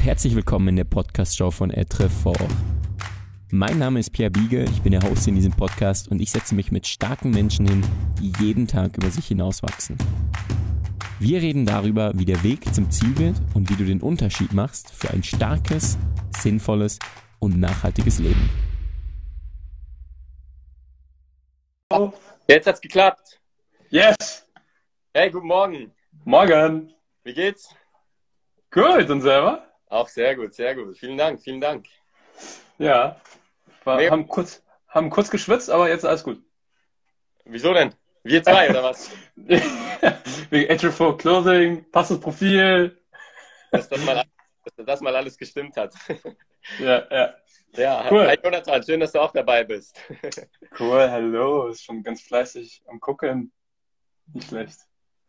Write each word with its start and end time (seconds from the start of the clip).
und 0.00 0.06
herzlich 0.06 0.34
willkommen 0.34 0.68
in 0.68 0.76
der 0.76 0.84
Podcast-Show 0.84 1.50
von 1.50 1.70
Etrefort. 1.70 2.40
Mein 3.50 3.78
Name 3.78 4.00
ist 4.00 4.10
Pierre 4.10 4.30
Biege, 4.30 4.64
ich 4.64 4.80
bin 4.80 4.92
der 4.92 5.02
Host 5.02 5.28
in 5.28 5.34
diesem 5.34 5.52
Podcast 5.52 6.08
und 6.10 6.20
ich 6.20 6.30
setze 6.30 6.54
mich 6.54 6.72
mit 6.72 6.86
starken 6.86 7.30
Menschen 7.30 7.66
hin, 7.66 7.84
die 8.18 8.32
jeden 8.42 8.66
Tag 8.66 8.96
über 8.96 9.10
sich 9.10 9.26
hinauswachsen. 9.26 9.98
Wir 11.18 11.42
reden 11.42 11.66
darüber, 11.66 12.12
wie 12.14 12.24
der 12.24 12.42
Weg 12.42 12.74
zum 12.74 12.90
Ziel 12.90 13.18
wird 13.18 13.36
und 13.52 13.68
wie 13.68 13.76
du 13.76 13.84
den 13.84 14.00
Unterschied 14.00 14.54
machst 14.54 14.90
für 14.90 15.10
ein 15.10 15.22
starkes, 15.22 15.98
sinnvolles 16.34 16.98
und 17.38 17.60
nachhaltiges 17.60 18.20
Leben. 18.20 18.48
Jetzt 22.48 22.66
hat's 22.66 22.80
geklappt. 22.80 23.38
Yes! 23.90 24.46
Hey, 25.12 25.30
guten 25.30 25.48
Morgen. 25.48 25.92
Morgen! 26.24 26.94
Wie 27.22 27.34
geht's? 27.34 27.74
Gut, 28.70 29.10
und 29.10 29.20
selber? 29.20 29.69
Auch 29.90 30.08
sehr 30.08 30.36
gut, 30.36 30.54
sehr 30.54 30.74
gut. 30.74 30.96
Vielen 30.96 31.18
Dank, 31.18 31.40
vielen 31.42 31.60
Dank. 31.60 31.86
Ja. 32.78 33.20
War, 33.84 33.96
Mega. 33.96 34.12
haben, 34.12 34.28
kurz, 34.28 34.62
haben 34.88 35.10
kurz 35.10 35.30
geschwitzt, 35.30 35.68
aber 35.68 35.88
jetzt 35.88 36.04
alles 36.06 36.22
gut. 36.24 36.42
Wieso 37.44 37.74
denn? 37.74 37.94
Wir 38.22 38.42
zwei 38.42 38.70
oder 38.70 38.84
was? 38.84 39.10
Wegen 40.50 40.68
Entry 40.70 40.92
for 40.92 41.18
Clothing, 41.18 41.90
passendes 41.90 42.22
Profil. 42.22 42.96
Dass 43.72 43.88
das 43.88 44.04
mal, 44.04 44.24
dass 44.64 44.86
das 44.86 45.00
mal 45.00 45.14
alles 45.16 45.36
gestimmt 45.36 45.76
hat. 45.76 45.94
Ja, 46.78 47.06
ja. 47.10 47.34
Ja, 47.72 48.06
Cool. 48.10 48.28
hi 48.28 48.36
Jonathan, 48.44 48.82
schön, 48.82 49.00
dass 49.00 49.12
du 49.12 49.20
auch 49.20 49.32
dabei 49.32 49.64
bist. 49.64 49.98
Cool, 50.78 51.10
hallo. 51.10 51.68
Ist 51.68 51.82
schon 51.82 52.02
ganz 52.02 52.20
fleißig 52.20 52.82
am 52.86 53.00
Gucken. 53.00 53.50
Nicht 54.34 54.48
schlecht. 54.48 54.76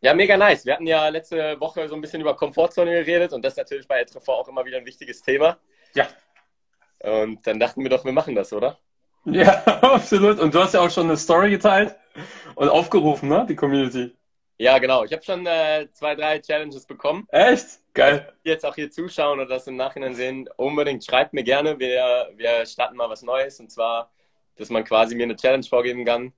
Ja, 0.03 0.15
mega 0.15 0.35
nice. 0.35 0.65
Wir 0.65 0.73
hatten 0.73 0.87
ja 0.87 1.07
letzte 1.09 1.59
Woche 1.59 1.87
so 1.87 1.93
ein 1.93 2.01
bisschen 2.01 2.21
über 2.21 2.35
Komfortzone 2.35 2.91
geredet 2.91 3.33
und 3.33 3.45
das 3.45 3.53
ist 3.53 3.57
natürlich 3.57 3.87
bei 3.87 4.01
Etrefort 4.01 4.39
auch 4.39 4.47
immer 4.47 4.65
wieder 4.65 4.77
ein 4.77 4.85
wichtiges 4.85 5.21
Thema. 5.21 5.59
Ja. 5.93 6.07
Und 7.03 7.45
dann 7.45 7.59
dachten 7.59 7.83
wir 7.83 7.89
doch, 7.89 8.03
wir 8.03 8.11
machen 8.11 8.33
das, 8.33 8.52
oder? 8.52 8.80
Ja, 9.25 9.61
absolut. 9.81 10.39
Und 10.39 10.55
du 10.55 10.59
hast 10.59 10.73
ja 10.73 10.81
auch 10.81 10.89
schon 10.89 11.05
eine 11.05 11.17
Story 11.17 11.52
geteilt 11.52 11.95
und 12.55 12.69
aufgerufen, 12.69 13.30
ne? 13.30 13.45
Die 13.47 13.55
Community. 13.55 14.16
Ja, 14.58 14.80
genau. 14.80 15.03
Ich 15.03 15.13
habe 15.13 15.21
schon 15.23 15.45
äh, 15.45 15.88
zwei, 15.93 16.15
drei 16.15 16.39
Challenges 16.39 16.88
bekommen. 16.88 17.27
Echt? 17.30 17.80
Geil. 17.93 18.33
jetzt 18.43 18.65
auch 18.65 18.73
hier 18.73 18.89
zuschauen 18.89 19.39
oder 19.39 19.49
das 19.49 19.67
im 19.67 19.75
Nachhinein 19.75 20.15
sehen, 20.15 20.49
unbedingt 20.55 21.05
schreibt 21.05 21.33
mir 21.33 21.43
gerne. 21.43 21.77
Wir, 21.77 22.31
wir 22.38 22.65
starten 22.65 22.95
mal 22.95 23.09
was 23.09 23.21
Neues 23.21 23.59
und 23.59 23.71
zwar, 23.71 24.11
dass 24.55 24.69
man 24.69 24.83
quasi 24.83 25.13
mir 25.13 25.23
eine 25.23 25.36
Challenge 25.36 25.65
vorgeben 25.65 26.05
kann 26.05 26.33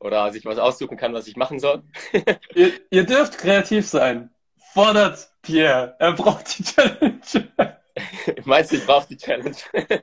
oder 0.00 0.32
sich 0.32 0.44
was 0.44 0.58
aussuchen 0.58 0.96
kann, 0.96 1.14
was 1.14 1.26
ich 1.26 1.36
machen 1.36 1.58
soll. 1.60 1.82
Ihr, 2.54 2.72
ihr 2.90 3.04
dürft 3.04 3.38
kreativ 3.38 3.86
sein. 3.86 4.30
Fordert 4.72 5.30
Pierre. 5.42 5.96
Er 5.98 6.12
braucht 6.12 6.58
die 6.58 6.64
Challenge. 6.64 7.20
Meinst 8.44 8.72
du, 8.72 8.76
ich 8.76 8.86
brauche 8.86 9.08
die 9.08 9.16
Challenge? 9.16 9.56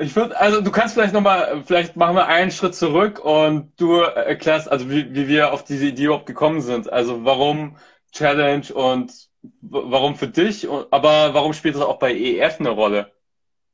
Ich 0.00 0.16
würde, 0.16 0.36
also 0.40 0.60
du 0.62 0.72
kannst 0.72 0.94
vielleicht 0.94 1.14
nochmal, 1.14 1.62
vielleicht 1.64 1.94
machen 1.94 2.16
wir 2.16 2.26
einen 2.26 2.50
Schritt 2.50 2.74
zurück 2.74 3.24
und 3.24 3.72
du 3.80 4.00
erklärst, 4.00 4.68
also 4.68 4.90
wie, 4.90 5.14
wie 5.14 5.28
wir 5.28 5.52
auf 5.52 5.62
diese 5.62 5.86
Idee 5.86 6.06
überhaupt 6.06 6.26
gekommen 6.26 6.60
sind. 6.60 6.92
Also 6.92 7.24
warum 7.24 7.76
Challenge 8.10 8.66
und 8.74 9.12
warum 9.60 10.16
für 10.16 10.26
dich, 10.26 10.68
aber 10.68 11.34
warum 11.34 11.52
spielt 11.52 11.76
das 11.76 11.82
auch 11.82 12.00
bei 12.00 12.12
EF 12.12 12.58
eine 12.58 12.70
Rolle? 12.70 13.12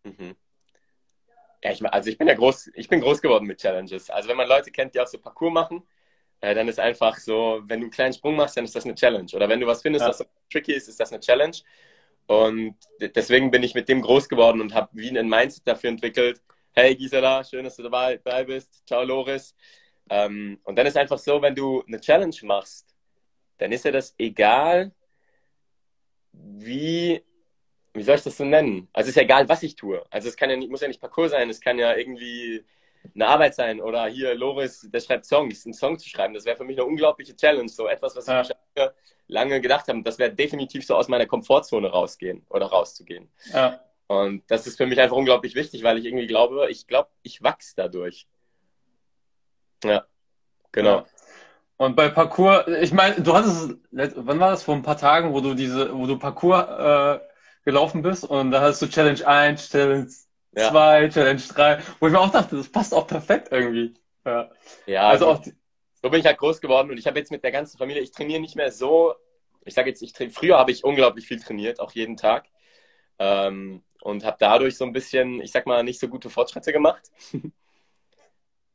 Mhm. 0.05 0.36
Ja, 1.64 1.70
ich, 1.70 1.84
also 1.84 2.10
ich 2.10 2.18
bin 2.18 2.27
ja 2.28 2.34
groß, 2.34 2.70
ich 2.74 2.88
bin 2.88 3.00
groß 3.00 3.22
geworden 3.22 3.46
mit 3.46 3.60
Challenges. 3.60 4.10
Also 4.10 4.28
wenn 4.28 4.36
man 4.36 4.48
Leute 4.48 4.70
kennt, 4.70 4.94
die 4.94 5.00
auch 5.00 5.06
so 5.06 5.18
Parcours 5.18 5.52
machen, 5.52 5.82
äh, 6.41 6.55
dann 6.55 6.66
ist 6.68 6.80
einfach 6.80 7.16
so, 7.18 7.60
wenn 7.66 7.80
du 7.80 7.84
einen 7.84 7.91
kleinen 7.92 8.12
Sprung 8.12 8.34
machst, 8.36 8.56
dann 8.56 8.64
ist 8.64 8.74
das 8.74 8.84
eine 8.84 8.94
Challenge. 8.96 9.30
Oder 9.32 9.48
wenn 9.48 9.60
du 9.60 9.66
was 9.66 9.83
findest, 9.83 10.02
Ja. 10.02 10.08
was 10.08 10.18
so 10.18 10.24
tricky 10.50 10.72
ist, 10.72 10.88
ist 10.88 10.98
das 10.98 11.12
eine 11.12 11.20
Challenge. 11.20 11.56
Und 12.27 12.77
de- 13.00 13.08
deswegen 13.10 13.50
bin 13.50 13.62
ich 13.62 13.74
mit 13.74 13.88
dem 13.88 14.02
groß 14.02 14.28
geworden 14.28 14.60
und 14.60 14.74
habe 14.74 14.88
wie 14.92 15.16
ein 15.16 15.28
Mindset 15.28 15.66
dafür 15.68 15.90
entwickelt. 15.90 16.42
Hey 16.72 16.96
Gisela, 16.96 17.44
schön, 17.44 17.64
dass 17.64 17.77
du 17.77 17.83
dabei, 17.84 18.16
dabei 18.16 18.44
bist. 18.44 18.86
Ciao 18.86 19.05
Loris. 19.05 19.55
Ähm, 20.11 20.58
und 20.64 20.77
dann 20.77 20.86
ist 20.86 20.96
einfach 20.96 21.18
so, 21.18 21.40
wenn 21.42 21.55
du 21.55 21.84
eine 21.86 22.01
Challenge 22.01 22.34
machst, 22.42 22.95
dann 23.58 23.70
ist 23.70 23.84
ja 23.84 23.92
das 23.92 24.14
egal, 24.18 24.92
wie, 26.33 27.22
wie 27.95 28.03
soll 28.03 28.17
ich 28.17 28.23
das 28.23 28.36
so 28.36 28.45
nennen? 28.45 28.89
Also 28.92 29.07
es 29.07 29.11
ist 29.11 29.17
ja 29.17 29.23
egal, 29.23 29.48
was 29.48 29.63
ich 29.63 29.77
tue. 29.77 30.03
Also 30.11 30.29
es 30.29 30.36
kann 30.36 30.51
ja 30.51 30.57
nicht, 30.57 30.70
muss 30.70 30.80
ja 30.80 30.89
nicht 30.89 31.01
Parcours 31.01 31.30
sein, 31.33 31.51
es 31.51 31.61
kann 31.61 31.79
ja 31.79 31.95
irgendwie 31.95 32.64
eine 33.14 33.27
Arbeit 33.27 33.55
sein 33.55 33.80
oder 33.80 34.07
hier 34.07 34.35
Loris, 34.35 34.89
der 34.91 35.01
schreibt 35.01 35.27
Songs, 35.27 35.67
einen 35.67 35.75
Song 35.75 35.98
zu 35.98 36.08
schreiben. 36.08 36.35
Das 36.35 36.45
wäre 36.45 36.57
für 36.57 36.64
mich 36.64 36.79
eine 36.79 36.86
unglaubliche 36.86 37.35
Challenge, 37.36 37.69
so 37.69 37.86
etwas, 37.89 38.14
was 38.17 38.27
Ja. 38.27 38.42
ich 38.42 38.51
lange, 38.77 38.95
lange 39.27 39.61
gedacht 39.61 39.89
habe. 39.89 40.02
Das 40.02 40.19
wäre 40.19 40.33
definitiv 40.33 40.86
so 40.86 40.95
aus 40.95 41.08
meiner 41.08 41.27
Komfortzone 41.27 41.89
rausgehen 41.91 42.47
oder 42.48 42.67
rauszugehen. 42.67 43.29
Ja, 43.52 43.81
Und 44.07 44.45
das 44.48 44.67
ist 44.67 44.77
für 44.77 44.86
mich 44.86 45.01
einfach 45.01 45.17
unglaublich 45.17 45.55
wichtig, 45.55 45.83
weil 45.83 45.98
ich 45.98 46.05
irgendwie 46.05 46.27
glaube, 46.27 46.69
ich 46.70 46.86
glaube, 46.86 47.08
ich 47.23 47.42
wachse 47.42 47.75
dadurch. 47.77 48.27
Ja, 49.85 50.07
genau. 50.70 50.98
Ja. 50.98 51.07
Und 51.79 51.97
bei 51.97 52.08
Parcours, 52.08 52.69
ich 52.81 52.92
meine, 52.92 53.20
du 53.20 53.35
hattest, 53.35 53.75
wann 53.91 54.39
war 54.39 54.51
das? 54.52 54.63
Vor 54.63 54.77
ein 54.77 54.83
paar 54.83 54.97
Tagen, 54.97 55.33
wo 55.33 55.41
du 55.41 55.55
diese, 55.55 55.92
wo 55.97 56.07
du 56.07 56.17
Parcours 56.19 56.64
äh, 57.20 57.32
gelaufen 57.64 58.02
bist 58.02 58.24
und 58.24 58.50
da 58.50 58.61
hast 58.61 58.83
du 58.83 58.89
Challenge 58.89 59.27
1, 59.27 59.70
Challenge 59.70 60.08
Ja. 60.56 60.70
2, 60.70 61.08
Challenge 61.08 61.40
3, 61.40 61.78
wo 62.00 62.06
ich 62.06 62.12
mir 62.12 62.20
auch 62.20 62.30
dachte, 62.30 62.56
das 62.56 62.68
passt 62.68 62.92
auch 62.95 63.06
perfekt 63.06 63.48
irgendwie. 63.50 63.95
Ja. 64.24 64.50
Ja, 64.86 65.08
Also 65.08 65.28
auch 65.28 65.39
die, 65.40 65.55
so 66.02 66.11
bin 66.11 66.20
ich 66.20 66.27
halt 66.27 66.39
groß 66.39 66.61
geworden 66.61 66.90
und 66.90 66.98
ich 66.98 67.06
habe 67.06 67.18
jetzt 67.18 67.30
mit 67.30 67.42
der 67.45 67.52
ganzen 67.52 67.78
Familie, 67.78 68.02
ich 68.02 68.11
trainiere 68.12 68.40
nicht 68.40 68.56
mehr 68.56 68.70
so, 68.72 69.14
ich 69.64 69.74
sage 69.74 69.89
jetzt, 69.90 70.02
ich 70.02 70.12
train, 70.12 70.30
früher 70.30 70.58
habe 70.58 70.70
ich 70.72 70.84
unglaublich 70.84 71.27
viel 71.27 71.39
trainiert, 71.40 71.78
auch 71.80 71.92
jeden 71.92 72.17
Tag. 72.17 72.46
Ähm, 73.18 73.83
und 74.02 74.24
habe 74.24 74.36
dadurch 74.40 74.77
so 74.77 74.84
ein 74.84 74.92
bisschen, 74.92 75.40
ich 75.40 75.52
sag 75.52 75.64
mal, 75.67 75.84
nicht 75.84 76.01
so 76.01 76.08
gute 76.08 76.28
Fortschritte 76.28 76.72
gemacht. 76.72 77.02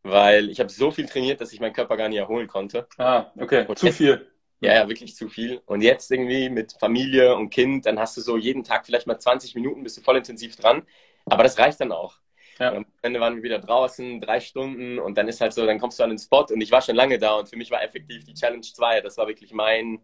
Weil 0.03 0.49
ich 0.49 0.59
habe 0.61 0.69
so 0.69 0.91
viel 0.91 1.05
trainiert, 1.05 1.41
dass 1.41 1.51
ich 1.51 1.59
meinen 1.59 1.73
Körper 1.73 1.97
gar 1.97 2.07
nicht 2.07 2.17
erholen 2.19 2.47
konnte. 2.47 2.87
ah, 2.97 3.25
okay, 3.37 3.65
Und 3.67 3.77
zu 3.77 3.87
jetzt- 3.87 3.97
viel. 3.97 4.31
Ja, 4.59 4.73
ja, 4.73 4.87
wirklich 4.89 5.15
zu 5.15 5.29
viel. 5.29 5.61
Und 5.65 5.81
jetzt 5.81 6.11
irgendwie 6.11 6.49
mit 6.49 6.73
Familie 6.79 7.35
und 7.35 7.51
Kind, 7.51 7.85
dann 7.85 7.99
hast 7.99 8.17
du 8.17 8.21
so 8.21 8.37
jeden 8.37 8.63
Tag 8.63 8.85
vielleicht 8.85 9.05
mal 9.05 9.19
20 9.19 9.53
Minuten, 9.55 9.83
bist 9.83 9.97
du 9.97 10.01
voll 10.01 10.17
intensiv 10.17 10.55
dran. 10.55 10.83
Aber 11.25 11.43
das 11.43 11.59
reicht 11.59 11.79
dann 11.79 11.91
auch. 11.91 12.19
Ja. 12.59 12.69
Und 12.69 12.77
am 12.77 12.85
Ende 13.03 13.19
waren 13.19 13.35
wir 13.35 13.43
wieder 13.43 13.59
draußen, 13.59 14.19
drei 14.19 14.39
Stunden 14.39 14.97
und 14.97 15.17
dann 15.17 15.27
ist 15.27 15.41
halt 15.41 15.53
so, 15.53 15.65
dann 15.65 15.79
kommst 15.79 15.99
du 15.99 16.03
an 16.03 16.09
den 16.09 16.17
Spot 16.17 16.45
und 16.49 16.61
ich 16.61 16.71
war 16.71 16.81
schon 16.81 16.95
lange 16.95 17.19
da 17.19 17.35
und 17.35 17.49
für 17.49 17.57
mich 17.57 17.69
war 17.69 17.83
effektiv 17.83 18.23
die 18.23 18.33
Challenge 18.33 18.61
2. 18.61 19.01
Das 19.01 19.17
war 19.17 19.27
wirklich 19.27 19.53
mein, 19.53 20.03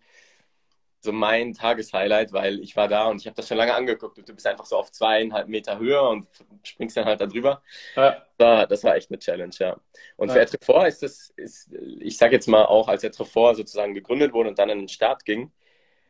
so 1.04 1.12
mein 1.12 1.54
Tageshighlight, 1.54 2.34
weil 2.34 2.60
ich 2.62 2.76
war 2.76 2.88
da 2.88 3.06
und 3.08 3.18
ich 3.22 3.28
habe 3.28 3.36
das 3.36 3.48
schon 3.48 3.58
lange 3.58 3.74
angeguckt 3.76 4.18
und 4.18 4.28
du 4.30 4.34
bist 4.34 4.48
einfach 4.48 4.66
so 4.66 4.78
auf 4.78 4.92
zweieinhalb 4.92 5.48
Meter 5.50 5.80
Höhe 5.80 6.02
und 6.02 6.28
springst 6.64 6.98
dann 6.98 7.06
halt 7.06 7.22
da 7.22 7.26
drüber. 7.28 7.62
Ja, 7.96 8.26
Das 8.38 8.48
war, 8.48 8.68
das 8.68 8.84
war 8.84 8.96
echt 8.96 9.12
eine 9.12 9.20
Challenge, 9.20 9.54
ja. 9.60 9.78
Und 10.18 10.32
für 10.32 10.40
Ja. 10.40 10.44
Etrefort 10.44 10.88
ist 10.88 11.04
das, 11.04 11.30
ist, 11.36 11.72
ich 12.00 12.18
sage 12.18 12.34
jetzt 12.36 12.48
mal 12.48 12.66
auch, 12.66 12.88
als 12.88 13.04
Etrefort 13.04 13.56
sozusagen 13.58 13.94
gegründet 13.94 14.34
wurde 14.34 14.50
und 14.50 14.60
dann 14.60 14.70
in 14.70 14.80
den 14.80 14.88
Start 14.90 15.26
ging, 15.26 15.52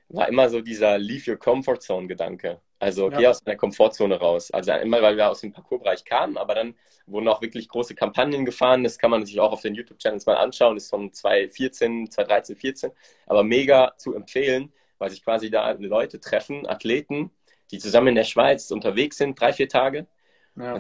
war 0.10 0.28
immer 0.30 0.50
so 0.50 0.62
dieser 0.62 0.98
Leave 0.98 1.32
Your 1.32 1.38
Comfort 1.38 1.80
Zone 1.80 2.08
Gedanke. 2.08 2.62
Also 2.80 3.10
Ja. 3.10 3.18
geh 3.18 3.28
aus 3.28 3.42
deiner 3.44 3.58
Komfortzone 3.58 4.16
raus. 4.20 4.52
Also 4.52 4.74
immer, 4.74 5.02
weil 5.02 5.16
wir 5.18 5.30
aus 5.30 5.42
dem 5.42 5.54
Parcoursbereich 5.54 6.04
kamen, 6.06 6.38
aber 6.38 6.56
dann 6.56 6.76
wurden 7.08 7.28
auch 7.30 7.42
wirklich 7.42 7.68
große 7.70 7.96
Kampagnen 7.96 8.46
gefahren. 8.46 8.84
Das 8.84 8.98
kann 9.00 9.12
man 9.12 9.26
sich 9.26 9.40
auch 9.40 9.52
auf 9.54 9.62
den 9.62 9.74
YouTube-Channels 9.76 10.26
mal 10.26 10.36
anschauen. 10.38 10.76
Das 10.76 10.86
ist 10.86 10.90
von 10.90 11.12
2014, 11.14 12.12
2013, 12.12 12.56
14. 12.58 12.92
Aber 13.26 13.44
mega 13.44 13.94
zu 13.98 14.14
empfehlen, 14.16 14.74
weil 15.04 15.10
sich 15.10 15.22
quasi 15.22 15.52
da 15.52 15.70
Leute 15.72 16.22
treffen, 16.22 16.66
Athleten, 16.66 17.30
die 17.72 17.78
zusammen 17.78 18.08
in 18.08 18.16
der 18.16 18.24
Schweiz 18.24 18.72
unterwegs 18.72 19.18
sind, 19.18 19.38
drei, 19.38 19.52
vier 19.52 19.68
Tage 19.68 20.08
ja, 20.56 20.80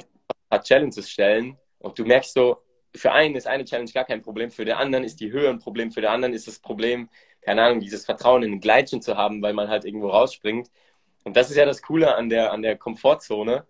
paar 0.50 0.64
Challenges 0.64 1.12
stellen 1.12 1.58
und 1.80 2.00
du 2.00 2.06
merkst 2.06 2.34
so, 2.34 2.64
für 2.96 3.12
einen 3.12 3.36
ist 3.36 3.48
eine 3.48 3.66
Challenge 3.66 3.92
gar 3.92 4.06
kein 4.06 4.22
Problem, 4.22 4.50
für 4.50 4.64
den 4.64 4.76
anderen 4.76 5.04
ist 5.04 5.20
die 5.20 5.30
Höhe 5.30 5.50
ein 5.50 5.60
Problem, 5.60 5.92
für 5.92 6.00
den 6.00 6.10
anderen 6.10 6.34
ist 6.34 6.48
das 6.48 6.60
Problem, 6.60 7.10
keine 7.42 7.64
Ahnung, 7.64 7.82
dieses 7.82 8.06
Vertrauen 8.06 8.44
in 8.44 8.54
ein 8.54 8.62
Gleitchen 8.62 9.02
zu 9.02 9.18
haben, 9.18 9.42
weil 9.42 9.52
man 9.52 9.68
halt 9.68 9.84
irgendwo 9.84 10.08
rausspringt. 10.08 10.72
Und 11.26 11.36
das 11.36 11.50
ist 11.50 11.58
ja 11.58 11.66
das 11.66 11.82
Coole 11.82 12.16
an 12.16 12.30
der, 12.30 12.54
an 12.54 12.62
der 12.62 12.78
Komfortzone. 12.78 13.68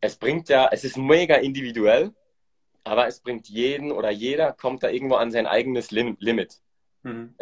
Es 0.00 0.16
bringt 0.16 0.48
ja, 0.48 0.68
es 0.72 0.82
ist 0.82 0.96
mega 0.96 1.36
individuell, 1.36 2.12
aber 2.82 3.06
es 3.06 3.20
bringt 3.20 3.48
jeden 3.48 3.92
oder 3.92 4.10
jeder 4.10 4.52
kommt 4.54 4.82
da 4.82 4.88
irgendwo 4.88 5.14
an 5.14 5.30
sein 5.30 5.46
eigenes 5.46 5.92
Lim 5.92 6.16
Limit. 6.18 6.60
mhm. 7.04 7.34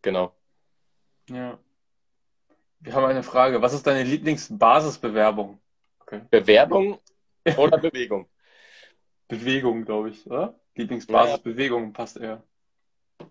Genau. 0.00 0.32
Ja. 1.30 1.58
Wir 2.80 2.94
haben 2.94 3.04
eine 3.04 3.22
Frage. 3.22 3.60
Was 3.62 3.72
ist 3.72 3.86
deine 3.86 4.04
Lieblingsbasisbewerbung? 4.04 5.60
Okay. 6.00 6.22
Bewerbung 6.30 6.98
oder 7.56 7.78
Bewegung? 7.78 8.28
Bewegung, 9.28 9.84
glaube 9.84 10.10
ich, 10.10 10.26
oder? 10.26 10.58
Lieblingsbasisbewegung 10.74 11.92
passt 11.92 12.16
eher. 12.16 12.42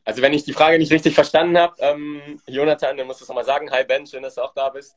Also 0.06 0.22
wenn 0.22 0.34
ich 0.34 0.44
die 0.44 0.54
Frage 0.54 0.78
nicht 0.78 0.92
richtig 0.92 1.16
verstanden 1.16 1.57
habe, 1.57 1.75
ähm, 1.80 2.40
Jonathan, 2.48 2.96
dann 2.96 3.07
musst 3.07 3.22
du 3.22 3.24
es 3.24 3.30
nochmal 3.30 3.46
sagen. 3.46 3.72
Hi 3.72 3.84
Ben, 3.84 4.06
schön, 4.06 4.24
dass 4.24 4.36
du 4.36 4.42
auch 4.42 4.54
da 4.54 4.69
bist. 4.69 4.96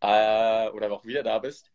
Äh, 0.00 0.68
oder 0.70 0.90
auch 0.92 1.04
wieder 1.04 1.22
da 1.22 1.38
bist. 1.38 1.70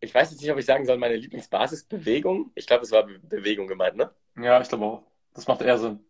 Ich 0.00 0.14
weiß 0.14 0.30
jetzt 0.30 0.40
nicht, 0.40 0.50
ob 0.50 0.58
ich 0.58 0.66
sagen 0.66 0.84
soll, 0.84 0.98
meine 0.98 1.16
Lieblingsbasisbewegung. 1.16 2.52
Ich 2.54 2.66
glaube, 2.66 2.84
es 2.84 2.92
war 2.92 3.04
Be 3.04 3.18
Bewegung 3.18 3.66
gemeint, 3.66 3.96
ne? 3.96 4.10
Ja, 4.36 4.60
ich 4.60 4.68
glaube 4.68 4.84
auch. 4.84 5.02
Das 5.32 5.48
macht 5.48 5.62
eher 5.62 5.78
Sinn. 5.78 6.04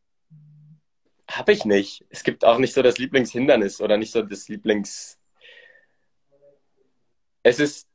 Habe 1.30 1.52
ich 1.52 1.64
nicht. 1.64 2.04
Es 2.10 2.22
gibt 2.22 2.44
auch 2.44 2.58
nicht 2.58 2.74
so 2.74 2.82
das 2.82 2.98
Lieblingshindernis 2.98 3.80
oder 3.80 3.96
nicht 3.96 4.12
so 4.12 4.22
das 4.22 4.48
Lieblings... 4.48 5.18
Es 7.42 7.60
ist, 7.60 7.86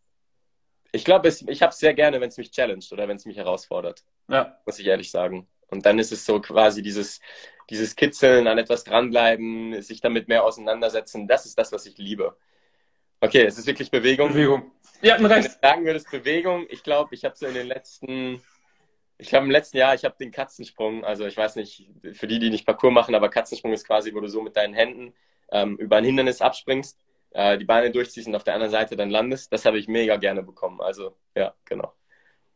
ich 0.91 1.03
glaube, 1.03 1.27
ich 1.27 1.61
habe 1.61 1.71
es 1.71 1.79
sehr 1.79 1.93
gerne, 1.93 2.21
wenn 2.21 2.29
es 2.29 2.37
mich 2.37 2.51
challenged 2.51 2.91
oder 2.91 3.07
wenn 3.07 3.17
es 3.17 3.25
mich 3.25 3.37
herausfordert. 3.37 4.03
Ja. 4.27 4.59
Muss 4.65 4.79
ich 4.79 4.85
ehrlich 4.85 5.11
sagen. 5.11 5.47
Und 5.67 5.85
dann 5.85 5.99
ist 5.99 6.11
es 6.11 6.25
so 6.25 6.39
quasi 6.39 6.81
dieses, 6.81 7.19
dieses 7.69 7.95
Kitzeln, 7.95 8.47
an 8.47 8.57
etwas 8.57 8.83
dranbleiben, 8.83 9.81
sich 9.81 10.01
damit 10.01 10.27
mehr 10.27 10.43
auseinandersetzen. 10.43 11.27
Das 11.27 11.45
ist 11.45 11.57
das, 11.57 11.71
was 11.71 11.85
ich 11.85 11.97
liebe. 11.97 12.35
Okay, 13.21 13.43
es 13.43 13.57
ist 13.57 13.67
wirklich 13.67 13.91
Bewegung. 13.91 14.29
Bewegung. 14.29 14.71
Ja, 15.01 15.15
ein 15.15 15.25
recht. 15.25 15.45
Wenn 15.45 15.51
du 15.51 15.67
sagen 15.67 15.85
würdest 15.85 16.11
Bewegung, 16.11 16.65
ich 16.69 16.83
glaube, 16.83 17.13
ich 17.15 17.25
habe 17.25 17.35
so 17.35 17.45
in 17.45 17.53
den 17.53 17.67
letzten, 17.67 18.41
ich 19.19 19.29
glaube 19.29 19.45
im 19.45 19.51
letzten 19.51 19.77
Jahr, 19.77 19.93
ich 19.93 20.05
habe 20.05 20.15
den 20.17 20.31
Katzensprung, 20.31 21.03
also 21.03 21.25
ich 21.25 21.35
weiß 21.35 21.57
nicht, 21.57 21.89
für 22.13 22.25
die, 22.25 22.39
die 22.39 22.49
nicht 22.49 22.65
Parcours 22.65 22.93
machen, 22.93 23.13
aber 23.13 23.29
Katzensprung 23.29 23.73
ist 23.73 23.85
quasi, 23.85 24.13
wo 24.15 24.21
du 24.21 24.29
so 24.29 24.41
mit 24.41 24.55
deinen 24.55 24.73
Händen 24.73 25.13
ähm, 25.51 25.75
über 25.75 25.97
ein 25.97 26.05
Hindernis 26.05 26.41
abspringst, 26.41 26.97
äh, 27.31 27.57
die 27.57 27.65
Beine 27.65 27.91
durchziehst 27.91 28.29
und 28.29 28.35
auf 28.35 28.45
der 28.45 28.53
anderen 28.53 28.71
Seite 28.71 28.95
dann 28.95 29.09
landest. 29.09 29.51
Das 29.51 29.65
habe 29.65 29.77
ich 29.77 29.89
mega 29.89 30.15
gerne 30.15 30.41
bekommen. 30.41 30.79
Also 30.79 31.17
ja, 31.35 31.53
genau. 31.65 31.93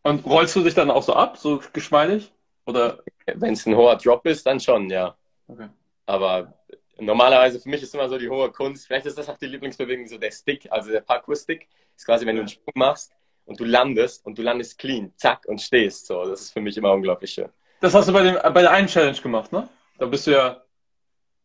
Und 0.03 0.25
rollst 0.25 0.55
du 0.55 0.63
dich 0.63 0.73
dann 0.73 0.89
auch 0.89 1.03
so 1.03 1.13
ab, 1.13 1.37
so 1.37 1.61
geschmeidig? 1.73 2.31
Oder? 2.65 3.03
Wenn 3.25 3.53
es 3.53 3.65
ein 3.65 3.75
hoher 3.75 3.97
Drop 3.97 4.25
ist, 4.25 4.45
dann 4.45 4.61
schon, 4.61 4.89
ja. 4.89 5.17
Okay. 5.49 5.67
Aber 6.05 6.57
normalerweise 6.97 7.59
für 7.59 7.69
mich 7.69 7.83
ist 7.83 7.93
immer 7.93 8.07
so 8.07 8.17
die 8.17 8.29
hohe 8.29 8.51
Kunst, 8.53 8.87
vielleicht 8.87 9.05
ist 9.05 9.17
das 9.17 9.27
auch 9.27 9.37
die 9.37 9.47
Lieblingsbewegung, 9.47 10.07
so 10.07 10.17
der 10.17 10.31
Stick, 10.31 10.71
also 10.71 10.91
der 10.91 11.01
Parkour-Stick, 11.01 11.67
ist 11.95 12.05
quasi, 12.05 12.25
wenn 12.25 12.37
du 12.37 12.41
einen 12.41 12.49
Sprung 12.49 12.73
machst 12.75 13.13
und 13.45 13.59
du 13.59 13.63
landest 13.65 14.25
und 14.25 14.37
du 14.37 14.41
landest 14.41 14.77
clean, 14.77 15.13
zack 15.17 15.45
und 15.47 15.61
stehst. 15.61 16.07
So, 16.07 16.23
das 16.25 16.41
ist 16.41 16.51
für 16.53 16.61
mich 16.61 16.77
immer 16.77 16.91
unglaublich 16.93 17.31
schön. 17.31 17.49
Das 17.79 17.93
hast 17.93 18.07
du 18.07 18.13
bei, 18.13 18.23
dem, 18.23 18.35
bei 18.53 18.61
der 18.61 18.71
einen 18.71 18.87
Challenge 18.87 19.19
gemacht, 19.19 19.51
ne? 19.51 19.67
Da 19.97 20.05
bist 20.05 20.27
du 20.27 20.31
ja. 20.31 20.63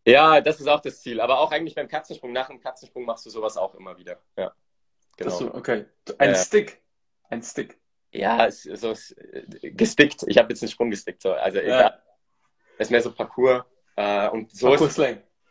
Ja, 0.06 0.40
das 0.40 0.60
ist 0.60 0.68
auch 0.68 0.80
das 0.80 1.02
Ziel. 1.02 1.20
Aber 1.20 1.38
auch 1.38 1.50
eigentlich 1.52 1.74
beim 1.74 1.88
Katzensprung, 1.88 2.32
nach 2.32 2.48
dem 2.48 2.60
Katzensprung 2.60 3.04
machst 3.04 3.26
du 3.26 3.30
sowas 3.30 3.56
auch 3.56 3.74
immer 3.74 3.98
wieder. 3.98 4.18
Ja. 4.36 4.52
Genau. 5.16 5.38
Du, 5.38 5.54
okay. 5.54 5.84
Ein 6.18 6.30
Ja. 6.30 6.34
Stick. 6.36 6.80
Ein 7.28 7.42
Stick. 7.42 7.78
Ja, 8.10 8.50
so 8.50 8.92
äh, 8.92 9.70
gestickt. 9.72 10.24
Ich 10.28 10.38
habe 10.38 10.48
jetzt 10.50 10.62
einen 10.62 10.70
Sprung 10.70 10.90
gestickt. 10.90 11.20
So. 11.20 11.32
Also 11.32 11.58
Ja. 11.58 11.64
egal. 11.64 12.02
Das 12.78 12.86
ist 12.86 12.90
mehr 12.90 13.02
so 13.02 13.12
Parcours. 13.12 13.64
Äh, 13.96 14.28
und 14.28 14.50
so 14.54 14.68
Parkour 14.68 14.86
ist 14.86 14.98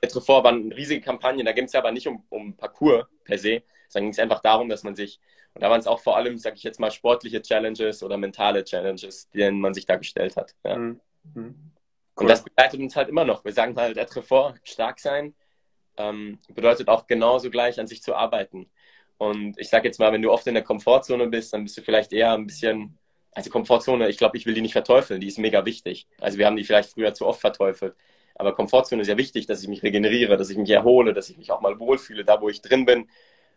Zuvor 0.07 0.43
waren 0.43 0.71
riesige 0.71 1.01
Kampagnen, 1.01 1.45
da 1.45 1.51
ging 1.51 1.65
es 1.65 1.75
aber 1.75 1.91
nicht 1.91 2.07
um, 2.07 2.23
um 2.29 2.55
Parcours 2.55 3.05
per 3.23 3.37
se, 3.37 3.63
sondern 3.89 4.05
ging 4.05 4.13
es 4.13 4.19
einfach 4.19 4.41
darum, 4.41 4.69
dass 4.69 4.83
man 4.83 4.95
sich, 4.95 5.19
und 5.53 5.63
da 5.63 5.69
waren 5.69 5.79
es 5.79 5.87
auch 5.87 5.99
vor 5.99 6.17
allem, 6.17 6.37
sage 6.37 6.55
ich 6.57 6.63
jetzt 6.63 6.79
mal, 6.79 6.91
sportliche 6.91 7.41
Challenges 7.41 8.03
oder 8.03 8.17
mentale 8.17 8.63
Challenges, 8.63 9.29
denen 9.29 9.59
man 9.59 9.73
sich 9.73 9.85
da 9.85 9.95
gestellt 9.95 10.37
hat. 10.37 10.55
Ja. 10.63 10.77
Mhm. 10.77 10.99
Mhm. 11.33 11.71
Und 12.15 12.27
das 12.27 12.43
begleitet 12.43 12.79
uns 12.79 12.95
halt 12.95 13.09
immer 13.09 13.25
noch. 13.25 13.45
Wir 13.45 13.53
sagen 13.53 13.75
halt, 13.75 13.97
être 13.97 14.23
fort, 14.23 14.59
stark 14.63 14.99
sein, 14.99 15.35
ähm, 15.97 16.39
bedeutet 16.49 16.87
auch 16.87 17.05
genauso 17.07 17.49
gleich 17.49 17.79
an 17.79 17.87
sich 17.87 18.01
zu 18.01 18.15
arbeiten. 18.15 18.69
Und 19.17 19.59
ich 19.59 19.69
sage 19.69 19.87
jetzt 19.87 19.99
mal, 19.99 20.11
wenn 20.11 20.21
du 20.21 20.31
oft 20.31 20.45
in 20.47 20.53
der 20.53 20.63
Komfortzone 20.63 21.27
bist, 21.27 21.53
dann 21.53 21.63
bist 21.63 21.77
du 21.77 21.81
vielleicht 21.81 22.13
eher 22.13 22.33
ein 22.33 22.47
bisschen, 22.47 22.97
also 23.31 23.49
Komfortzone, 23.49 24.09
ich 24.09 24.17
glaube, 24.17 24.37
ich 24.37 24.45
will 24.45 24.53
die 24.53 24.61
nicht 24.61 24.73
verteufeln, 24.73 25.21
die 25.21 25.27
ist 25.27 25.39
mega 25.39 25.65
wichtig. 25.65 26.07
Also 26.19 26.37
wir 26.37 26.45
haben 26.45 26.55
die 26.55 26.63
vielleicht 26.63 26.91
früher 26.91 27.13
zu 27.13 27.25
oft 27.25 27.41
verteufelt. 27.41 27.95
Aber 28.37 28.53
Komfortzone 28.53 29.01
ist 29.01 29.07
ja 29.07 29.17
wichtig, 29.17 29.47
dass 29.47 29.63
ich 29.63 29.67
mich 29.67 29.81
regeneriere, 29.81 30.37
dass 30.37 30.49
ich 30.49 30.57
mich 30.57 30.69
erhole, 30.69 31.13
dass 31.13 31.29
ich 31.29 31.37
mich 31.37 31.51
auch 31.51 31.61
mal 31.61 31.79
wohlfühle, 31.79 32.23
da 32.23 32.39
wo 32.39 32.49
ich 32.49 32.61
drin 32.61 32.85
bin. 32.85 33.09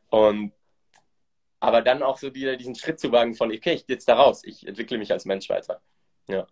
Und 0.09 0.53
aber 1.61 1.83
dann 1.83 2.03
auch 2.03 2.17
so 2.17 2.35
wieder 2.35 2.57
diesen 2.57 2.75
Schritt 2.75 2.99
zu 2.99 3.13
wagen 3.13 3.35
von, 3.35 3.51
okay, 3.51 3.75
ich 3.75 3.87
gehe 3.87 3.95
jetzt 3.95 4.09
da 4.09 4.15
raus, 4.15 4.43
ich 4.45 4.67
entwickle 4.67 4.97
mich 4.97 5.13
als 5.13 5.27
Mensch 5.27 5.51
weiter. 5.51 5.83
Ja. 6.27 6.47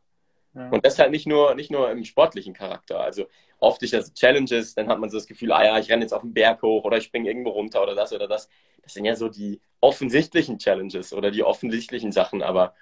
Und 0.53 0.85
das 0.85 0.99
halt 0.99 1.11
nicht 1.11 1.27
nur, 1.27 1.55
nicht 1.55 1.71
nur 1.71 1.91
im 1.91 2.05
sportlichen 2.05 2.53
Charakter. 2.53 3.01
Also 3.01 3.27
oft 3.59 3.83
ist 3.83 3.93
das 3.93 4.13
Challenges, 4.13 4.75
dann 4.75 4.89
hat 4.89 4.99
man 4.99 5.09
so 5.09 5.17
das 5.17 5.27
Gefühl, 5.27 5.53
ah 5.53 5.65
ja, 5.65 5.79
ich 5.79 5.91
renne 5.91 6.03
jetzt 6.03 6.13
auf 6.13 6.23
den 6.23 6.35
Berg 6.35 6.63
hoch 6.63 6.85
oder 6.85 6.97
ich 6.99 7.05
springe 7.05 7.29
irgendwo 7.29 7.51
runter 7.51 7.83
oder 7.83 7.95
das 7.95 8.13
oder 8.13 8.27
das. 8.27 8.49
Das 8.83 8.93
sind 8.95 9.05
ja 9.05 9.15
so 9.15 9.29
die 9.29 9.61
offensichtlichen 9.81 10.59
Challenges 10.59 11.13
oder 11.13 11.31
die 11.31 11.45
offensichtlichen 11.45 12.13
Sachen. 12.13 12.43
Aber 12.43 12.75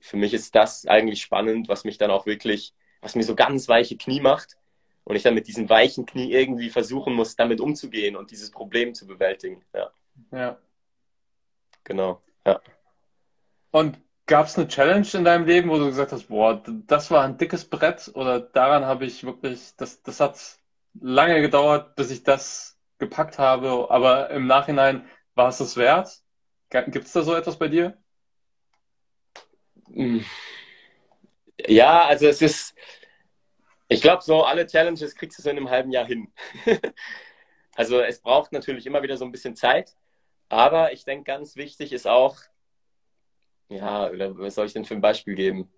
für 0.00 0.16
mich 0.16 0.32
ist 0.34 0.54
das 0.54 0.86
eigentlich 0.86 1.20
spannend, 1.20 1.68
was 1.68 1.84
mich 1.84 1.98
dann 1.98 2.10
auch 2.10 2.26
wirklich, 2.26 2.74
was 3.02 3.14
mir 3.14 3.22
so 3.22 3.34
ganz 3.34 3.68
weiche 3.68 3.96
Knie 3.96 4.20
macht 4.20 4.56
und 5.10 5.16
ich 5.16 5.24
dann 5.24 5.34
mit 5.34 5.48
diesem 5.48 5.68
weichen 5.68 6.06
Knie 6.06 6.32
irgendwie 6.32 6.70
versuchen 6.70 7.14
muss, 7.14 7.34
damit 7.34 7.60
umzugehen 7.60 8.14
und 8.14 8.30
dieses 8.30 8.52
Problem 8.52 8.94
zu 8.94 9.08
bewältigen. 9.08 9.60
Ja, 9.74 9.90
ja. 10.30 10.58
genau. 11.82 12.22
Ja. 12.46 12.60
Und 13.72 13.98
gab 14.26 14.46
es 14.46 14.56
eine 14.56 14.68
Challenge 14.68 15.08
in 15.14 15.24
deinem 15.24 15.46
Leben, 15.46 15.68
wo 15.68 15.78
du 15.78 15.86
gesagt 15.86 16.12
hast, 16.12 16.28
boah, 16.28 16.62
das 16.86 17.10
war 17.10 17.24
ein 17.24 17.38
dickes 17.38 17.64
Brett 17.64 18.08
oder 18.14 18.38
daran 18.38 18.84
habe 18.84 19.04
ich 19.04 19.24
wirklich, 19.24 19.74
das, 19.76 20.00
das 20.04 20.20
hat 20.20 20.38
lange 21.00 21.40
gedauert, 21.40 21.96
bis 21.96 22.12
ich 22.12 22.22
das 22.22 22.78
gepackt 22.98 23.40
habe, 23.40 23.90
aber 23.90 24.30
im 24.30 24.46
Nachhinein 24.46 25.08
war 25.34 25.48
es 25.48 25.58
das 25.58 25.76
wert? 25.76 26.20
Gibt 26.68 27.06
es 27.06 27.12
da 27.12 27.22
so 27.22 27.34
etwas 27.34 27.58
bei 27.58 27.66
dir? 27.66 27.98
Ja, 31.66 32.04
also 32.04 32.28
es 32.28 32.40
ist, 32.42 32.76
ich 33.90 34.00
glaube, 34.02 34.22
so 34.22 34.44
alle 34.44 34.66
Challenges 34.66 35.16
kriegst 35.16 35.38
du 35.38 35.42
so 35.42 35.50
in 35.50 35.56
einem 35.56 35.68
halben 35.68 35.90
Jahr 35.90 36.06
hin. 36.06 36.32
also 37.74 38.00
es 38.00 38.20
braucht 38.20 38.52
natürlich 38.52 38.86
immer 38.86 39.02
wieder 39.02 39.16
so 39.16 39.24
ein 39.24 39.32
bisschen 39.32 39.56
Zeit, 39.56 39.96
aber 40.48 40.92
ich 40.92 41.04
denke, 41.04 41.24
ganz 41.24 41.56
wichtig 41.56 41.92
ist 41.92 42.06
auch, 42.06 42.36
ja, 43.68 44.08
oder 44.08 44.38
was 44.38 44.54
soll 44.54 44.66
ich 44.66 44.72
denn 44.72 44.84
für 44.84 44.94
ein 44.94 45.00
Beispiel 45.00 45.34
geben? 45.34 45.72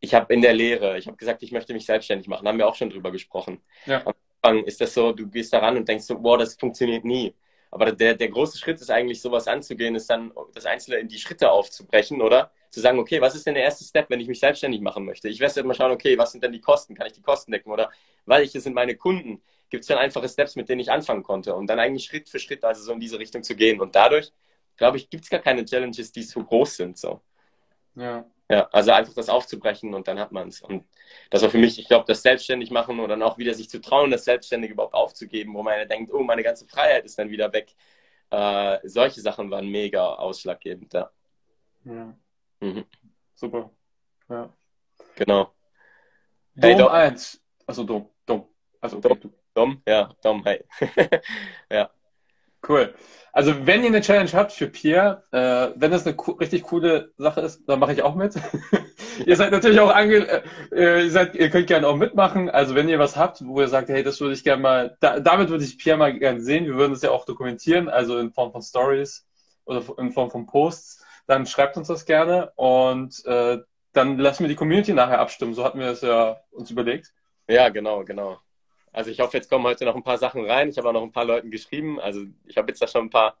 Ich 0.00 0.14
habe 0.14 0.32
in 0.34 0.42
der 0.42 0.52
Lehre, 0.52 0.98
ich 0.98 1.06
habe 1.06 1.16
gesagt, 1.16 1.42
ich 1.42 1.50
möchte 1.50 1.72
mich 1.72 1.86
selbstständig 1.86 2.28
machen, 2.28 2.46
haben 2.46 2.58
wir 2.58 2.68
auch 2.68 2.74
schon 2.74 2.90
drüber 2.90 3.10
gesprochen. 3.10 3.62
Ja. 3.86 4.06
Am 4.06 4.14
Anfang 4.42 4.64
ist 4.64 4.82
das 4.82 4.92
so, 4.92 5.12
du 5.12 5.28
gehst 5.28 5.54
da 5.54 5.60
ran 5.60 5.78
und 5.78 5.88
denkst 5.88 6.04
so, 6.04 6.18
boah, 6.18 6.36
das 6.36 6.56
funktioniert 6.56 7.06
nie. 7.06 7.34
Aber 7.70 7.92
der, 7.92 8.14
der 8.14 8.28
große 8.28 8.58
Schritt 8.58 8.80
ist 8.80 8.90
eigentlich, 8.90 9.20
sowas 9.20 9.48
anzugehen, 9.48 9.94
ist 9.94 10.08
dann 10.08 10.32
das 10.54 10.66
Einzelne 10.66 10.98
in 10.98 11.08
die 11.08 11.18
Schritte 11.18 11.50
aufzubrechen, 11.50 12.22
oder? 12.22 12.50
Zu 12.70 12.80
sagen, 12.80 12.98
okay, 12.98 13.20
was 13.20 13.34
ist 13.34 13.46
denn 13.46 13.54
der 13.54 13.64
erste 13.64 13.84
Step, 13.84 14.08
wenn 14.10 14.20
ich 14.20 14.28
mich 14.28 14.40
selbstständig 14.40 14.80
machen 14.80 15.04
möchte? 15.04 15.28
Ich 15.28 15.40
werde 15.40 15.62
mal 15.64 15.74
schauen, 15.74 15.92
okay, 15.92 16.16
was 16.16 16.32
sind 16.32 16.44
denn 16.44 16.52
die 16.52 16.60
Kosten? 16.60 16.94
Kann 16.94 17.06
ich 17.06 17.12
die 17.12 17.22
Kosten 17.22 17.52
decken? 17.52 17.70
Oder 17.70 17.90
welche 18.24 18.60
sind 18.60 18.74
meine 18.74 18.96
Kunden? 18.96 19.42
Gibt 19.68 19.82
es 19.82 19.88
dann 19.88 19.98
einfache 19.98 20.28
Steps, 20.28 20.56
mit 20.56 20.68
denen 20.68 20.80
ich 20.80 20.90
anfangen 20.90 21.22
konnte? 21.22 21.54
Und 21.54 21.66
dann 21.66 21.80
eigentlich 21.80 22.04
Schritt 22.04 22.28
für 22.28 22.38
Schritt, 22.38 22.64
also 22.64 22.82
so 22.82 22.92
in 22.92 23.00
diese 23.00 23.18
Richtung 23.18 23.42
zu 23.42 23.56
gehen. 23.56 23.80
Und 23.80 23.94
dadurch, 23.94 24.32
glaube 24.76 24.96
ich, 24.98 25.10
gibt 25.10 25.24
es 25.24 25.30
gar 25.30 25.40
keine 25.40 25.64
Challenges, 25.64 26.12
die 26.12 26.24
zu 26.24 26.44
groß 26.44 26.76
sind. 26.76 26.98
So. 26.98 27.20
Ja. 27.94 28.24
Ja, 28.48 28.68
also 28.70 28.92
einfach 28.92 29.12
das 29.14 29.28
aufzubrechen 29.28 29.92
und 29.92 30.06
dann 30.06 30.20
hat 30.20 30.30
man 30.30 30.48
es. 30.48 30.60
Und 30.60 30.84
das 31.30 31.42
war 31.42 31.50
für 31.50 31.58
mich, 31.58 31.78
ich 31.80 31.88
glaube, 31.88 32.04
das 32.06 32.22
selbstständig 32.22 32.70
machen 32.70 33.00
und 33.00 33.08
dann 33.08 33.22
auch 33.22 33.38
wieder 33.38 33.54
sich 33.54 33.68
zu 33.68 33.80
trauen, 33.80 34.10
das 34.10 34.24
Selbstständige 34.24 34.74
überhaupt 34.74 34.94
aufzugeben, 34.94 35.52
wo 35.54 35.62
man 35.64 35.78
ja 35.78 35.84
denkt, 35.84 36.12
oh, 36.12 36.22
meine 36.22 36.44
ganze 36.44 36.66
Freiheit 36.66 37.04
ist 37.04 37.18
dann 37.18 37.30
wieder 37.30 37.52
weg. 37.52 37.74
Äh, 38.30 38.78
solche 38.84 39.20
Sachen 39.20 39.50
waren 39.50 39.68
mega 39.68 40.14
ausschlaggebend, 40.14 40.92
ja. 40.92 41.10
ja. 41.84 42.16
Mhm. 42.60 42.84
Super. 43.34 43.70
Ja. 44.28 44.52
Genau. 45.16 45.44
Dom 45.44 45.52
Hey, 46.62 46.76
Dom. 46.76 46.88
1. 46.88 47.42
Also 47.66 47.84
Dom. 47.84 48.10
Dom. 48.26 48.48
Also 48.80 48.98
okay, 48.98 49.16
du. 49.20 49.32
Dom, 49.54 49.82
ja, 49.86 50.14
Dom, 50.22 50.44
hey. 50.44 50.64
ja. 51.70 51.90
Cool. 52.66 52.94
Also 53.36 53.66
wenn 53.66 53.82
ihr 53.82 53.88
eine 53.88 54.00
Challenge 54.00 54.32
habt 54.32 54.52
für 54.52 54.66
Pierre, 54.66 55.22
äh, 55.30 55.78
wenn 55.78 55.90
das 55.90 56.06
eine 56.06 56.16
co 56.16 56.32
richtig 56.32 56.62
coole 56.62 57.12
Sache 57.18 57.42
ist, 57.42 57.68
dann 57.68 57.78
mache 57.80 57.92
ich 57.92 58.02
auch 58.02 58.14
mit. 58.14 58.34
ihr 59.26 59.36
seid 59.36 59.52
natürlich 59.52 59.78
auch 59.78 59.94
ange 59.94 60.42
äh, 60.72 61.02
ihr, 61.04 61.10
seid, 61.10 61.34
ihr 61.34 61.50
könnt 61.50 61.66
gerne 61.66 61.86
auch 61.86 61.96
mitmachen. 61.96 62.48
Also 62.48 62.74
wenn 62.74 62.88
ihr 62.88 62.98
was 62.98 63.14
habt, 63.14 63.44
wo 63.44 63.60
ihr 63.60 63.68
sagt, 63.68 63.90
hey, 63.90 64.02
das 64.02 64.22
würde 64.22 64.32
ich 64.32 64.42
gerne 64.42 64.62
mal, 64.62 64.96
da, 65.00 65.20
damit 65.20 65.50
würde 65.50 65.64
ich 65.64 65.76
Pierre 65.76 65.98
mal 65.98 66.18
gerne 66.18 66.40
sehen. 66.40 66.64
Wir 66.64 66.76
würden 66.76 66.94
es 66.94 67.02
ja 67.02 67.10
auch 67.10 67.26
dokumentieren, 67.26 67.90
also 67.90 68.18
in 68.18 68.32
Form 68.32 68.52
von 68.52 68.62
Stories 68.62 69.26
oder 69.66 69.82
in 69.98 70.12
Form 70.12 70.30
von 70.30 70.46
Posts. 70.46 71.04
Dann 71.26 71.44
schreibt 71.44 71.76
uns 71.76 71.88
das 71.88 72.06
gerne 72.06 72.52
und 72.56 73.22
äh, 73.26 73.58
dann 73.92 74.16
lassen 74.18 74.44
wir 74.44 74.48
die 74.48 74.54
Community 74.54 74.94
nachher 74.94 75.18
abstimmen. 75.18 75.52
So 75.52 75.62
hatten 75.62 75.78
wir 75.78 75.88
es 75.88 76.00
ja 76.00 76.38
uns 76.52 76.70
überlegt. 76.70 77.12
Ja, 77.48 77.68
genau, 77.68 78.02
genau. 78.02 78.38
Also 78.96 79.10
ich 79.10 79.20
hoffe, 79.20 79.36
jetzt 79.36 79.50
kommen 79.50 79.62
heute 79.66 79.84
noch 79.84 79.94
ein 79.94 80.02
paar 80.02 80.16
Sachen 80.16 80.46
rein. 80.50 80.70
Ich 80.70 80.78
habe 80.78 80.88
auch 80.88 80.92
noch 80.94 81.02
ein 81.02 81.12
paar 81.12 81.26
Leuten 81.26 81.50
geschrieben. 81.50 82.00
Also 82.00 82.22
ich 82.46 82.56
habe 82.56 82.68
jetzt 82.70 82.80
da 82.80 82.86
schon 82.88 83.02
ein 83.06 83.10
paar. 83.10 83.36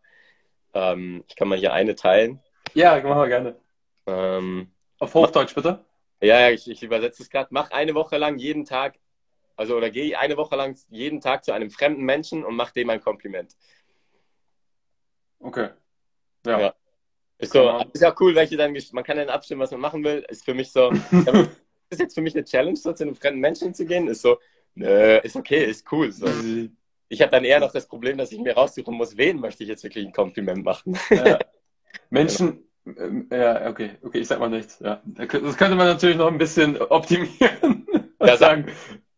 Ähm, 0.74 1.24
ich 1.26 1.34
kann 1.34 1.48
mal 1.48 1.56
hier 1.56 1.72
eine 1.72 1.94
teilen. 1.94 2.40
Ja, 2.74 2.96
machen 3.02 3.22
wir 3.22 3.28
gerne. 3.28 3.56
Ähm, 4.06 4.70
Auf 4.98 5.14
Hochdeutsch 5.14 5.54
bitte. 5.54 5.82
ja, 6.20 6.40
ja, 6.40 6.50
ich, 6.50 6.68
ich 6.68 6.82
übersetze 6.82 7.22
es 7.22 7.30
gerade. 7.30 7.48
Mach 7.52 7.70
eine 7.70 7.94
Woche 7.94 8.18
lang 8.18 8.36
jeden 8.36 8.66
Tag, 8.66 8.98
also 9.56 9.78
oder 9.78 9.88
geh 9.88 10.14
eine 10.14 10.36
Woche 10.36 10.56
lang 10.56 10.76
jeden 10.90 11.22
Tag 11.22 11.42
zu 11.42 11.52
einem 11.52 11.70
fremden 11.70 12.02
Menschen 12.02 12.44
und 12.44 12.54
mach 12.54 12.72
dem 12.72 12.90
ein 12.90 13.00
Kompliment. 13.00 13.56
Okay. 15.40 15.70
Ja. 16.44 16.60
Ja. 16.60 16.74
Ist 17.38 17.54
so, 17.54 17.64
man- 17.64 17.90
ist 17.92 18.02
ja 18.02 18.14
cool, 18.20 18.34
welche 18.34 18.58
dann, 18.58 18.76
man 18.92 19.04
kann 19.04 19.16
dann 19.16 19.30
abstimmen, 19.30 19.62
was 19.62 19.70
man 19.70 19.80
machen 19.80 20.04
will. 20.04 20.22
Ist 20.28 20.44
für 20.44 20.52
mich 20.52 20.70
so, 20.70 20.90
ist 21.88 21.98
jetzt 21.98 22.14
für 22.14 22.20
mich 22.20 22.34
eine 22.34 22.44
Challenge, 22.44 22.76
so 22.76 22.92
zu 22.92 23.04
einem 23.04 23.14
fremden 23.16 23.40
Menschen 23.40 23.72
zu 23.72 23.86
gehen. 23.86 24.06
Ist 24.08 24.20
so, 24.20 24.38
nö, 24.76 25.18
ist 25.18 25.36
okay, 25.36 25.64
ist 25.64 25.90
cool. 25.92 26.12
So. 26.12 26.26
Ich 27.08 27.20
habe 27.20 27.30
dann 27.30 27.44
eher 27.44 27.60
noch 27.60 27.72
das 27.72 27.86
Problem, 27.86 28.16
dass 28.18 28.32
ich 28.32 28.38
mir 28.40 28.54
raussuchen 28.54 28.94
muss, 28.94 29.16
wen 29.16 29.40
möchte 29.40 29.62
ich 29.62 29.68
jetzt 29.68 29.82
wirklich 29.84 30.06
ein 30.06 30.12
Kompliment 30.12 30.64
machen. 30.64 30.96
Ja. 31.10 31.38
Menschen, 32.10 32.64
ähm, 32.86 33.28
ja, 33.32 33.68
okay, 33.68 33.90
okay, 34.02 34.18
ich 34.20 34.28
sag 34.28 34.38
mal 34.38 34.48
nichts. 34.48 34.78
Ja. 34.80 35.00
Das 35.04 35.56
könnte 35.56 35.74
man 35.74 35.88
natürlich 35.88 36.16
noch 36.16 36.28
ein 36.28 36.38
bisschen 36.38 36.80
optimieren. 36.80 37.86
Ja, 38.18 38.28
sag- 38.28 38.38
sagen, 38.38 38.66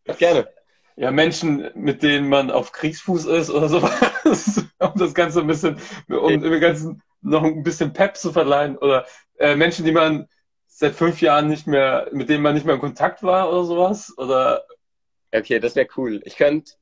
Ach, 0.09 0.17
gerne. 0.17 0.49
ja, 0.97 1.09
Menschen, 1.09 1.69
mit 1.73 2.03
denen 2.03 2.27
man 2.27 2.51
auf 2.51 2.73
Kriegsfuß 2.73 3.25
ist 3.27 3.49
oder 3.49 3.69
sowas. 3.69 4.65
um 4.79 4.91
das 4.97 5.13
Ganze 5.13 5.39
ein 5.39 5.47
bisschen, 5.47 5.77
um 6.09 6.41
dem 6.41 6.59
Ganzen 6.59 7.01
noch 7.21 7.43
ein 7.43 7.63
bisschen 7.63 7.93
Pep 7.93 8.17
zu 8.17 8.33
verleihen? 8.33 8.77
Oder 8.77 9.05
äh, 9.39 9.55
Menschen, 9.55 9.85
die 9.85 9.93
man 9.93 10.27
seit 10.67 10.95
fünf 10.95 11.21
Jahren 11.21 11.47
nicht 11.47 11.65
mehr, 11.65 12.09
mit 12.11 12.27
denen 12.29 12.43
man 12.43 12.53
nicht 12.55 12.65
mehr 12.65 12.75
in 12.75 12.81
Kontakt 12.81 13.23
war 13.23 13.49
oder 13.49 13.63
sowas? 13.63 14.13
Oder 14.17 14.65
Okay, 15.31 15.59
das 15.59 15.75
wäre 15.75 15.87
cool. 15.97 16.21
Ich 16.25 16.35
könnte, 16.35 16.73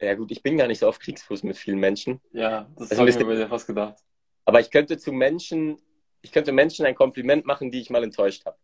ja 0.00 0.14
gut, 0.14 0.30
ich 0.30 0.42
bin 0.42 0.56
gar 0.56 0.66
nicht 0.66 0.78
so 0.78 0.88
auf 0.88 0.98
Kriegsfuß 0.98 1.42
mit 1.42 1.56
vielen 1.56 1.78
Menschen. 1.78 2.20
ja, 2.32 2.68
das, 2.76 2.88
Das 2.88 2.98
ein 2.98 3.00
habe 3.00 3.10
ich 3.10 3.18
mir 3.18 3.48
fast 3.48 3.66
gedacht. 3.66 3.96
Aber 4.44 4.60
ich 4.60 4.70
könnte 4.70 4.96
zu 4.96 5.12
Menschen, 5.12 5.80
ich 6.22 6.32
könnte 6.32 6.52
Menschen 6.52 6.86
ein 6.86 6.94
Kompliment 6.94 7.44
machen, 7.44 7.70
die 7.70 7.80
ich 7.80 7.90
mal 7.90 8.02
enttäuscht 8.02 8.46
habe. 8.46 8.56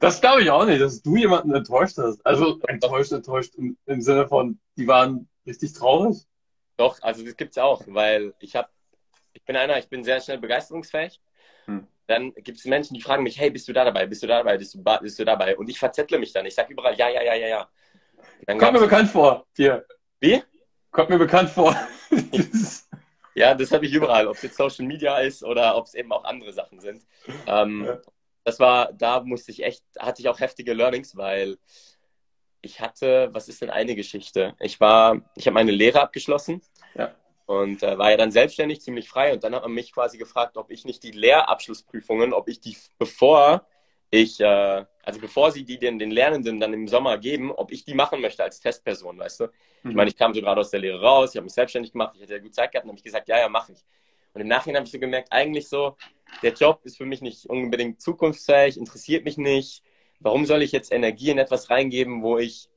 Das 0.00 0.20
glaube 0.20 0.42
ich 0.42 0.50
auch 0.50 0.64
nicht, 0.64 0.80
dass 0.80 1.02
du 1.02 1.16
jemanden 1.16 1.54
enttäuscht 1.54 1.98
hast. 1.98 2.24
Also 2.26 2.58
enttäuscht, 2.66 3.12
enttäuscht 3.12 3.54
im, 3.54 3.76
im 3.86 4.00
Sinne 4.00 4.26
von, 4.26 4.58
die 4.76 4.88
waren 4.88 5.28
richtig 5.46 5.74
traurig. 5.74 6.26
Doch, 6.76 7.00
also 7.02 7.24
das 7.24 7.36
gibt's 7.36 7.58
auch, 7.58 7.82
weil 7.86 8.34
ich 8.40 8.56
habe, 8.56 8.68
ich 9.32 9.44
bin 9.44 9.56
einer, 9.56 9.78
ich 9.78 9.88
bin 9.88 10.02
sehr 10.02 10.20
schnell 10.20 10.38
begeisterungsfähig. 10.38 11.20
Hm. 11.66 11.86
Dann 12.12 12.34
gibt 12.34 12.58
es 12.58 12.66
Menschen, 12.66 12.92
die 12.92 13.00
fragen 13.00 13.22
mich, 13.22 13.40
hey, 13.40 13.50
bist 13.50 13.66
du 13.68 13.72
da 13.72 13.84
dabei? 13.84 14.06
Bist 14.06 14.22
du 14.22 14.26
da 14.26 14.38
dabei? 14.38 14.58
Bist 14.58 14.74
du, 14.74 14.82
bist 15.00 15.18
du 15.18 15.24
dabei? 15.24 15.56
Und 15.56 15.70
ich 15.70 15.78
verzettle 15.78 16.18
mich 16.18 16.30
dann. 16.32 16.44
Ich 16.44 16.54
sage 16.54 16.70
überall, 16.70 16.94
ja, 16.94 17.08
ja, 17.08 17.22
ja, 17.22 17.34
ja, 17.34 17.48
ja. 17.48 17.68
Dann 18.46 18.58
Kommt 18.58 18.74
mir 18.74 18.80
bekannt 18.80 19.08
vor. 19.08 19.46
Hier. 19.56 19.86
Wie? 20.20 20.42
Kommt 20.90 21.08
mir 21.08 21.18
bekannt 21.18 21.48
vor. 21.50 21.74
Ja, 23.34 23.54
das 23.54 23.72
habe 23.72 23.86
ich 23.86 23.94
überall, 23.94 24.26
ob 24.26 24.36
es 24.36 24.42
jetzt 24.42 24.58
Social 24.58 24.84
Media 24.84 25.16
ist 25.16 25.42
oder 25.42 25.74
ob 25.74 25.86
es 25.86 25.94
eben 25.94 26.12
auch 26.12 26.24
andere 26.24 26.52
Sachen 26.52 26.80
sind. 26.80 27.06
Ähm, 27.46 27.86
Ja. 27.86 27.98
Das 28.44 28.60
war, 28.60 28.92
da 28.92 29.20
musste 29.20 29.52
ich 29.52 29.64
echt, 29.64 29.82
hatte 29.98 30.20
ich 30.20 30.28
auch 30.28 30.38
heftige 30.38 30.74
Learnings, 30.74 31.16
weil 31.16 31.56
ich 32.60 32.78
hatte, 32.80 33.30
was 33.32 33.48
ist 33.48 33.62
denn 33.62 33.70
eine 33.70 33.94
Geschichte? 33.94 34.54
Ich 34.58 34.80
war, 34.80 35.22
ich 35.36 35.46
habe 35.46 35.54
meine 35.54 35.70
Lehre 35.70 36.02
abgeschlossen 36.02 36.60
Ja. 36.94 37.14
Und 37.52 37.82
äh, 37.82 37.98
war 37.98 38.10
ja 38.10 38.16
dann 38.16 38.30
selbstständig, 38.30 38.80
ziemlich 38.80 39.10
frei 39.10 39.34
und 39.34 39.44
dann 39.44 39.54
hat 39.54 39.62
man 39.62 39.72
mich 39.72 39.92
quasi 39.92 40.16
gefragt, 40.16 40.56
ob 40.56 40.70
ich 40.70 40.86
nicht 40.86 41.02
die 41.02 41.10
Lehrabschlussprüfungen, 41.10 42.32
ob 42.32 42.48
ich 42.48 42.60
die, 42.60 42.74
bevor 42.98 43.66
ich, 44.10 44.40
äh, 44.40 44.84
also 45.02 45.20
bevor 45.20 45.52
sie 45.52 45.62
die 45.62 45.78
den, 45.78 45.98
den 45.98 46.10
Lernenden 46.10 46.60
dann 46.60 46.72
im 46.72 46.88
Sommer 46.88 47.18
geben, 47.18 47.52
ob 47.52 47.70
ich 47.70 47.84
die 47.84 47.92
machen 47.92 48.22
möchte 48.22 48.42
als 48.42 48.60
Testperson, 48.60 49.18
weißt 49.18 49.40
du? 49.40 49.44
Ich 49.84 49.94
meine, 49.94 50.08
ich 50.08 50.16
kam 50.16 50.32
so 50.32 50.40
gerade 50.40 50.62
aus 50.62 50.70
der 50.70 50.80
Lehre 50.80 51.02
raus, 51.02 51.30
ich 51.30 51.36
habe 51.36 51.44
mich 51.44 51.52
selbstständig 51.52 51.92
gemacht, 51.92 52.14
ich 52.16 52.22
hatte 52.22 52.32
ja 52.32 52.38
gut 52.38 52.54
Zeit 52.54 52.72
gehabt 52.72 52.84
und 52.84 52.90
habe 52.90 52.98
ich 52.98 53.04
gesagt, 53.04 53.28
ja, 53.28 53.38
ja, 53.38 53.50
mache 53.50 53.72
ich. 53.72 53.84
Und 54.32 54.40
im 54.40 54.48
Nachhinein 54.48 54.76
habe 54.76 54.86
ich 54.86 54.92
so 54.92 54.98
gemerkt, 54.98 55.30
eigentlich 55.30 55.68
so, 55.68 55.98
der 56.42 56.54
Job 56.54 56.80
ist 56.84 56.96
für 56.96 57.04
mich 57.04 57.20
nicht 57.20 57.44
unbedingt 57.44 58.00
zukunftsfähig, 58.00 58.78
interessiert 58.78 59.26
mich 59.26 59.36
nicht. 59.36 59.82
Warum 60.20 60.46
soll 60.46 60.62
ich 60.62 60.72
jetzt 60.72 60.90
Energie 60.90 61.30
in 61.30 61.38
etwas 61.38 61.68
reingeben, 61.68 62.22
wo 62.22 62.38
ich 62.38 62.70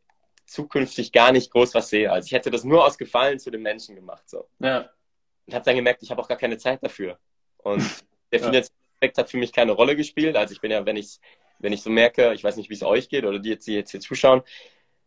zukünftig 0.46 1.12
gar 1.12 1.32
nicht 1.32 1.52
groß 1.52 1.74
was 1.74 1.90
sehe? 1.90 2.12
Also 2.12 2.28
ich 2.28 2.32
hätte 2.32 2.52
das 2.52 2.64
nur 2.64 2.86
aus 2.86 2.98
Gefallen 2.98 3.40
zu 3.40 3.52
den 3.52 3.62
Menschen 3.62 3.96
gemacht. 3.96 4.30
So. 4.30 4.48
ja. 4.60 4.90
Und 5.48 5.54
habe 5.54 5.64
dann 5.66 5.76
gemerkt, 5.76 6.02
ich 6.02 6.10
habe 6.10 6.20
auch 6.22 6.28
gar 6.28 6.38
keine 6.40 6.58
Zeit 6.58 6.82
dafür. 6.84 7.20
Und 7.58 7.80
der 8.32 8.40
Ja. 8.40 8.46
finanzielle 8.48 8.80
Aspekt 8.96 9.18
hat 9.20 9.30
für 9.30 9.38
mich 9.38 9.52
keine 9.54 9.74
Rolle 9.74 9.96
gespielt. 9.96 10.36
Also 10.36 10.54
ich 10.54 10.62
bin 10.62 10.72
ja, 10.72 10.86
wenn 10.88 10.96
ich, 10.98 11.20
wenn 11.60 11.72
ich 11.74 11.82
so 11.84 11.90
merke, 11.92 12.34
ich 12.34 12.44
weiß 12.44 12.58
nicht, 12.58 12.70
wie 12.70 12.74
es 12.74 12.82
euch 12.84 13.10
geht 13.10 13.26
oder 13.26 13.38
die 13.40 13.50
jetzt, 13.50 13.68
die 13.68 13.74
jetzt 13.76 13.92
hier 13.92 14.00
zuschauen, 14.00 14.42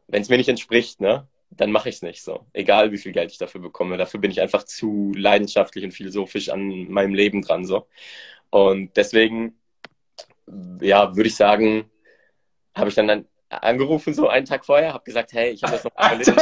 wenn 0.07 0.23
es 0.23 0.29
mir 0.29 0.37
nicht 0.37 0.49
entspricht, 0.49 1.01
ne, 1.01 1.27
dann 1.51 1.73
mache 1.73 1.89
ich 1.89 1.97
es 1.97 2.03
nicht 2.03 2.23
so. 2.23 2.47
Egal 2.53 2.93
wie 2.93 2.99
viel 2.99 3.11
Geld 3.13 3.33
ich 3.33 3.39
dafür 3.39 3.61
bekomme. 3.61 3.97
Dafür 3.97 4.21
bin 4.21 4.31
ich 4.31 4.41
einfach 4.41 4.63
zu 4.63 5.13
leidenschaftlich 5.17 5.85
und 5.85 5.93
philosophisch 5.93 6.51
an 6.51 6.89
meinem 6.89 7.15
Leben 7.15 7.43
dran. 7.43 7.65
so. 7.65 7.89
Und 8.51 8.97
deswegen, 8.97 9.59
ja, 10.81 11.15
würde 11.17 11.29
ich 11.29 11.37
sagen, 11.37 11.91
habe 12.75 12.91
ich 12.91 12.95
dann, 12.95 13.09
dann 13.09 13.27
angerufen, 13.49 14.15
so 14.15 14.29
einen 14.29 14.47
Tag 14.47 14.65
vorher, 14.65 14.93
habe 14.93 15.05
gesagt, 15.05 15.33
hey, 15.33 15.51
ich 15.51 15.63
habe 15.63 15.73
das 15.73 15.85
noch 15.85 15.93
überlegt 15.93 16.33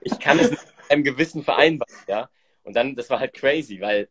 ich 0.00 0.18
kann 0.18 0.38
es 0.38 0.50
mit 0.50 0.60
einem 0.88 1.04
gewissen 1.04 1.42
vereinbaren, 1.42 1.94
ja. 2.08 2.30
Und 2.62 2.74
dann, 2.74 2.94
das 2.94 3.10
war 3.10 3.20
halt 3.20 3.34
crazy, 3.34 3.80
weil 3.80 4.08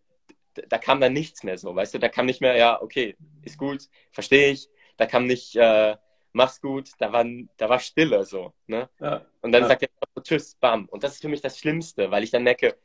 da 0.68 0.78
kam 0.78 1.00
dann 1.00 1.14
nichts 1.14 1.44
mehr 1.44 1.58
so, 1.58 1.76
weißt 1.76 1.94
du, 1.94 2.00
da 2.00 2.10
kam 2.10 2.26
nicht 2.26 2.42
mehr, 2.42 2.56
ja, 2.58 2.82
okay, 2.82 3.16
ist 3.44 3.58
gut, 3.58 3.84
verstehe 4.12 4.52
ich, 4.52 4.70
da 4.98 5.06
kam 5.06 5.26
nicht, 5.26 5.56
äh, 5.56 5.96
mach's 6.34 6.60
gut, 6.62 6.90
da 7.00 7.12
war, 7.12 7.26
da 7.58 7.70
war 7.70 7.80
Stille 7.80 8.24
so, 8.26 8.54
ne? 8.68 8.90
ja. 9.00 9.26
Und 9.42 9.52
dann 9.52 9.64
Ja. 9.64 9.68
sagt 9.70 9.84
er 9.84 9.90
so, 10.16 10.22
tschüss, 10.22 10.56
bam. 10.56 10.86
Und 10.90 11.04
das 11.04 11.14
ist 11.14 11.22
für 11.22 11.30
mich 11.30 11.42
das 11.42 11.58
Schlimmste, 11.58 12.12
weil 12.12 12.24
ich 12.24 12.32
dann 12.32 12.44
merke, 12.44 12.78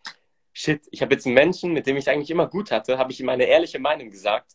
shit, 0.53 0.87
ich 0.93 1.03
habe 1.03 1.15
jetzt 1.15 1.27
einen 1.27 1.35
Menschen, 1.35 1.73
mit 1.73 1.87
dem 1.87 1.97
ich 1.97 2.05
es 2.05 2.09
eigentlich 2.09 2.31
immer 2.31 2.47
gut 2.47 2.71
hatte, 2.71 2.97
habe 2.97 3.11
ich 3.11 3.21
ihm 3.21 3.27
meine 3.27 3.45
ehrliche 3.45 3.81
Meinung 3.81 4.11
gesagt. 4.11 4.53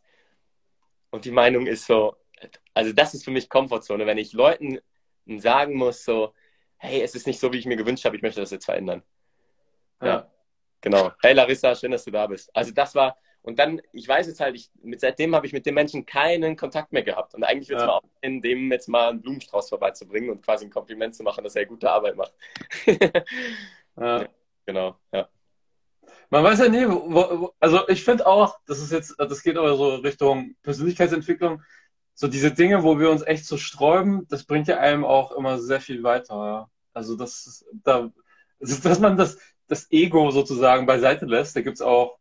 Und 1.09 1.25
die 1.25 1.31
Meinung 1.31 1.67
ist 1.67 1.85
so, 1.85 2.15
also 2.73 2.93
das 2.93 3.13
ist 3.13 3.23
für 3.23 3.31
mich 3.31 3.49
Komfortzone, 3.49 4.05
wenn 4.05 4.17
ich 4.17 4.33
Leuten 4.33 4.79
sagen 5.37 5.75
muss, 5.75 6.03
so, 6.03 6.33
hey, 6.77 7.01
es 7.01 7.15
ist 7.15 7.27
nicht 7.27 7.39
so, 7.39 7.51
wie 7.51 7.57
ich 7.57 7.65
mir 7.65 7.75
gewünscht 7.75 8.05
habe, 8.05 8.15
ich 8.15 8.21
möchte 8.21 8.41
das 8.41 8.51
jetzt 8.51 8.65
verändern. 8.65 9.03
ja. 10.01 10.29
Genau. 10.81 11.11
Hey 11.21 11.33
Larissa, 11.33 11.75
schön, 11.75 11.91
dass 11.91 12.05
du 12.05 12.11
da 12.11 12.25
bist. 12.27 12.49
Also 12.55 12.71
das 12.71 12.95
war, 12.95 13.17
und 13.41 13.59
dann, 13.59 13.81
ich 13.91 14.07
weiß 14.07 14.27
jetzt 14.27 14.39
halt, 14.39 14.55
ich, 14.55 14.69
mit, 14.81 15.01
seitdem 15.01 15.35
habe 15.35 15.45
ich 15.45 15.53
mit 15.53 15.65
dem 15.65 15.75
Menschen 15.75 16.05
keinen 16.05 16.55
Kontakt 16.55 16.93
mehr 16.93 17.03
gehabt. 17.03 17.35
Und 17.35 17.43
eigentlich 17.43 17.69
würde 17.69 17.81
es 17.81 17.87
Ja. 17.87 17.87
mal 17.87 17.97
aussehen, 17.97 18.41
dem 18.41 18.71
jetzt 18.71 18.87
mal 18.87 19.09
einen 19.09 19.21
Blumenstrauß 19.21 19.69
vorbeizubringen 19.69 20.29
und 20.29 20.41
quasi 20.43 20.65
ein 20.65 20.71
Kompliment 20.71 21.15
zu 21.15 21.23
machen, 21.23 21.43
dass 21.43 21.55
er 21.55 21.65
gute 21.65 21.91
Arbeit 21.91 22.15
macht. 22.15 22.33
ja. 23.97 24.25
genau, 24.65 24.97
ja. 25.11 25.27
Man 26.29 26.43
weiß 26.43 26.59
ja 26.59 26.69
nie, 26.69 26.87
wo, 26.87 27.41
wo, 27.41 27.53
also 27.59 27.87
ich 27.87 28.03
finde 28.03 28.25
auch, 28.27 28.57
das 28.65 28.79
ist 28.79 28.91
jetzt, 28.91 29.15
das 29.17 29.41
geht 29.41 29.57
aber 29.57 29.75
so 29.75 29.95
Richtung 29.95 30.55
Persönlichkeitsentwicklung, 30.63 31.63
so 32.19 32.27
diese 32.27 32.51
Dinge, 32.51 32.83
wo 32.83 32.99
wir 32.99 33.09
uns 33.09 33.21
echt 33.21 33.45
so 33.45 33.55
sträuben, 33.55 34.27
das 34.27 34.43
bringt 34.43 34.67
ja 34.67 34.77
einem 34.77 35.05
auch 35.05 35.31
immer 35.31 35.57
sehr 35.57 35.79
viel 35.79 36.03
weiter. 36.03 36.35
Ja. 36.35 36.69
Also 36.93 37.15
das, 37.15 37.47
ist- 37.47 37.65
da, 37.71 38.11
dass 38.59 38.99
man 38.99 39.15
das, 39.15 39.37
das 39.67 39.89
Ego 39.89 40.29
sozusagen 40.29 40.85
beiseite 40.85 41.25
lässt. 41.25 41.55
Da 41.55 41.61
gibt's 41.61 41.81
auch 41.81 42.17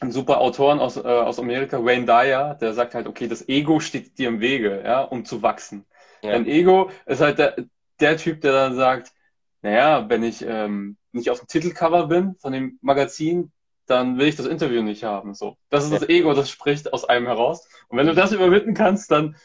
einen 0.00 0.10
super 0.10 0.40
Autoren 0.40 0.80
aus, 0.80 0.96
äh, 0.96 1.02
aus 1.02 1.38
Amerika, 1.38 1.84
Wayne 1.84 2.04
Dyer, 2.04 2.56
der 2.60 2.74
sagt 2.74 2.96
halt, 2.96 3.06
okay, 3.06 3.28
das 3.28 3.48
Ego 3.48 3.78
steht 3.78 4.18
dir 4.18 4.26
im 4.26 4.40
Wege, 4.40 4.82
ja, 4.84 5.02
um 5.02 5.24
zu 5.24 5.40
wachsen. 5.40 5.84
Ja. 6.24 6.32
Dein 6.32 6.46
Ego 6.46 6.90
ist 7.06 7.20
halt 7.20 7.38
der, 7.38 7.54
der 8.00 8.16
Typ, 8.16 8.40
der 8.40 8.50
dann 8.50 8.74
sagt, 8.74 9.12
naja, 9.60 10.08
wenn 10.08 10.24
ich 10.24 10.44
ähm, 10.44 10.96
nicht 11.12 11.30
auf 11.30 11.38
dem 11.38 11.46
Titelcover 11.46 12.08
bin 12.08 12.34
von 12.40 12.52
dem 12.52 12.80
Magazin, 12.82 13.52
dann 13.86 14.18
will 14.18 14.28
ich 14.28 14.36
das 14.36 14.46
Interview 14.46 14.82
nicht 14.82 15.04
haben. 15.04 15.34
So, 15.34 15.56
das 15.70 15.84
ist 15.84 15.92
das 15.92 16.08
Ego, 16.08 16.34
das 16.34 16.50
spricht 16.50 16.92
aus 16.92 17.04
einem 17.04 17.26
heraus. 17.26 17.68
Und 17.88 17.98
wenn 17.98 18.06
du 18.06 18.14
das 18.14 18.32
überwinden 18.32 18.74
kannst, 18.74 19.10
dann, 19.10 19.36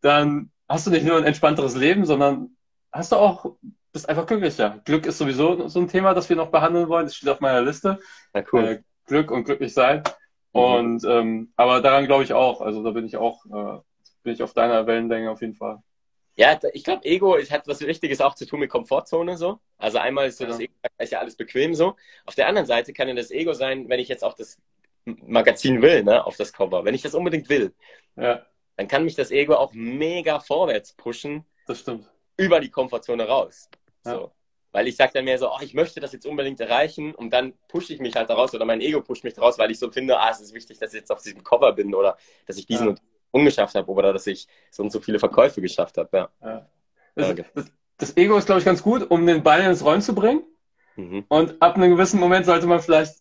dann 0.00 0.50
hast 0.68 0.86
du 0.86 0.90
nicht 0.90 1.04
nur 1.04 1.16
ein 1.16 1.24
entspannteres 1.24 1.76
Leben, 1.76 2.04
sondern 2.04 2.56
hast 2.92 3.12
du 3.12 3.16
auch, 3.16 3.56
bist 3.92 4.08
einfach 4.08 4.26
glücklicher. 4.26 4.80
Glück 4.84 5.06
ist 5.06 5.18
sowieso 5.18 5.68
so 5.68 5.80
ein 5.80 5.88
Thema, 5.88 6.14
das 6.14 6.28
wir 6.28 6.36
noch 6.36 6.50
behandeln 6.50 6.88
wollen. 6.88 7.06
Das 7.06 7.16
steht 7.16 7.28
auf 7.28 7.40
meiner 7.40 7.62
Liste. 7.62 7.98
Na 8.32 8.42
cool. 8.52 8.64
Äh, 8.64 8.82
Glück 9.06 9.30
und 9.30 9.44
glücklich 9.44 9.74
sein. 9.74 10.02
Mhm. 10.52 10.60
Und 10.60 11.04
ähm, 11.04 11.52
aber 11.56 11.80
daran 11.80 12.06
glaube 12.06 12.24
ich 12.24 12.32
auch. 12.32 12.60
Also 12.60 12.82
da 12.82 12.90
bin 12.90 13.04
ich 13.04 13.16
auch, 13.16 13.44
äh, 13.46 13.80
bin 14.22 14.32
ich 14.32 14.42
auf 14.42 14.54
deiner 14.54 14.86
Wellenlänge 14.86 15.30
auf 15.30 15.40
jeden 15.40 15.54
Fall. 15.54 15.82
Ja, 16.36 16.58
ich 16.72 16.84
glaube, 16.84 17.04
Ego 17.04 17.34
ist, 17.34 17.50
hat 17.50 17.66
was 17.68 17.80
Wichtiges 17.80 18.20
auch 18.22 18.34
zu 18.34 18.46
tun 18.46 18.60
mit 18.60 18.70
Komfortzone 18.70 19.36
so. 19.36 19.60
Also 19.76 19.98
einmal 19.98 20.28
ist 20.28 20.38
so 20.38 20.44
Ja. 20.44 20.50
das 20.50 20.60
Ego, 20.60 20.72
ist 20.98 21.12
ja 21.12 21.18
alles 21.20 21.36
bequem 21.36 21.74
so. 21.74 21.96
Auf 22.24 22.34
der 22.34 22.48
anderen 22.48 22.66
Seite 22.66 22.92
kann 22.94 23.08
ja 23.08 23.14
das 23.14 23.30
Ego 23.30 23.52
sein, 23.52 23.88
wenn 23.88 24.00
ich 24.00 24.08
jetzt 24.08 24.24
auch 24.24 24.32
das 24.34 24.58
Magazin 25.04 25.82
will, 25.82 26.04
ne, 26.04 26.24
auf 26.24 26.36
das 26.36 26.52
Cover. 26.52 26.84
Wenn 26.84 26.94
ich 26.94 27.02
das 27.02 27.14
unbedingt 27.14 27.48
will, 27.48 27.74
Ja, 28.16 28.46
dann 28.76 28.88
kann 28.88 29.04
mich 29.04 29.14
das 29.14 29.30
Ego 29.30 29.54
auch 29.54 29.72
mega 29.74 30.40
vorwärts 30.40 30.94
pushen, 30.94 31.44
das 31.66 31.80
stimmt. 31.80 32.10
über 32.38 32.60
die 32.60 32.70
Komfortzone 32.70 33.26
raus. 33.28 33.68
Ja. 34.06 34.12
So. 34.12 34.32
Weil 34.70 34.88
ich 34.88 34.96
sage 34.96 35.12
dann 35.12 35.26
mehr 35.26 35.38
so, 35.38 35.50
oh, 35.50 35.58
ich 35.60 35.74
möchte 35.74 36.00
das 36.00 36.12
jetzt 36.14 36.24
unbedingt 36.24 36.58
erreichen 36.60 37.14
und 37.14 37.30
dann 37.30 37.52
pushe 37.68 37.92
ich 37.92 38.00
mich 38.00 38.14
halt 38.16 38.30
daraus 38.30 38.54
oder 38.54 38.64
mein 38.64 38.80
Ego 38.80 39.02
pusht 39.02 39.22
mich 39.22 39.34
daraus, 39.34 39.58
weil 39.58 39.70
ich 39.70 39.78
so 39.78 39.90
finde, 39.90 40.18
ah, 40.18 40.30
es 40.30 40.40
ist 40.40 40.54
wichtig, 40.54 40.78
dass 40.78 40.94
ich 40.94 41.00
jetzt 41.00 41.12
auf 41.12 41.20
diesem 41.22 41.44
Cover 41.44 41.72
bin 41.74 41.94
oder 41.94 42.16
dass 42.46 42.56
ich 42.56 42.64
diesen 42.64 42.88
und 42.88 43.02
ungeschafft 43.32 43.74
habe 43.74 43.90
oder 43.90 44.12
dass 44.12 44.26
ich 44.26 44.46
so 44.70 44.82
und 44.82 44.92
so 44.92 45.00
viele 45.00 45.18
Verkäufe 45.18 45.60
geschafft 45.60 45.98
habe. 45.98 46.08
Ja. 46.16 46.30
Ja. 46.44 46.68
Das, 47.14 47.34
das, 47.54 47.72
das 47.98 48.16
Ego 48.16 48.36
ist, 48.36 48.46
glaube 48.46 48.60
ich, 48.60 48.64
ganz 48.64 48.82
gut, 48.82 49.10
um 49.10 49.26
den 49.26 49.42
Ball 49.42 49.62
ins 49.62 49.84
Rollen 49.84 50.00
zu 50.00 50.14
bringen. 50.14 50.44
Mhm. 50.96 51.24
Und 51.28 51.60
ab 51.60 51.76
einem 51.76 51.90
gewissen 51.90 52.20
Moment 52.20 52.46
sollte 52.46 52.66
man 52.66 52.80
vielleicht 52.80 53.16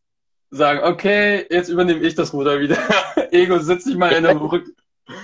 sagen, 0.50 0.82
okay, 0.84 1.46
jetzt 1.50 1.70
übernehme 1.70 2.02
ich 2.02 2.16
das 2.16 2.34
Ruder 2.34 2.60
wieder. 2.60 2.78
Ego, 3.32 3.58
sitz 3.60 3.86
dich 3.86 3.96
mal 3.96 4.12
in 4.12 4.24
der 4.24 4.40
Rück. 4.40 4.68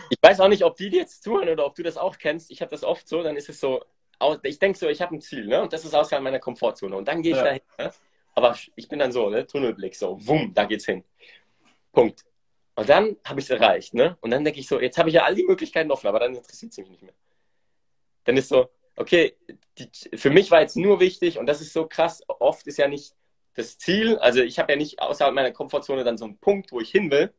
Ich 0.09 0.17
weiß 0.21 0.39
auch 0.39 0.47
nicht, 0.47 0.63
ob 0.63 0.75
die 0.75 0.89
dir 0.89 1.01
jetzt 1.01 1.23
zuhören 1.23 1.49
oder 1.49 1.65
ob 1.65 1.75
du 1.75 1.83
das 1.83 1.97
auch 1.97 2.17
kennst. 2.17 2.49
Ich 2.51 2.61
habe 2.61 2.71
das 2.71 2.83
oft 2.83 3.07
so, 3.07 3.23
dann 3.23 3.35
ist 3.35 3.49
es 3.49 3.59
so, 3.59 3.83
ich 4.43 4.59
denke 4.59 4.77
so, 4.77 4.87
ich 4.87 5.01
habe 5.01 5.15
ein 5.15 5.21
Ziel, 5.21 5.45
ne? 5.47 5.61
Und 5.61 5.73
das 5.73 5.85
ist 5.85 5.93
außerhalb 5.93 6.23
meiner 6.23 6.39
Komfortzone. 6.39 6.95
Und 6.95 7.07
dann 7.07 7.21
gehe 7.21 7.31
ich 7.31 7.37
Ja. 7.37 7.43
dahin. 7.43 7.61
Ne? 7.77 7.91
Aber 8.35 8.55
ich 8.75 8.87
bin 8.87 8.99
dann 8.99 9.11
so, 9.11 9.29
ne? 9.29 9.45
Tunnelblick, 9.45 9.95
so, 9.95 10.17
wumm, 10.25 10.53
da 10.53 10.65
geht's 10.65 10.85
hin. 10.85 11.03
Punkt. 11.91 12.23
Und 12.77 12.89
dann 12.89 13.17
habe 13.25 13.39
ich 13.39 13.47
es 13.47 13.49
erreicht, 13.49 13.95
ne? 13.95 14.17
Und 14.21 14.29
dann 14.29 14.43
denke 14.43 14.59
ich 14.59 14.67
so, 14.67 14.79
jetzt 14.79 14.99
habe 14.99 15.09
ich 15.09 15.15
ja 15.15 15.23
all 15.23 15.33
die 15.33 15.43
Möglichkeiten 15.43 15.89
offen, 15.89 16.05
aber 16.05 16.19
dann 16.19 16.35
interessiert 16.35 16.71
es 16.71 16.77
mich 16.77 16.87
nicht 16.87 17.01
mehr. 17.01 17.15
Dann 18.25 18.37
ist 18.37 18.49
so, 18.49 18.69
okay, 18.95 19.35
die, 19.79 19.89
für 20.15 20.29
mich 20.29 20.51
war 20.51 20.61
jetzt 20.61 20.77
nur 20.77 20.99
wichtig, 20.99 21.39
und 21.39 21.47
das 21.47 21.59
ist 21.59 21.73
so 21.73 21.87
krass, 21.87 22.21
oft 22.27 22.67
ist 22.67 22.77
ja 22.77 22.87
nicht 22.87 23.15
das 23.55 23.79
Ziel, 23.79 24.19
also 24.19 24.41
ich 24.43 24.59
habe 24.59 24.73
ja 24.73 24.77
nicht 24.77 25.01
außerhalb 25.01 25.33
meiner 25.33 25.51
Komfortzone 25.51 26.03
dann 26.03 26.19
so 26.19 26.25
einen 26.25 26.37
Punkt, 26.37 26.71
wo 26.71 26.79
ich 26.79 26.91
hin 26.91 27.09
will. 27.09 27.33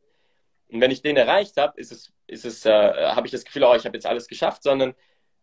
Und 0.67 0.81
wenn 0.81 0.91
ich 0.91 1.01
den 1.01 1.15
erreicht 1.15 1.55
habe, 1.55 1.79
ist 1.79 1.93
es, 1.93 2.11
ist 2.27 2.43
es, 2.43 2.65
äh, 2.65 2.71
habe 2.71 3.25
ich 3.25 3.31
das 3.31 3.45
Gefühl, 3.45 3.63
oh, 3.63 3.75
ich 3.75 3.85
habe 3.85 3.95
jetzt 3.95 4.07
alles 4.07 4.27
geschafft, 4.27 4.63
sondern 4.63 4.93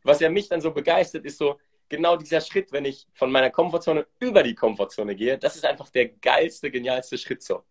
was 0.03 0.21
ja 0.21 0.29
mich 0.29 0.51
dann 0.51 0.61
so 0.61 0.73
begeistert, 0.73 1.25
ist 1.25 1.39
so, 1.39 1.59
genau 1.89 2.19
dieser 2.19 2.43
Schritt, 2.43 2.71
wenn 2.71 2.85
ich 2.85 3.07
von 3.15 3.33
meiner 3.33 3.49
Komfortzone 3.49 4.07
über 4.19 4.43
die 4.43 4.55
Komfortzone 4.55 5.17
gehe, 5.17 5.39
das 5.39 5.57
ist 5.57 5.65
einfach 5.65 5.89
der 5.89 6.09
geilste, 6.09 6.71
genialste 6.71 7.17
Schritt 7.17 7.43
so. 7.43 7.65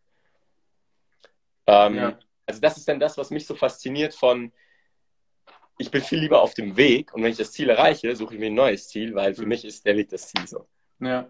Ähm, 1.68 1.96
ja. 1.96 2.20
Also 2.46 2.62
das 2.62 2.78
ist 2.78 2.88
dann 2.88 3.00
das, 3.00 3.18
was 3.18 3.32
mich 3.32 3.46
so 3.46 3.56
fasziniert 3.56 4.14
von, 4.14 4.52
ich 5.78 5.92
bin 5.92 6.02
viel 6.02 6.20
lieber 6.20 6.42
auf 6.42 6.54
dem 6.54 6.78
Weg 6.78 7.14
und 7.14 7.24
wenn 7.24 7.32
ich 7.32 7.38
das 7.38 7.52
Ziel 7.52 7.70
erreiche, 7.70 8.16
suche 8.16 8.36
ich 8.36 8.40
mir 8.40 8.48
ein 8.48 8.54
neues 8.54 8.88
Ziel, 8.88 9.16
weil 9.16 9.34
für 9.34 9.46
mich 9.46 9.66
ist 9.66 9.86
der 9.86 9.98
Weg 9.98 10.10
das 10.10 10.28
Ziel 10.28 10.48
so. 10.48 10.68
Ja. 11.00 11.28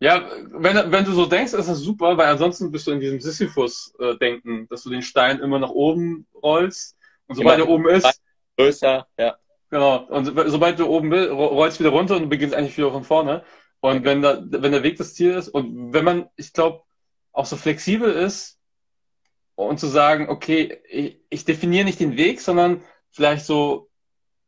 Ja, 0.00 0.30
wenn, 0.52 0.92
wenn 0.92 1.04
du 1.04 1.12
so 1.12 1.26
denkst, 1.26 1.54
ist 1.54 1.68
das 1.68 1.78
super, 1.80 2.16
weil 2.16 2.28
ansonsten 2.28 2.70
bist 2.70 2.86
du 2.86 2.92
in 2.92 3.00
diesem 3.00 3.20
Sisyphus-Denken, 3.20 4.68
dass 4.68 4.84
du 4.84 4.90
den 4.90 5.02
Stein 5.02 5.40
immer 5.40 5.58
nach 5.58 5.70
oben 5.70 6.28
rollst 6.40 6.96
und 7.26 7.34
sobald 7.34 7.58
er 7.58 7.68
oben 7.68 7.88
ist. 7.88 8.20
Größer, 8.56 9.08
ja. 9.18 9.36
Genau. 9.70 10.04
Und 10.04 10.24
sobald 10.24 10.78
du 10.78 10.86
oben 10.86 11.10
bist, 11.10 11.30
rollst 11.30 11.78
du 11.78 11.84
wieder 11.84 11.92
runter 11.92 12.16
und 12.16 12.22
du 12.22 12.28
beginnst 12.28 12.54
eigentlich 12.54 12.78
wieder 12.78 12.92
von 12.92 13.04
vorne. 13.04 13.42
Und 13.80 14.04
wenn, 14.04 14.22
da, 14.22 14.40
wenn 14.44 14.72
der 14.72 14.82
Weg 14.82 14.98
das 14.98 15.14
Ziel 15.14 15.32
ist 15.32 15.48
und 15.48 15.92
wenn 15.92 16.04
man, 16.04 16.28
ich 16.36 16.52
glaube, 16.52 16.82
auch 17.32 17.46
so 17.46 17.56
flexibel 17.56 18.10
ist 18.10 18.57
und 19.66 19.80
zu 19.80 19.88
sagen, 19.88 20.28
okay, 20.28 20.80
ich, 20.88 21.20
ich 21.30 21.44
definiere 21.44 21.84
nicht 21.84 21.98
den 21.98 22.16
Weg, 22.16 22.40
sondern 22.40 22.80
vielleicht 23.10 23.44
so 23.44 23.90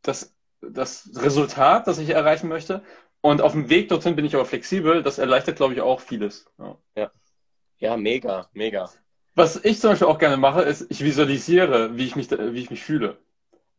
das, 0.02 0.37
das 0.61 1.11
Resultat, 1.17 1.88
das 1.88 1.99
ich 1.99 2.11
erreichen 2.11 2.49
möchte. 2.49 2.85
Und 3.21 3.43
auf 3.43 3.52
dem 3.52 3.69
Weg 3.69 3.88
dorthin 3.88 4.14
bin 4.14 4.25
ich 4.25 4.37
aber 4.37 4.45
flexibel. 4.45 5.02
Das 5.02 5.19
erleichtert, 5.19 5.57
glaube 5.57 5.75
ich, 5.75 5.81
auch 5.81 6.00
vieles. 6.00 6.47
Ja. 6.59 6.79
ja. 6.95 7.11
Ja, 7.79 7.97
mega, 7.97 8.49
mega. 8.52 8.88
Was 9.35 9.64
ich 9.64 9.81
zum 9.81 9.90
Beispiel 9.90 10.07
auch 10.07 10.19
gerne 10.19 10.37
mache, 10.37 10.62
ist, 10.62 10.87
ich 10.90 11.02
visualisiere, 11.02 11.97
wie 11.97 12.07
ich 12.07 12.14
mich, 12.14 12.31
wie 12.31 12.61
ich 12.61 12.71
mich 12.71 12.83
fühle. 12.83 13.19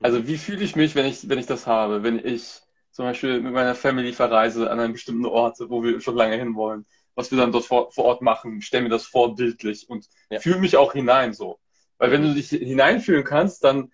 Also 0.01 0.27
wie 0.27 0.37
fühle 0.37 0.63
ich 0.63 0.75
mich, 0.75 0.95
wenn 0.95 1.05
ich, 1.05 1.29
wenn 1.29 1.39
ich 1.39 1.45
das 1.45 1.65
habe? 1.65 2.03
Wenn 2.03 2.19
ich 2.19 2.59
zum 2.91 3.05
Beispiel 3.05 3.39
mit 3.39 3.53
meiner 3.53 3.75
Family 3.75 4.11
verreise 4.11 4.69
an 4.69 4.81
einen 4.81 4.93
bestimmten 4.93 5.25
Ort, 5.25 5.59
wo 5.61 5.81
wir 5.81 6.01
schon 6.01 6.15
lange 6.17 6.35
hinwollen, 6.35 6.85
was 7.15 7.31
wir 7.31 7.37
dann 7.37 7.51
dort 7.51 7.65
vor, 7.65 7.91
vor 7.91 8.05
Ort 8.05 8.21
machen, 8.21 8.61
stell 8.61 8.81
mir 8.81 8.89
das 8.89 9.05
vor 9.05 9.35
bildlich 9.35 9.89
und 9.89 10.07
ja. 10.29 10.39
fühle 10.39 10.59
mich 10.59 10.77
auch 10.77 10.93
hinein 10.93 11.33
so. 11.33 11.59
Weil 11.97 12.11
wenn 12.11 12.23
du 12.23 12.33
dich 12.33 12.49
hineinfühlen 12.49 13.23
kannst, 13.23 13.63
dann 13.63 13.91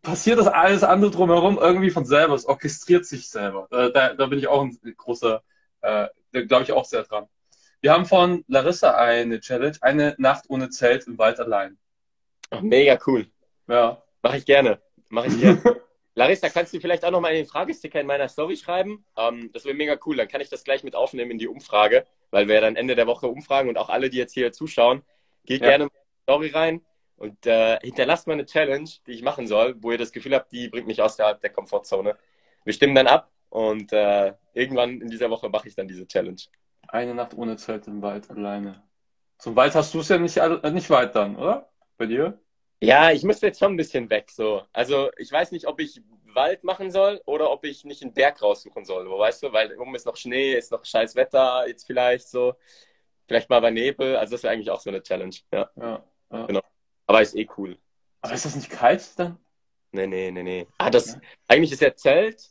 passiert 0.00 0.38
das 0.38 0.46
alles 0.46 0.84
andere 0.84 1.10
drumherum 1.10 1.58
irgendwie 1.58 1.90
von 1.90 2.06
selber. 2.06 2.34
Es 2.34 2.46
orchestriert 2.46 3.04
sich 3.04 3.28
selber. 3.28 3.66
Da, 3.70 3.90
da, 3.90 4.14
da 4.14 4.26
bin 4.26 4.38
ich 4.38 4.46
auch 4.46 4.62
ein 4.62 4.78
großer, 4.96 5.42
äh, 5.82 6.08
da 6.32 6.42
glaube 6.42 6.62
ich 6.62 6.72
auch 6.72 6.84
sehr 6.84 7.02
dran. 7.02 7.28
Wir 7.80 7.92
haben 7.92 8.06
von 8.06 8.44
Larissa 8.46 8.94
eine 8.94 9.40
Challenge, 9.40 9.76
eine 9.80 10.14
Nacht 10.18 10.44
ohne 10.48 10.70
Zelt 10.70 11.06
im 11.06 11.18
Wald 11.18 11.40
allein. 11.40 11.78
mega 12.60 12.98
cool. 13.06 13.26
Ja. 13.66 14.02
Mache 14.22 14.38
ich 14.38 14.46
gerne. 14.46 14.80
Mache 15.08 15.26
ich 15.26 15.40
gerne. 15.40 15.62
Larissa, 16.14 16.50
kannst 16.50 16.74
du 16.74 16.80
vielleicht 16.80 17.04
auch 17.04 17.10
noch 17.10 17.20
mal 17.20 17.30
in 17.30 17.36
den 17.36 17.46
Fragesticker 17.46 18.00
in 18.00 18.06
meiner 18.06 18.28
Story 18.28 18.56
schreiben? 18.56 19.04
Ähm, 19.16 19.50
das 19.52 19.64
wäre 19.64 19.74
mega 19.74 19.98
cool. 20.04 20.16
Dann 20.16 20.28
kann 20.28 20.40
ich 20.40 20.50
das 20.50 20.64
gleich 20.64 20.84
mit 20.84 20.94
aufnehmen 20.94 21.30
in 21.30 21.38
die 21.38 21.48
Umfrage, 21.48 22.04
weil 22.30 22.48
wir 22.48 22.56
ja 22.56 22.60
dann 22.60 22.76
Ende 22.76 22.94
der 22.94 23.06
Woche 23.06 23.28
umfragen 23.28 23.68
und 23.68 23.78
auch 23.78 23.88
alle, 23.88 24.10
die 24.10 24.18
jetzt 24.18 24.34
hier 24.34 24.52
zuschauen, 24.52 25.02
geht 25.44 25.62
ja. 25.62 25.68
gerne 25.68 25.84
in 25.84 25.90
die 25.90 26.22
Story 26.24 26.48
rein 26.48 26.82
und 27.16 27.46
äh, 27.46 27.78
hinterlasst 27.80 28.26
mal 28.26 28.34
eine 28.34 28.46
Challenge, 28.46 28.88
die 29.06 29.12
ich 29.12 29.22
machen 29.22 29.46
soll, 29.46 29.76
wo 29.80 29.90
ihr 29.92 29.98
das 29.98 30.12
Gefühl 30.12 30.34
habt, 30.34 30.52
die 30.52 30.68
bringt 30.68 30.86
mich 30.86 31.00
aus 31.00 31.16
der, 31.16 31.34
der 31.34 31.50
Komfortzone. 31.50 32.16
Wir 32.64 32.72
stimmen 32.72 32.94
dann 32.94 33.06
ab 33.06 33.30
und 33.48 33.92
äh, 33.92 34.34
irgendwann 34.52 35.00
in 35.00 35.08
dieser 35.08 35.30
Woche 35.30 35.48
mache 35.48 35.68
ich 35.68 35.74
dann 35.74 35.88
diese 35.88 36.06
Challenge. 36.06 36.40
Eine 36.88 37.14
Nacht 37.14 37.34
ohne 37.34 37.56
Zelt 37.56 37.86
im 37.86 38.02
Wald 38.02 38.30
alleine. 38.30 38.82
Zum 39.38 39.56
Wald 39.56 39.74
hast 39.74 39.94
du 39.94 40.00
es 40.00 40.08
ja 40.08 40.18
nicht, 40.18 40.36
nicht 40.72 40.90
weit 40.90 41.14
dann, 41.14 41.36
oder? 41.36 41.70
Bei 41.96 42.06
dir? 42.06 42.41
Ja, 42.82 43.12
ich 43.12 43.22
müsste 43.22 43.46
jetzt 43.46 43.60
schon 43.60 43.74
ein 43.74 43.76
bisschen 43.76 44.10
weg. 44.10 44.28
So. 44.28 44.64
Also 44.72 45.10
ich 45.16 45.30
weiß 45.30 45.52
nicht, 45.52 45.68
ob 45.68 45.78
ich 45.78 46.02
Wald 46.34 46.64
machen 46.64 46.90
soll 46.90 47.20
oder 47.26 47.52
ob 47.52 47.64
ich 47.64 47.84
nicht 47.84 48.02
einen 48.02 48.12
Berg 48.12 48.42
raussuchen 48.42 48.84
soll. 48.84 49.08
Wo 49.08 49.20
weißt 49.20 49.44
du, 49.44 49.52
weil 49.52 49.78
oben 49.78 49.94
ist 49.94 50.04
noch 50.04 50.16
Schnee, 50.16 50.54
ist 50.54 50.72
noch 50.72 50.84
scheiß 50.84 51.14
Wetter, 51.14 51.64
jetzt 51.68 51.86
vielleicht 51.86 52.26
so. 52.28 52.54
Vielleicht 53.28 53.48
mal 53.48 53.60
bei 53.60 53.70
Nebel. 53.70 54.16
Also 54.16 54.32
das 54.32 54.42
wäre 54.42 54.52
eigentlich 54.52 54.70
auch 54.70 54.80
so 54.80 54.90
eine 54.90 55.00
Challenge. 55.00 55.36
Ja. 55.52 55.70
ja, 55.76 56.04
ja. 56.32 56.46
Genau. 56.46 56.60
Aber 57.06 57.22
ist 57.22 57.36
eh 57.36 57.48
cool. 57.56 57.78
Aber 58.20 58.34
ist 58.34 58.46
das 58.46 58.56
nicht 58.56 58.70
kalt 58.70 59.16
dann? 59.16 59.38
Nee, 59.92 60.08
nee, 60.08 60.32
nee, 60.32 60.42
nee. 60.42 60.66
Ah, 60.78 60.90
das, 60.90 61.14
ja. 61.14 61.20
eigentlich 61.46 61.70
ist 61.70 61.82
ja 61.82 61.94
Zelt. 61.94 62.50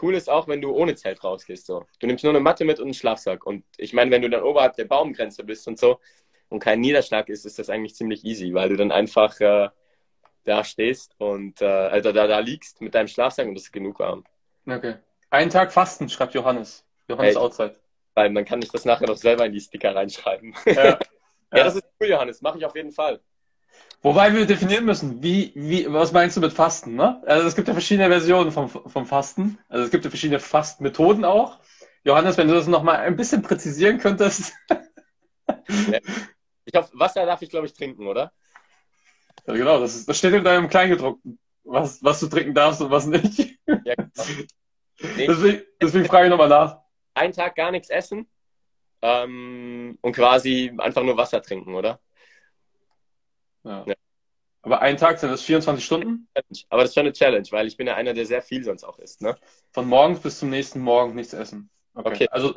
Cool 0.00 0.14
ist 0.14 0.28
auch, 0.28 0.48
wenn 0.48 0.60
du 0.60 0.72
ohne 0.74 0.96
Zelt 0.96 1.22
rausgehst. 1.22 1.66
So. 1.66 1.86
Du 2.00 2.08
nimmst 2.08 2.24
nur 2.24 2.32
eine 2.32 2.40
Matte 2.40 2.64
mit 2.64 2.80
und 2.80 2.86
einen 2.86 2.94
Schlafsack. 2.94 3.46
Und 3.46 3.64
ich 3.76 3.92
meine, 3.92 4.10
wenn 4.10 4.22
du 4.22 4.30
dann 4.30 4.42
oberhalb 4.42 4.74
der 4.74 4.86
Baumgrenze 4.86 5.44
bist 5.44 5.68
und 5.68 5.78
so, 5.78 6.00
und 6.52 6.60
kein 6.60 6.80
Niederschlag 6.80 7.28
ist, 7.28 7.46
ist 7.46 7.58
das 7.58 7.70
eigentlich 7.70 7.94
ziemlich 7.94 8.24
easy, 8.24 8.52
weil 8.54 8.68
du 8.68 8.76
dann 8.76 8.92
einfach 8.92 9.40
äh, 9.40 9.68
da 10.44 10.64
stehst 10.64 11.14
und 11.18 11.60
äh, 11.62 11.66
also 11.66 12.12
da, 12.12 12.26
da 12.26 12.38
liegst 12.38 12.80
mit 12.80 12.94
deinem 12.94 13.08
Schlafsack 13.08 13.46
und 13.46 13.54
das 13.54 13.64
ist 13.64 13.72
genug 13.72 13.98
warm. 13.98 14.24
Okay. 14.66 14.96
Einen 15.30 15.50
Tag 15.50 15.72
Fasten, 15.72 16.08
schreibt 16.08 16.34
Johannes. 16.34 16.84
Johannes 17.08 17.34
hey, 17.34 17.42
Outside. 17.42 17.76
Dann 18.14 18.44
kann 18.44 18.60
ich 18.60 18.70
das 18.70 18.84
nachher 18.84 19.06
noch 19.06 19.16
selber 19.16 19.46
in 19.46 19.52
die 19.52 19.60
Sticker 19.60 19.94
reinschreiben. 19.94 20.54
Ja, 20.66 20.72
ja. 20.84 20.98
ja 21.54 21.64
das 21.64 21.76
ist 21.76 21.84
cool, 22.00 22.08
Johannes. 22.08 22.42
Mache 22.42 22.58
ich 22.58 22.66
auf 22.66 22.76
jeden 22.76 22.92
Fall. 22.92 23.20
Wobei 24.02 24.34
wir 24.34 24.44
definieren 24.44 24.84
müssen, 24.84 25.22
wie, 25.22 25.52
wie, 25.54 25.90
was 25.90 26.12
meinst 26.12 26.36
du 26.36 26.40
mit 26.40 26.52
Fasten, 26.52 26.96
ne? 26.96 27.22
Also 27.24 27.46
es 27.46 27.54
gibt 27.54 27.68
ja 27.68 27.74
verschiedene 27.74 28.08
Versionen 28.08 28.52
vom, 28.52 28.68
vom 28.68 29.06
Fasten. 29.06 29.58
Also 29.68 29.86
es 29.86 29.90
gibt 29.90 30.04
ja 30.04 30.10
verschiedene 30.10 30.40
Fastenmethoden 30.40 31.24
auch. 31.24 31.60
Johannes, 32.04 32.36
wenn 32.36 32.48
du 32.48 32.54
das 32.54 32.66
nochmal 32.66 32.96
ein 32.96 33.16
bisschen 33.16 33.42
präzisieren 33.42 33.98
könntest. 33.98 34.52
Ich 36.64 36.74
hoffe, 36.74 36.90
Wasser 36.94 37.26
darf 37.26 37.42
ich, 37.42 37.50
glaube 37.50 37.66
ich, 37.66 37.72
trinken, 37.72 38.06
oder? 38.06 38.32
Ja, 39.46 39.54
genau, 39.54 39.80
das, 39.80 39.94
ist, 39.96 40.08
das 40.08 40.18
steht 40.18 40.34
in 40.34 40.44
deinem 40.44 40.68
Kleingedruckten, 40.68 41.38
was, 41.64 42.02
was 42.02 42.20
du 42.20 42.28
trinken 42.28 42.54
darfst 42.54 42.80
und 42.80 42.90
was 42.90 43.06
nicht. 43.06 43.58
Ja, 43.66 43.94
genau. 43.94 44.12
Nee, 45.16 45.26
deswegen, 45.26 45.62
deswegen 45.80 46.04
frage 46.04 46.26
ich 46.26 46.30
nochmal 46.30 46.48
nach. 46.48 46.78
Einen 47.14 47.32
Tag 47.32 47.56
gar 47.56 47.70
nichts 47.70 47.90
essen 47.90 48.28
ähm, 49.02 49.98
und 50.00 50.12
quasi 50.12 50.72
einfach 50.78 51.02
nur 51.02 51.16
Wasser 51.16 51.42
trinken, 51.42 51.74
oder? 51.74 52.00
Ja. 53.64 53.84
ja. 53.86 53.94
Aber 54.62 54.80
einen 54.80 54.96
Tag 54.96 55.18
sind 55.18 55.30
das 55.30 55.42
24 55.42 55.84
Stunden? 55.84 56.28
Aber 56.68 56.82
das 56.82 56.90
ist 56.90 56.94
schon 56.94 57.06
eine 57.06 57.12
Challenge, 57.12 57.46
weil 57.50 57.66
ich 57.66 57.76
bin 57.76 57.88
ja 57.88 57.96
einer, 57.96 58.14
der 58.14 58.26
sehr 58.26 58.42
viel 58.42 58.62
sonst 58.62 58.84
auch 58.84 58.98
isst. 59.00 59.20
Ne? 59.20 59.36
Von 59.72 59.88
morgens 59.88 60.20
bis 60.20 60.38
zum 60.38 60.50
nächsten 60.50 60.80
Morgen 60.80 61.16
nichts 61.16 61.32
essen. 61.32 61.68
Okay, 61.94 62.08
okay 62.14 62.28
also 62.30 62.54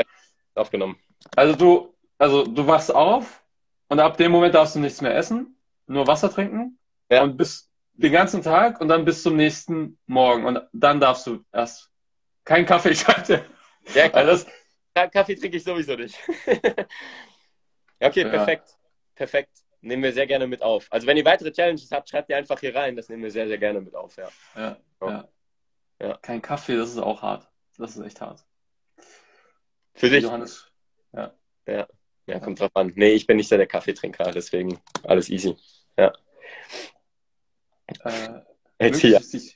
aufgenommen. 0.53 0.99
Also 1.35 1.55
du, 1.55 1.95
also 2.19 2.43
du 2.45 2.67
wachst 2.67 2.93
auf, 2.93 3.43
und 3.87 3.99
ab 3.99 4.17
dem 4.17 4.31
Moment 4.31 4.55
darfst 4.55 4.75
du 4.75 4.79
nichts 4.79 5.01
mehr 5.01 5.15
essen, 5.15 5.57
nur 5.87 6.07
Wasser 6.07 6.31
trinken. 6.31 6.79
Ja. 7.09 7.23
Und 7.23 7.37
bis 7.37 7.69
den 7.93 8.11
ganzen 8.11 8.41
Tag 8.41 8.81
und 8.81 8.87
dann 8.87 9.05
bis 9.05 9.23
zum 9.23 9.35
nächsten 9.35 9.97
Morgen. 10.05 10.45
Und 10.45 10.61
dann 10.73 10.99
darfst 10.99 11.27
du 11.27 11.43
erst 11.51 11.91
kein 12.43 12.65
Kaffee, 12.65 12.89
ich 12.89 13.07
halte. 13.07 13.45
Ja, 13.93 14.05
also 14.13 14.45
das, 14.93 15.11
Kaffee 15.11 15.35
trinke 15.35 15.57
ich 15.57 15.63
sowieso 15.63 15.95
nicht. 15.95 16.17
okay, 17.99 18.21
ja. 18.21 18.29
perfekt. 18.29 18.77
Perfekt. 19.15 19.51
Nehmen 19.81 20.03
wir 20.03 20.13
sehr 20.13 20.27
gerne 20.27 20.47
mit 20.47 20.61
auf. 20.61 20.87
Also 20.89 21.05
wenn 21.05 21.15
ihr 21.15 21.25
weitere 21.25 21.51
Challenges 21.51 21.91
habt, 21.91 22.09
schreibt 22.09 22.29
ihr 22.29 22.37
einfach 22.37 22.59
hier 22.59 22.75
rein. 22.75 22.95
Das 22.95 23.07
nehmen 23.07 23.23
wir 23.23 23.31
sehr, 23.31 23.47
sehr 23.47 23.57
gerne 23.57 23.81
mit 23.81 23.95
auf. 23.95 24.17
Ja. 24.17 24.29
Ja, 24.55 24.77
ja. 25.01 25.27
ja. 26.01 26.17
Kein 26.21 26.41
Kaffee, 26.41 26.75
das 26.75 26.89
ist 26.89 26.97
auch 26.97 27.21
hart. 27.21 27.47
Das 27.77 27.95
ist 27.95 28.03
echt 28.03 28.19
hart. 28.19 28.43
Für 29.93 30.09
dich? 30.09 30.23
Johannes. 30.23 30.71
Ja. 31.13 31.33
Ja. 31.67 31.87
Ja, 32.27 32.39
kommt 32.39 32.59
drauf 32.59 32.71
an. 32.75 32.91
Nee, 32.95 33.13
ich 33.13 33.27
bin 33.27 33.37
nicht 33.37 33.49
so 33.49 33.57
der 33.57 33.67
Kaffeetrinker, 33.67 34.31
deswegen 34.31 34.79
alles 35.03 35.29
easy. 35.29 35.55
Ja. 35.97 36.11
Äh, 38.03 38.41
Jetzt 38.79 38.99
hier. 38.99 39.19
Die... 39.19 39.55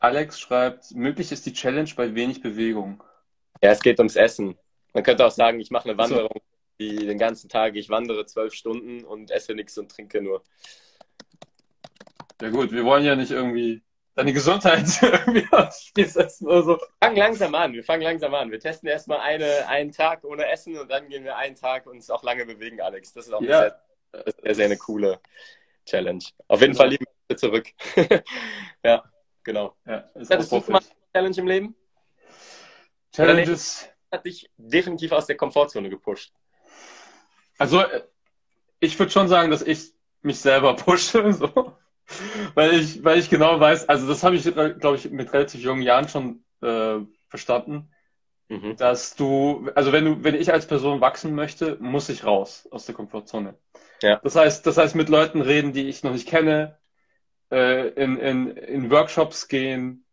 Alex 0.00 0.40
schreibt, 0.40 0.92
möglich 0.92 1.30
ist 1.30 1.46
die 1.46 1.52
Challenge 1.52 1.90
bei 1.96 2.14
wenig 2.14 2.42
Bewegung. 2.42 3.02
Ja, 3.62 3.70
es 3.70 3.80
geht 3.80 3.98
ums 3.98 4.16
Essen. 4.16 4.58
Man 4.92 5.02
könnte 5.02 5.26
auch 5.26 5.30
sagen, 5.30 5.60
ich 5.60 5.70
mache 5.70 5.88
eine 5.88 5.98
Wanderung, 5.98 6.40
die 6.80 6.96
den 6.96 7.18
ganzen 7.18 7.48
Tag, 7.48 7.76
ich 7.76 7.88
wandere 7.88 8.26
zwölf 8.26 8.54
Stunden 8.54 9.04
und 9.04 9.30
esse 9.30 9.54
nichts 9.54 9.76
und 9.78 9.90
trinke 9.90 10.22
nur. 10.22 10.42
Ja 12.40 12.50
gut, 12.50 12.72
wir 12.72 12.84
wollen 12.84 13.04
ja 13.04 13.14
nicht 13.14 13.30
irgendwie 13.30 13.83
deine 14.14 14.32
Gesundheit 14.32 14.86
irgendwie 15.02 15.46
aufs 15.50 15.86
Spiel 15.86 16.06
setzen 16.06 16.46
oder 16.46 16.62
so. 16.62 16.78
Wir 16.78 16.88
fangen 17.00 17.16
langsam 17.16 17.54
an, 17.54 17.72
wir 17.72 17.84
fangen 17.84 18.02
langsam 18.02 18.34
an. 18.34 18.50
Wir 18.50 18.60
testen 18.60 18.88
erstmal 18.88 19.20
eine, 19.20 19.66
einen 19.68 19.92
Tag 19.92 20.24
ohne 20.24 20.48
Essen 20.50 20.78
und 20.78 20.90
dann 20.90 21.08
gehen 21.08 21.24
wir 21.24 21.36
einen 21.36 21.56
Tag 21.56 21.86
uns 21.86 22.10
auch 22.10 22.22
lange 22.22 22.46
bewegen, 22.46 22.80
Alex. 22.80 23.12
Das 23.12 23.26
ist 23.26 23.32
auch 23.32 23.42
ja. 23.42 23.60
sehr, 24.12 24.34
sehr, 24.42 24.54
sehr, 24.54 24.64
eine 24.66 24.76
coole 24.76 25.20
Challenge. 25.86 26.24
Auf 26.48 26.60
jeden 26.60 26.72
genau. 26.72 26.82
Fall 26.82 26.90
lieben 26.90 27.04
wir 27.28 27.36
zurück. 27.36 27.66
ja, 28.84 29.04
genau. 29.42 29.76
Ja, 29.86 30.10
ist 30.14 30.30
Hattest 30.30 30.52
du 30.52 30.60
mal 30.70 30.78
eine 30.78 30.86
Challenge 31.12 31.36
im 31.38 31.46
Leben? 31.46 31.76
Challenges 33.12 33.88
hat 34.10 34.24
dich 34.24 34.50
definitiv 34.56 35.12
aus 35.12 35.26
der 35.26 35.36
Komfortzone 35.36 35.88
gepusht. 35.88 36.32
Also, 37.58 37.84
ich 38.80 38.98
würde 38.98 39.12
schon 39.12 39.28
sagen, 39.28 39.50
dass 39.50 39.62
ich 39.62 39.92
mich 40.22 40.40
selber 40.40 40.74
pushe. 40.74 41.32
So 41.32 41.76
weil 42.54 42.74
ich, 42.74 43.02
weil 43.04 43.18
ich 43.18 43.30
genau 43.30 43.58
weiß, 43.58 43.88
also 43.88 44.06
das 44.06 44.22
habe 44.22 44.36
ich, 44.36 44.44
glaube 44.44 44.96
ich, 44.96 45.10
mit 45.10 45.32
relativ 45.32 45.60
jungen 45.60 45.82
Jahren 45.82 46.08
schon 46.08 46.44
äh, 46.62 46.98
verstanden, 47.28 47.90
mhm. 48.48 48.76
dass 48.76 49.16
du, 49.16 49.70
also 49.74 49.92
wenn 49.92 50.04
du, 50.04 50.24
wenn 50.24 50.34
ich 50.34 50.52
als 50.52 50.66
Person 50.66 51.00
wachsen 51.00 51.34
möchte, 51.34 51.76
muss 51.80 52.08
ich 52.08 52.24
raus 52.24 52.68
aus 52.70 52.86
der 52.86 52.94
Komfortzone. 52.94 53.54
Ja. 54.02 54.20
Das 54.22 54.36
heißt, 54.36 54.66
das 54.66 54.76
heißt, 54.76 54.94
mit 54.94 55.08
Leuten 55.08 55.40
reden, 55.40 55.72
die 55.72 55.88
ich 55.88 56.02
noch 56.02 56.12
nicht 56.12 56.28
kenne, 56.28 56.78
äh, 57.50 57.88
in, 57.88 58.18
in, 58.18 58.50
in 58.50 58.90
Workshops 58.90 59.48
gehen, 59.48 60.04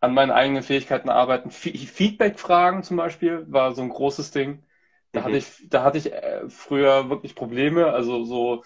an 0.00 0.14
meinen 0.14 0.30
eigenen 0.30 0.62
Fähigkeiten 0.62 1.08
arbeiten. 1.08 1.50
Feedback-Fragen 1.50 2.82
zum 2.82 2.96
Beispiel 2.96 3.46
war 3.48 3.74
so 3.74 3.82
ein 3.82 3.88
großes 3.88 4.30
Ding. 4.30 4.62
Da 5.12 5.20
mhm. 5.20 5.24
hatte 5.24 5.36
ich, 5.36 5.68
da 5.68 5.82
hatte 5.82 5.98
ich 5.98 6.12
äh, 6.12 6.48
früher 6.48 7.08
wirklich 7.08 7.34
Probleme. 7.34 7.92
Also 7.92 8.24
so, 8.24 8.64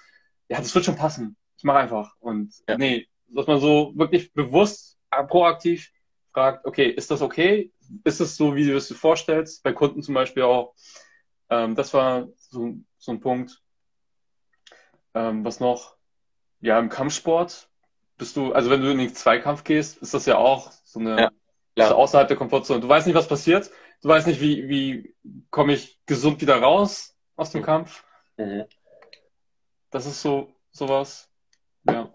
ja, 0.48 0.58
das 0.58 0.74
wird 0.74 0.84
schon 0.84 0.96
passen. 0.96 1.36
Ich 1.60 1.64
mache 1.64 1.80
einfach. 1.80 2.16
Und 2.20 2.54
ja. 2.66 2.78
nee, 2.78 3.06
dass 3.28 3.46
man 3.46 3.60
so 3.60 3.92
wirklich 3.94 4.32
bewusst, 4.32 4.98
äh, 5.10 5.22
proaktiv 5.24 5.92
fragt, 6.32 6.64
okay, 6.64 6.88
ist 6.88 7.10
das 7.10 7.20
okay? 7.20 7.70
Ist 8.02 8.18
es 8.18 8.34
so, 8.34 8.56
wie 8.56 8.66
du 8.66 8.74
es 8.74 8.88
dir 8.88 8.94
vorstellst? 8.94 9.62
Bei 9.62 9.74
Kunden 9.74 10.02
zum 10.02 10.14
Beispiel 10.14 10.44
auch. 10.44 10.74
Ähm, 11.50 11.74
das 11.74 11.92
war 11.92 12.28
so, 12.38 12.76
so 12.96 13.12
ein 13.12 13.20
Punkt. 13.20 13.60
Ähm, 15.12 15.44
was 15.44 15.60
noch? 15.60 15.96
Ja, 16.62 16.78
im 16.78 16.88
Kampfsport 16.88 17.68
bist 18.16 18.36
du, 18.36 18.54
also 18.54 18.70
wenn 18.70 18.80
du 18.80 18.90
in 18.90 18.96
den 18.96 19.14
Zweikampf 19.14 19.62
gehst, 19.62 19.98
ist 19.98 20.14
das 20.14 20.24
ja 20.24 20.38
auch 20.38 20.72
so 20.82 20.98
eine 20.98 21.30
ja, 21.76 21.92
außerhalb 21.92 22.26
der 22.26 22.38
Komfortzone. 22.38 22.80
Du 22.80 22.88
weißt 22.88 23.06
nicht, 23.06 23.16
was 23.16 23.28
passiert. 23.28 23.70
Du 24.00 24.08
weißt 24.08 24.26
nicht, 24.26 24.40
wie, 24.40 24.66
wie 24.66 25.14
komme 25.50 25.74
ich 25.74 25.98
gesund 26.06 26.40
wieder 26.40 26.56
raus 26.56 27.14
aus 27.36 27.50
dem 27.50 27.60
mhm. 27.60 27.66
Kampf. 27.66 28.02
Mhm. 28.38 28.64
Das 29.90 30.06
ist 30.06 30.22
so 30.22 30.54
sowas. 30.70 31.29
Ja. 31.88 32.12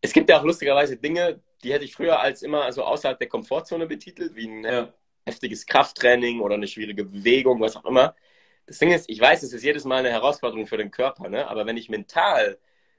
Es 0.00 0.12
gibt 0.12 0.28
ja 0.28 0.38
auch 0.38 0.44
lustigerweise 0.44 0.96
Dinge, 0.96 1.40
die 1.62 1.72
hätte 1.72 1.84
ich 1.84 1.94
früher 1.94 2.20
als 2.20 2.42
immer 2.42 2.64
also 2.64 2.84
außerhalb 2.84 3.18
der 3.18 3.28
Komfortzone 3.28 3.86
betitelt, 3.86 4.34
wie 4.34 4.46
ein 4.46 4.64
ja. 4.64 4.92
heftiges 5.24 5.66
Krafttraining 5.66 6.40
oder 6.40 6.54
eine 6.54 6.68
schwierige 6.68 7.04
Bewegung, 7.04 7.60
was 7.60 7.76
auch 7.76 7.84
immer. 7.84 8.14
Das 8.66 8.78
Ding 8.78 8.92
ist, 8.92 9.08
ich 9.08 9.20
weiß, 9.20 9.42
es 9.42 9.52
ist 9.52 9.62
jedes 9.62 9.84
Mal 9.84 9.98
eine 9.98 10.10
Herausforderung 10.10 10.66
für 10.66 10.76
den 10.76 10.90
Körper, 10.90 11.28
ne? 11.28 11.48
aber 11.48 11.66
wenn 11.66 11.76
ich 11.76 11.88
mental 11.88 12.58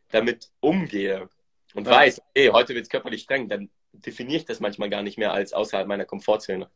damit 0.10 0.50
umgehe 0.60 1.30
und 1.76 1.86
ja. 1.86 1.94
weiß, 1.94 2.22
okay, 2.30 2.50
heute 2.52 2.74
wird 2.74 2.84
es 2.84 2.90
körperlich 2.90 3.24
streng, 3.24 3.50
dann 3.50 3.70
definiere 3.92 4.38
ich 4.38 4.46
das 4.46 4.60
manchmal 4.60 4.90
gar 4.90 5.04
nicht 5.04 5.18
mehr 5.18 5.34
als 5.34 5.54
außerhalb 5.54 5.88
meiner 5.88 6.06
Komfortzone. 6.06 6.70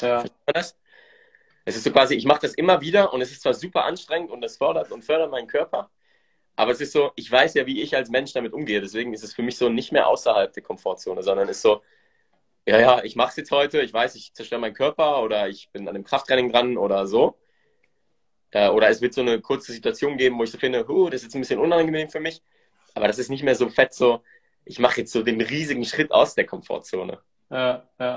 Ja. 0.00 0.20
Versteht 0.20 0.46
man 0.46 0.54
das? 0.54 0.78
Es 1.64 1.76
ist 1.76 1.84
so 1.84 1.90
quasi, 1.90 2.14
ich 2.14 2.26
mache 2.26 2.40
das 2.42 2.54
immer 2.54 2.80
wieder 2.80 3.12
und 3.12 3.20
es 3.22 3.32
ist 3.32 3.42
zwar 3.42 3.54
super 3.54 3.84
anstrengend 3.84 4.30
und 4.30 4.44
es 4.44 4.56
fordert 4.56 4.92
und 4.92 5.04
fördert 5.04 5.30
meinen 5.30 5.48
Körper, 5.48 5.90
aber 6.56 6.72
es 6.72 6.80
ist 6.80 6.92
so, 6.92 7.12
ich 7.16 7.30
weiß 7.30 7.54
ja, 7.54 7.66
wie 7.66 7.82
ich 7.82 7.94
als 7.94 8.08
Mensch 8.08 8.32
damit 8.32 8.52
umgehe. 8.52 8.80
Deswegen 8.80 9.12
ist 9.12 9.22
es 9.22 9.34
für 9.34 9.42
mich 9.42 9.58
so 9.58 9.68
nicht 9.68 9.92
mehr 9.92 10.08
außerhalb 10.08 10.52
der 10.52 10.62
Komfortzone, 10.62 11.22
sondern 11.22 11.48
ist 11.48 11.62
so, 11.62 11.82
ja, 12.66 12.80
ja, 12.80 13.04
ich 13.04 13.14
mache 13.14 13.30
es 13.30 13.36
jetzt 13.36 13.50
heute, 13.50 13.80
ich 13.82 13.92
weiß, 13.92 14.16
ich 14.16 14.34
zerstöre 14.34 14.60
meinen 14.60 14.74
Körper 14.74 15.22
oder 15.22 15.48
ich 15.48 15.70
bin 15.70 15.86
an 15.86 15.94
dem 15.94 16.04
Krafttraining 16.04 16.50
dran 16.50 16.76
oder 16.78 17.06
so. 17.06 17.38
Äh, 18.50 18.68
oder 18.70 18.88
es 18.88 19.00
wird 19.00 19.14
so 19.14 19.20
eine 19.20 19.40
kurze 19.40 19.72
Situation 19.72 20.16
geben, 20.16 20.38
wo 20.38 20.44
ich 20.44 20.50
so 20.50 20.58
finde, 20.58 20.88
huh, 20.88 21.10
das 21.10 21.20
ist 21.20 21.24
jetzt 21.24 21.34
ein 21.34 21.42
bisschen 21.42 21.60
unangenehm 21.60 22.08
für 22.08 22.20
mich. 22.20 22.42
Aber 22.94 23.06
das 23.06 23.18
ist 23.18 23.28
nicht 23.28 23.44
mehr 23.44 23.54
so 23.54 23.68
fett 23.68 23.92
so, 23.92 24.22
ich 24.64 24.78
mache 24.78 25.00
jetzt 25.02 25.12
so 25.12 25.22
den 25.22 25.40
riesigen 25.40 25.84
Schritt 25.84 26.10
aus 26.10 26.34
der 26.34 26.46
Komfortzone. 26.46 27.20
Ja, 27.50 27.88
ja. 28.00 28.16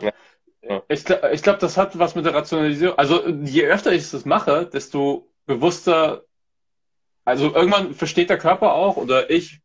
ja. 0.61 0.83
Ich, 0.87 1.07
ich 1.09 1.43
glaube, 1.43 1.59
das 1.59 1.77
hat 1.77 1.97
was 1.99 2.15
mit 2.15 2.25
der 2.25 2.33
Rationalisierung. 2.33 2.97
Also 2.97 3.27
je 3.27 3.65
öfter 3.65 3.91
ich 3.91 4.09
das 4.09 4.25
mache, 4.25 4.65
desto 4.65 5.29
bewusster, 5.45 6.25
also 7.29 7.53
irgendwann 7.53 7.93
versteht 7.93 8.29
der 8.29 8.37
Körper 8.37 8.73
auch 8.73 8.97
oder 8.97 9.29
ich, 9.29 9.61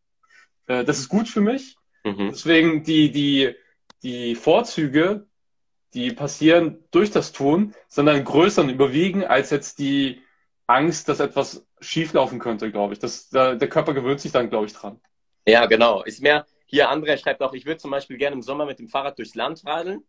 äh, 0.66 0.84
das 0.84 0.98
ist 0.98 1.08
gut 1.08 1.28
für 1.28 1.40
mich. 1.40 1.76
Mhm. 2.04 2.30
Deswegen 2.30 2.84
die, 2.84 3.10
die, 3.10 3.54
die 4.02 4.34
Vorzüge, 4.34 5.26
die 5.94 6.12
passieren 6.12 6.84
durch 6.90 7.10
das 7.10 7.32
Tun, 7.32 7.74
sondern 7.88 8.22
größer 8.22 8.62
und 8.62 8.68
überwiegen 8.68 9.24
als 9.24 9.50
jetzt 9.50 9.78
die 9.78 10.22
Angst, 10.66 11.08
dass 11.08 11.20
etwas 11.20 11.66
schieflaufen 11.80 12.38
könnte, 12.38 12.70
glaube 12.70 12.94
ich. 12.94 12.98
Das, 12.98 13.30
der, 13.30 13.56
der 13.56 13.68
Körper 13.68 13.94
gewöhnt 13.94 14.20
sich 14.20 14.32
dann, 14.32 14.50
glaube 14.50 14.66
ich, 14.66 14.72
dran. 14.72 15.00
Ja, 15.46 15.66
genau. 15.66 16.02
Ist 16.02 16.22
mehr, 16.22 16.46
hier 16.66 16.90
André 16.90 17.16
schreibt 17.18 17.42
auch, 17.42 17.54
ich 17.54 17.66
würde 17.66 17.78
zum 17.78 17.90
Beispiel 17.90 18.16
gerne 18.16 18.36
im 18.36 18.42
Sommer 18.42 18.66
mit 18.66 18.78
dem 18.78 18.88
Fahrrad 18.88 19.18
durchs 19.18 19.34
Land 19.34 19.64
radeln. 19.66 20.02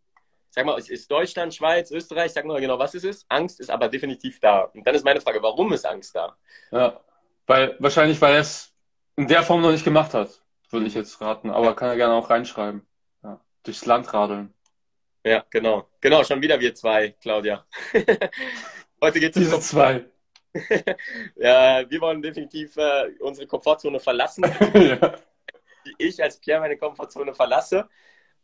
Sag 0.50 0.64
mal, 0.64 0.78
es 0.78 0.88
ist 0.88 1.10
Deutschland, 1.10 1.54
Schweiz, 1.54 1.90
Österreich, 1.90 2.32
sag 2.32 2.44
mal 2.46 2.60
genau, 2.60 2.78
was 2.78 2.94
es 2.94 3.04
ist. 3.04 3.26
Angst 3.28 3.60
ist 3.60 3.70
aber 3.70 3.88
definitiv 3.88 4.40
da. 4.40 4.62
Und 4.62 4.86
dann 4.86 4.94
ist 4.94 5.04
meine 5.04 5.20
Frage, 5.20 5.42
warum 5.42 5.72
ist 5.72 5.86
Angst 5.86 6.14
da? 6.16 6.36
Ja, 6.70 7.00
weil, 7.46 7.76
wahrscheinlich, 7.78 8.20
weil 8.20 8.34
er 8.34 8.40
es 8.40 8.72
in 9.16 9.28
der 9.28 9.42
Form 9.42 9.62
noch 9.62 9.70
nicht 9.70 9.84
gemacht 9.84 10.14
hat, 10.14 10.42
würde 10.70 10.86
ich 10.86 10.94
jetzt 10.94 11.20
raten. 11.20 11.50
Aber 11.50 11.74
kann 11.74 11.88
er 11.88 11.96
gerne 11.96 12.14
auch 12.14 12.30
reinschreiben. 12.30 12.86
Ja, 13.22 13.40
durchs 13.62 13.86
Land 13.86 14.12
radeln. 14.12 14.52
Ja, 15.24 15.44
genau. 15.50 15.88
Genau, 16.00 16.22
schon 16.22 16.40
wieder 16.42 16.60
wir 16.60 16.74
zwei, 16.74 17.10
Claudia. 17.20 17.66
Heute 19.00 19.20
geht 19.20 19.36
es 19.36 19.42
Diese 19.42 19.60
zwei. 19.60 20.04
ja, 21.36 21.88
wir 21.88 22.00
wollen 22.00 22.22
definitiv 22.22 22.76
äh, 22.76 23.10
unsere 23.20 23.46
Komfortzone 23.46 24.00
verlassen. 24.00 24.44
ja. 24.74 25.14
Ich 25.98 26.22
als 26.22 26.38
Pierre 26.38 26.60
meine 26.60 26.76
Komfortzone 26.76 27.34
verlasse. 27.34 27.88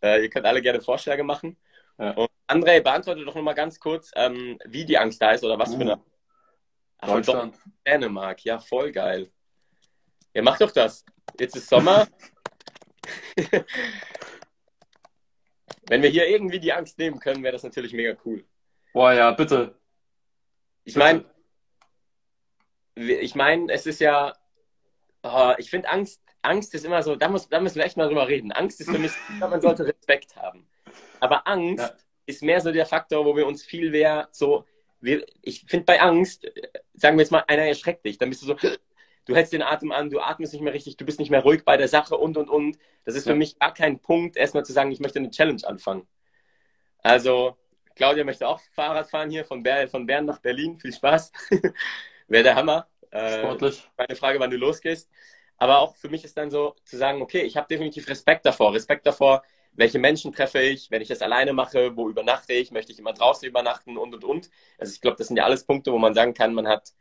Äh, 0.02 0.22
ihr 0.22 0.30
könnt 0.30 0.46
alle 0.46 0.60
gerne 0.60 0.80
Vorschläge 0.80 1.24
machen. 1.24 1.56
Ja. 1.98 2.10
Und 2.12 2.28
André, 2.48 2.80
beantworte 2.80 3.24
doch 3.24 3.34
nochmal 3.34 3.54
ganz 3.54 3.78
kurz, 3.78 4.10
ähm, 4.14 4.58
wie 4.64 4.84
die 4.84 4.98
Angst 4.98 5.22
da 5.22 5.32
ist 5.32 5.44
oder 5.44 5.58
was 5.58 5.70
uh, 5.70 5.76
für 5.76 5.82
eine. 5.82 6.00
Deutschland. 7.06 7.58
Dänemark, 7.86 8.44
ja, 8.44 8.58
voll 8.58 8.92
geil. 8.92 9.30
Ja, 10.34 10.42
mach 10.42 10.58
doch 10.58 10.70
das. 10.70 11.04
Jetzt 11.38 11.56
ist 11.56 11.68
Sommer. 11.68 12.08
Wenn 15.88 16.02
wir 16.02 16.10
hier 16.10 16.28
irgendwie 16.28 16.60
die 16.60 16.72
Angst 16.72 16.98
nehmen 16.98 17.18
können, 17.18 17.42
wäre 17.42 17.52
das 17.52 17.64
natürlich 17.64 17.92
mega 17.92 18.16
cool. 18.24 18.44
Boah, 18.92 19.12
ja, 19.12 19.30
bitte. 19.32 19.78
Ich 20.84 20.96
meine, 20.96 21.24
ich 22.94 23.34
meine, 23.34 23.72
es 23.72 23.86
ist 23.86 24.00
ja, 24.00 24.34
oh, 25.22 25.52
ich 25.58 25.70
finde 25.70 25.88
Angst, 25.88 26.20
Angst 26.42 26.74
ist 26.74 26.84
immer 26.84 27.02
so, 27.02 27.16
da, 27.16 27.28
muss, 27.28 27.48
da 27.48 27.60
müssen 27.60 27.76
wir 27.76 27.84
echt 27.84 27.96
mal 27.96 28.08
drüber 28.08 28.28
reden. 28.28 28.52
Angst 28.52 28.80
ist 28.80 28.90
für 28.90 28.98
mich, 28.98 29.12
man 29.38 29.60
sollte 29.60 29.86
Respekt 29.86 30.36
haben. 30.36 30.66
Aber 31.20 31.46
Angst 31.46 31.84
ja. 31.84 31.96
ist 32.26 32.42
mehr 32.42 32.60
so 32.60 32.72
der 32.72 32.86
Faktor, 32.86 33.24
wo 33.24 33.36
wir 33.36 33.46
uns 33.46 33.62
viel 33.62 33.90
mehr 33.90 34.28
so, 34.32 34.66
wir, 35.00 35.24
ich 35.40 35.64
finde 35.66 35.84
bei 35.84 36.00
Angst, 36.00 36.50
sagen 36.94 37.16
wir 37.16 37.22
jetzt 37.22 37.30
mal, 37.30 37.44
einer 37.46 37.62
erschreckt 37.62 38.04
dich, 38.04 38.18
dann 38.18 38.28
bist 38.28 38.42
du 38.42 38.46
so, 38.46 38.54
du 39.26 39.34
hältst 39.34 39.52
den 39.52 39.62
Atem 39.62 39.92
an, 39.92 40.10
du 40.10 40.20
atmest 40.20 40.52
nicht 40.52 40.62
mehr 40.62 40.72
richtig, 40.72 40.96
du 40.96 41.04
bist 41.04 41.18
nicht 41.18 41.30
mehr 41.30 41.42
ruhig 41.42 41.64
bei 41.64 41.76
der 41.76 41.88
Sache 41.88 42.16
und 42.16 42.36
und 42.36 42.48
und. 42.48 42.78
Das 43.04 43.14
ist 43.14 43.26
für 43.26 43.34
mich 43.34 43.58
gar 43.58 43.74
kein 43.74 44.00
Punkt, 44.00 44.36
erstmal 44.36 44.64
zu 44.64 44.72
sagen, 44.72 44.90
ich 44.90 45.00
möchte 45.00 45.18
eine 45.18 45.30
Challenge 45.30 45.62
anfangen. 45.66 46.06
Also, 47.02 47.56
Claudia 47.96 48.24
möchte 48.24 48.48
auch 48.48 48.60
Fahrrad 48.72 49.10
fahren 49.10 49.30
hier 49.30 49.44
von, 49.44 49.62
Bern, 49.62 49.88
von 49.88 50.06
Bern 50.06 50.24
nach 50.24 50.38
Berlin. 50.38 50.78
Viel 50.78 50.92
Spaß. 50.92 51.32
Wäre 52.28 52.44
der 52.44 52.54
Hammer. 52.54 52.88
Äh, 53.10 53.38
Sportlich. 53.38 53.88
Meine 53.96 54.16
Frage, 54.16 54.40
wann 54.40 54.50
du 54.50 54.56
losgehst. 54.56 55.10
Aber 55.58 55.80
auch 55.80 55.96
für 55.96 56.08
mich 56.08 56.24
ist 56.24 56.36
dann 56.36 56.50
so 56.50 56.74
zu 56.84 56.96
sagen, 56.96 57.22
okay, 57.22 57.42
ich 57.42 57.56
habe 57.56 57.68
definitiv 57.68 58.08
Respekt 58.08 58.46
davor. 58.46 58.72
Respekt 58.72 59.06
davor, 59.06 59.42
welche 59.74 59.98
Menschen 59.98 60.32
treffe 60.32 60.60
ich, 60.60 60.90
wenn 60.90 61.02
ich 61.02 61.08
das 61.08 61.22
alleine 61.22 61.52
mache, 61.52 61.96
wo 61.96 62.08
übernachte 62.08 62.52
ich, 62.52 62.70
möchte 62.70 62.92
ich 62.92 62.98
immer 62.98 63.12
draußen 63.12 63.48
übernachten 63.48 63.96
und 63.96 64.14
und 64.14 64.24
und. 64.24 64.50
Also 64.78 64.92
ich 64.92 65.00
glaube, 65.00 65.16
das 65.16 65.28
sind 65.28 65.36
ja 65.36 65.44
alles 65.44 65.64
Punkte, 65.64 65.92
wo 65.92 65.98
man 65.98 66.14
sagen 66.14 66.34
kann, 66.34 66.54
man 66.54 66.68
hat, 66.68 66.92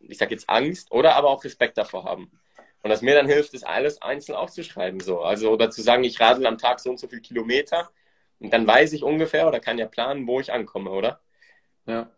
ich 0.00 0.18
sage 0.18 0.32
jetzt 0.32 0.48
Angst 0.48 0.90
oder 0.90 1.14
aber 1.16 1.30
auch 1.30 1.44
Respekt 1.44 1.78
davor 1.78 2.04
haben. 2.04 2.30
Und 2.82 2.90
was 2.90 3.02
mir 3.02 3.14
dann 3.14 3.28
hilft, 3.28 3.54
ist 3.54 3.64
alles 3.64 4.02
einzeln 4.02 4.34
aufzuschreiben. 4.34 4.98
So. 5.00 5.20
Also 5.20 5.50
oder 5.50 5.70
zu 5.70 5.82
sagen, 5.82 6.02
ich 6.02 6.20
radel 6.20 6.46
am 6.46 6.58
Tag 6.58 6.80
so 6.80 6.90
und 6.90 6.98
so 6.98 7.06
viele 7.06 7.22
Kilometer 7.22 7.90
und 8.40 8.52
dann 8.52 8.66
weiß 8.66 8.92
ich 8.92 9.04
ungefähr 9.04 9.46
oder 9.46 9.60
kann 9.60 9.78
ja 9.78 9.86
planen, 9.86 10.26
wo 10.26 10.40
ich 10.40 10.52
ankomme, 10.52 10.90
oder? 10.90 11.20
Ja. 11.86 12.10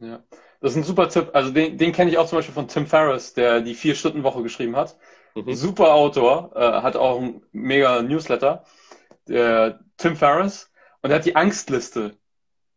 Ja. 0.00 0.22
Das 0.60 0.72
ist 0.72 0.76
ein 0.76 0.84
super 0.84 1.08
Tipp. 1.08 1.30
Also 1.32 1.50
den, 1.50 1.78
den 1.78 1.92
kenne 1.92 2.10
ich 2.10 2.18
auch 2.18 2.28
zum 2.28 2.38
Beispiel 2.38 2.54
von 2.54 2.68
Tim 2.68 2.86
Ferriss, 2.86 3.32
der 3.32 3.60
die 3.62 3.74
Vier-Stunden-Woche 3.74 4.42
geschrieben 4.42 4.76
hat. 4.76 4.96
Mhm. 5.34 5.54
Super 5.54 5.94
Autor, 5.94 6.52
äh, 6.54 6.82
hat 6.82 6.96
auch 6.96 7.20
ein 7.20 7.42
mega 7.52 8.02
Newsletter. 8.02 8.64
Der 9.28 9.80
Tim 9.96 10.16
Ferriss. 10.16 10.70
Und 11.02 11.10
er 11.10 11.16
hat 11.16 11.24
die 11.24 11.36
Angstliste. 11.36 12.16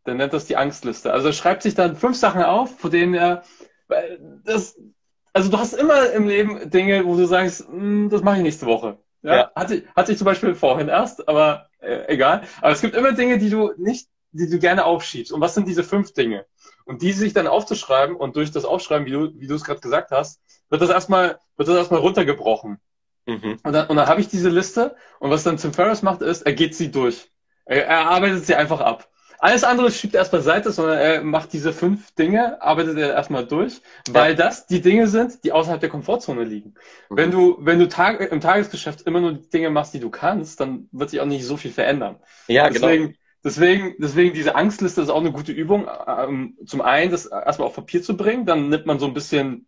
Der 0.06 0.14
nennt 0.14 0.32
das 0.32 0.46
die 0.46 0.56
Angstliste. 0.56 1.12
Also 1.12 1.28
er 1.28 1.32
schreibt 1.32 1.62
sich 1.62 1.74
dann 1.74 1.96
fünf 1.96 2.16
Sachen 2.16 2.42
auf, 2.42 2.78
vor 2.78 2.90
denen 2.90 3.14
er 3.14 3.42
das, 4.44 4.76
also 5.32 5.50
du 5.50 5.58
hast 5.58 5.74
immer 5.74 6.10
im 6.12 6.26
Leben 6.26 6.70
Dinge, 6.70 7.04
wo 7.04 7.16
du 7.16 7.26
sagst, 7.26 7.66
hm, 7.68 8.08
das 8.10 8.22
mache 8.22 8.38
ich 8.38 8.42
nächste 8.42 8.66
Woche. 8.66 8.98
Ja, 9.22 9.36
ja. 9.36 9.52
Hatte, 9.54 9.84
hatte 9.94 10.12
ich 10.12 10.18
zum 10.18 10.24
Beispiel 10.24 10.54
vorhin 10.54 10.88
erst, 10.88 11.28
aber 11.28 11.68
äh, 11.80 12.06
egal. 12.08 12.42
Aber 12.60 12.72
es 12.72 12.80
gibt 12.80 12.96
immer 12.96 13.12
Dinge, 13.12 13.38
die 13.38 13.50
du 13.50 13.72
nicht, 13.76 14.08
die 14.32 14.48
du 14.48 14.58
gerne 14.58 14.84
aufschiebst. 14.84 15.32
Und 15.32 15.40
was 15.40 15.54
sind 15.54 15.68
diese 15.68 15.84
fünf 15.84 16.12
Dinge? 16.12 16.46
Und 16.84 17.02
die 17.02 17.12
sich 17.12 17.32
dann 17.32 17.46
aufzuschreiben 17.46 18.16
und 18.16 18.34
durch 18.34 18.50
das 18.50 18.64
Aufschreiben, 18.64 19.06
wie 19.06 19.12
du, 19.12 19.32
wie 19.38 19.46
du 19.46 19.54
es 19.54 19.64
gerade 19.64 19.80
gesagt 19.80 20.10
hast, 20.10 20.40
wird 20.68 20.82
das 20.82 20.90
erstmal, 20.90 21.38
wird 21.56 21.68
das 21.68 21.76
erstmal 21.76 22.00
runtergebrochen. 22.00 22.80
Mhm. 23.26 23.58
Und 23.62 23.72
dann, 23.72 23.88
und 23.88 23.96
dann 23.96 24.08
habe 24.08 24.20
ich 24.20 24.28
diese 24.28 24.48
Liste 24.48 24.96
und 25.18 25.30
was 25.30 25.44
dann 25.44 25.56
Tim 25.56 25.72
Ferriss 25.72 26.02
macht, 26.02 26.22
ist, 26.22 26.42
er 26.42 26.52
geht 26.52 26.74
sie 26.74 26.90
durch. 26.90 27.30
Er, 27.64 27.86
er 27.86 28.10
arbeitet 28.10 28.44
sie 28.44 28.54
einfach 28.54 28.80
ab. 28.80 29.08
Alles 29.38 29.64
andere 29.64 29.90
schiebt 29.90 30.14
er 30.14 30.20
erst 30.20 30.30
beiseite, 30.30 30.70
sondern 30.70 30.98
er 30.98 31.24
macht 31.24 31.52
diese 31.52 31.72
fünf 31.72 32.14
Dinge, 32.14 32.62
arbeitet 32.62 32.96
er 32.96 33.12
erstmal 33.12 33.44
durch, 33.44 33.80
weil 34.08 34.30
ja. 34.30 34.36
das 34.36 34.68
die 34.68 34.80
Dinge 34.80 35.08
sind, 35.08 35.42
die 35.42 35.50
außerhalb 35.50 35.80
der 35.80 35.90
Komfortzone 35.90 36.44
liegen. 36.44 36.74
Mhm. 37.10 37.16
Wenn 37.16 37.30
du, 37.32 37.56
wenn 37.58 37.80
du 37.80 37.88
Tag, 37.88 38.20
im 38.20 38.40
Tagesgeschäft 38.40 39.02
immer 39.02 39.20
nur 39.20 39.32
die 39.32 39.50
Dinge 39.50 39.70
machst, 39.70 39.94
die 39.94 40.00
du 40.00 40.10
kannst, 40.10 40.60
dann 40.60 40.88
wird 40.92 41.10
sich 41.10 41.20
auch 41.20 41.26
nicht 41.26 41.44
so 41.44 41.56
viel 41.56 41.72
verändern. 41.72 42.20
Ja, 42.46 42.68
genau. 42.68 42.86
deswegen, 42.86 43.04
genau. 43.06 43.16
Deswegen, 43.44 43.94
deswegen 43.98 44.34
diese 44.34 44.54
Angstliste 44.54 45.02
ist 45.02 45.08
auch 45.08 45.20
eine 45.20 45.32
gute 45.32 45.50
Übung. 45.50 45.88
Ähm, 46.06 46.56
zum 46.64 46.80
einen, 46.80 47.10
das 47.10 47.26
erstmal 47.26 47.66
auf 47.66 47.74
Papier 47.74 48.00
zu 48.00 48.16
bringen, 48.16 48.46
dann 48.46 48.68
nimmt 48.68 48.86
man 48.86 49.00
so 49.00 49.06
ein 49.06 49.14
bisschen 49.14 49.66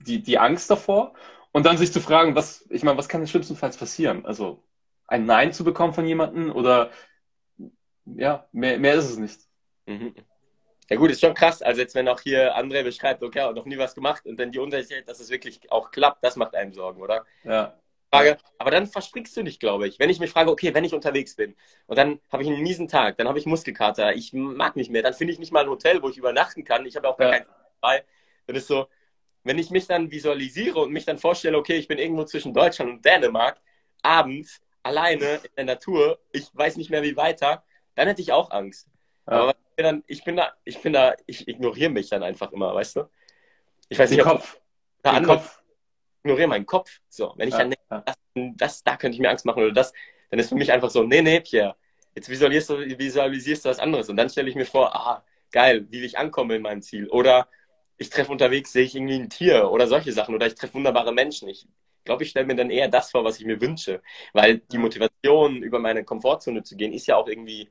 die, 0.00 0.22
die 0.22 0.38
Angst 0.38 0.70
davor 0.70 1.14
und 1.54 1.64
dann 1.64 1.78
sich 1.78 1.92
zu 1.92 2.00
fragen, 2.00 2.34
was, 2.34 2.66
ich 2.68 2.82
meine, 2.82 2.98
was 2.98 3.08
kann 3.08 3.20
denn 3.20 3.28
schlimmstenfalls 3.28 3.76
passieren? 3.76 4.26
Also 4.26 4.64
ein 5.06 5.24
Nein 5.24 5.52
zu 5.52 5.62
bekommen 5.62 5.94
von 5.94 6.04
jemandem 6.04 6.50
oder 6.50 6.90
ja, 8.06 8.48
mehr, 8.50 8.76
mehr 8.78 8.94
ist 8.94 9.08
es 9.08 9.18
nicht. 9.18 9.40
Mhm. 9.86 10.16
Ja 10.90 10.96
gut, 10.96 11.12
ist 11.12 11.20
schon 11.20 11.32
krass. 11.32 11.62
Also 11.62 11.80
jetzt, 11.80 11.94
wenn 11.94 12.08
auch 12.08 12.20
hier 12.20 12.58
André 12.58 12.82
beschreibt, 12.82 13.22
okay, 13.22 13.52
noch 13.52 13.66
nie 13.66 13.78
was 13.78 13.94
gemacht 13.94 14.26
und 14.26 14.38
dann 14.38 14.50
die 14.50 14.58
Unterschied, 14.58 15.08
dass 15.08 15.20
es 15.20 15.30
wirklich 15.30 15.70
auch 15.70 15.92
klappt, 15.92 16.24
das 16.24 16.34
macht 16.34 16.56
einem 16.56 16.72
Sorgen, 16.72 17.00
oder? 17.00 17.24
Ja. 17.44 17.78
Frage, 18.10 18.36
aber 18.58 18.72
dann 18.72 18.88
verstrickst 18.88 19.36
du 19.36 19.44
nicht, 19.44 19.60
glaube 19.60 19.86
ich. 19.86 20.00
Wenn 20.00 20.10
ich 20.10 20.18
mich 20.18 20.30
frage, 20.30 20.50
okay, 20.50 20.74
wenn 20.74 20.84
ich 20.84 20.92
unterwegs 20.92 21.36
bin 21.36 21.54
und 21.86 21.96
dann 21.96 22.20
habe 22.32 22.42
ich 22.42 22.48
einen 22.48 22.62
miesen 22.62 22.88
Tag, 22.88 23.16
dann 23.16 23.28
habe 23.28 23.38
ich 23.38 23.46
Muskelkater, 23.46 24.14
ich 24.14 24.32
mag 24.32 24.74
nicht 24.74 24.90
mehr, 24.90 25.02
dann 25.02 25.14
finde 25.14 25.32
ich 25.32 25.38
nicht 25.38 25.52
mal 25.52 25.62
ein 25.62 25.70
Hotel, 25.70 26.02
wo 26.02 26.08
ich 26.08 26.16
übernachten 26.16 26.64
kann. 26.64 26.84
Ich 26.84 26.96
habe 26.96 27.08
auch 27.08 27.16
gar 27.16 27.28
ja. 27.28 27.38
keinen 27.38 27.46
frei. 27.80 28.04
Dann 28.46 28.56
ist 28.56 28.66
so, 28.66 28.88
wenn 29.44 29.58
ich 29.58 29.70
mich 29.70 29.86
dann 29.86 30.10
visualisiere 30.10 30.80
und 30.80 30.92
mich 30.92 31.04
dann 31.04 31.18
vorstelle, 31.18 31.56
okay, 31.56 31.76
ich 31.76 31.88
bin 31.88 31.98
irgendwo 31.98 32.24
zwischen 32.24 32.52
Deutschland 32.52 32.90
und 32.90 33.04
Dänemark, 33.04 33.60
abends, 34.02 34.60
alleine 34.82 35.34
in 35.36 35.50
der 35.56 35.64
Natur, 35.64 36.18
ich 36.32 36.48
weiß 36.52 36.76
nicht 36.76 36.90
mehr 36.90 37.02
wie 37.02 37.16
weiter, 37.16 37.62
dann 37.94 38.08
hätte 38.08 38.22
ich 38.22 38.32
auch 38.32 38.50
Angst. 38.50 38.88
Ja. 39.26 39.34
Aber 39.34 39.54
dann, 39.76 40.02
ich 40.06 40.24
bin 40.24 40.36
da, 40.36 40.52
ich 40.64 40.80
bin 40.80 40.92
da, 40.92 41.14
ich 41.26 41.46
ignoriere 41.48 41.90
mich 41.90 42.08
dann 42.08 42.22
einfach 42.22 42.52
immer, 42.52 42.74
weißt 42.74 42.96
du? 42.96 43.10
Ich 43.88 43.98
weiß 43.98 44.10
Den 44.10 44.18
nicht, 44.18 44.26
Kopf. 44.26 44.60
Den 45.04 45.24
Kopf 45.24 45.60
ignoriere 46.24 46.48
meinen 46.48 46.66
Kopf. 46.66 47.00
So, 47.08 47.34
wenn 47.36 47.48
ich 47.48 47.54
ja, 47.54 47.60
dann 47.60 47.70
denke, 47.70 48.04
das, 48.04 48.16
das, 48.56 48.82
da 48.82 48.96
könnte 48.96 49.14
ich 49.14 49.20
mir 49.20 49.30
Angst 49.30 49.44
machen 49.44 49.62
oder 49.62 49.72
das, 49.72 49.92
dann 50.30 50.38
ist 50.38 50.48
für 50.48 50.54
mich 50.54 50.72
einfach 50.72 50.90
so, 50.90 51.02
nee, 51.02 51.22
nee, 51.22 51.40
Pierre, 51.40 51.76
jetzt 52.14 52.28
visualisierst 52.28 52.70
du, 52.70 52.98
visualisierst 52.98 53.64
du 53.64 53.68
was 53.68 53.78
anderes. 53.78 54.08
Und 54.08 54.16
dann 54.16 54.30
stelle 54.30 54.48
ich 54.48 54.54
mir 54.54 54.64
vor, 54.64 54.94
ah, 54.94 55.24
geil, 55.52 55.86
wie 55.90 56.04
ich 56.04 56.18
ankomme 56.18 56.56
in 56.56 56.62
meinem 56.62 56.82
Ziel. 56.82 57.08
Oder 57.08 57.48
ich 57.96 58.10
treffe 58.10 58.32
unterwegs, 58.32 58.72
sehe 58.72 58.84
ich 58.84 58.94
irgendwie 58.94 59.14
ein 59.14 59.30
Tier 59.30 59.70
oder 59.70 59.86
solche 59.86 60.12
Sachen. 60.12 60.34
Oder 60.34 60.46
ich 60.46 60.54
treffe 60.54 60.74
wunderbare 60.74 61.12
Menschen. 61.12 61.48
Ich 61.48 61.66
glaube, 62.04 62.24
ich 62.24 62.30
stelle 62.30 62.46
mir 62.46 62.56
dann 62.56 62.70
eher 62.70 62.88
das 62.88 63.10
vor, 63.10 63.24
was 63.24 63.38
ich 63.38 63.46
mir 63.46 63.60
wünsche. 63.60 64.02
Weil 64.32 64.58
die 64.58 64.78
Motivation, 64.78 65.62
über 65.62 65.78
meine 65.78 66.04
Komfortzone 66.04 66.62
zu 66.62 66.76
gehen, 66.76 66.92
ist 66.92 67.06
ja 67.06 67.16
auch 67.16 67.28
irgendwie, 67.28 67.70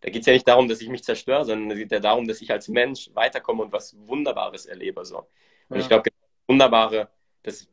da 0.00 0.10
geht 0.10 0.22
es 0.22 0.26
ja 0.26 0.32
nicht 0.32 0.48
darum, 0.48 0.68
dass 0.68 0.80
ich 0.80 0.88
mich 0.88 1.04
zerstöre, 1.04 1.44
sondern 1.44 1.70
es 1.70 1.78
geht 1.78 1.92
ja 1.92 2.00
darum, 2.00 2.26
dass 2.26 2.40
ich 2.40 2.50
als 2.50 2.68
Mensch 2.68 3.10
weiterkomme 3.14 3.64
und 3.64 3.72
was 3.72 3.96
Wunderbares 4.06 4.66
erlebe. 4.66 5.04
So. 5.04 5.18
Und 5.68 5.76
ja. 5.76 5.78
ich 5.78 5.88
glaube, 5.88 6.10
Wunderbare, 6.46 7.10
das 7.42 7.68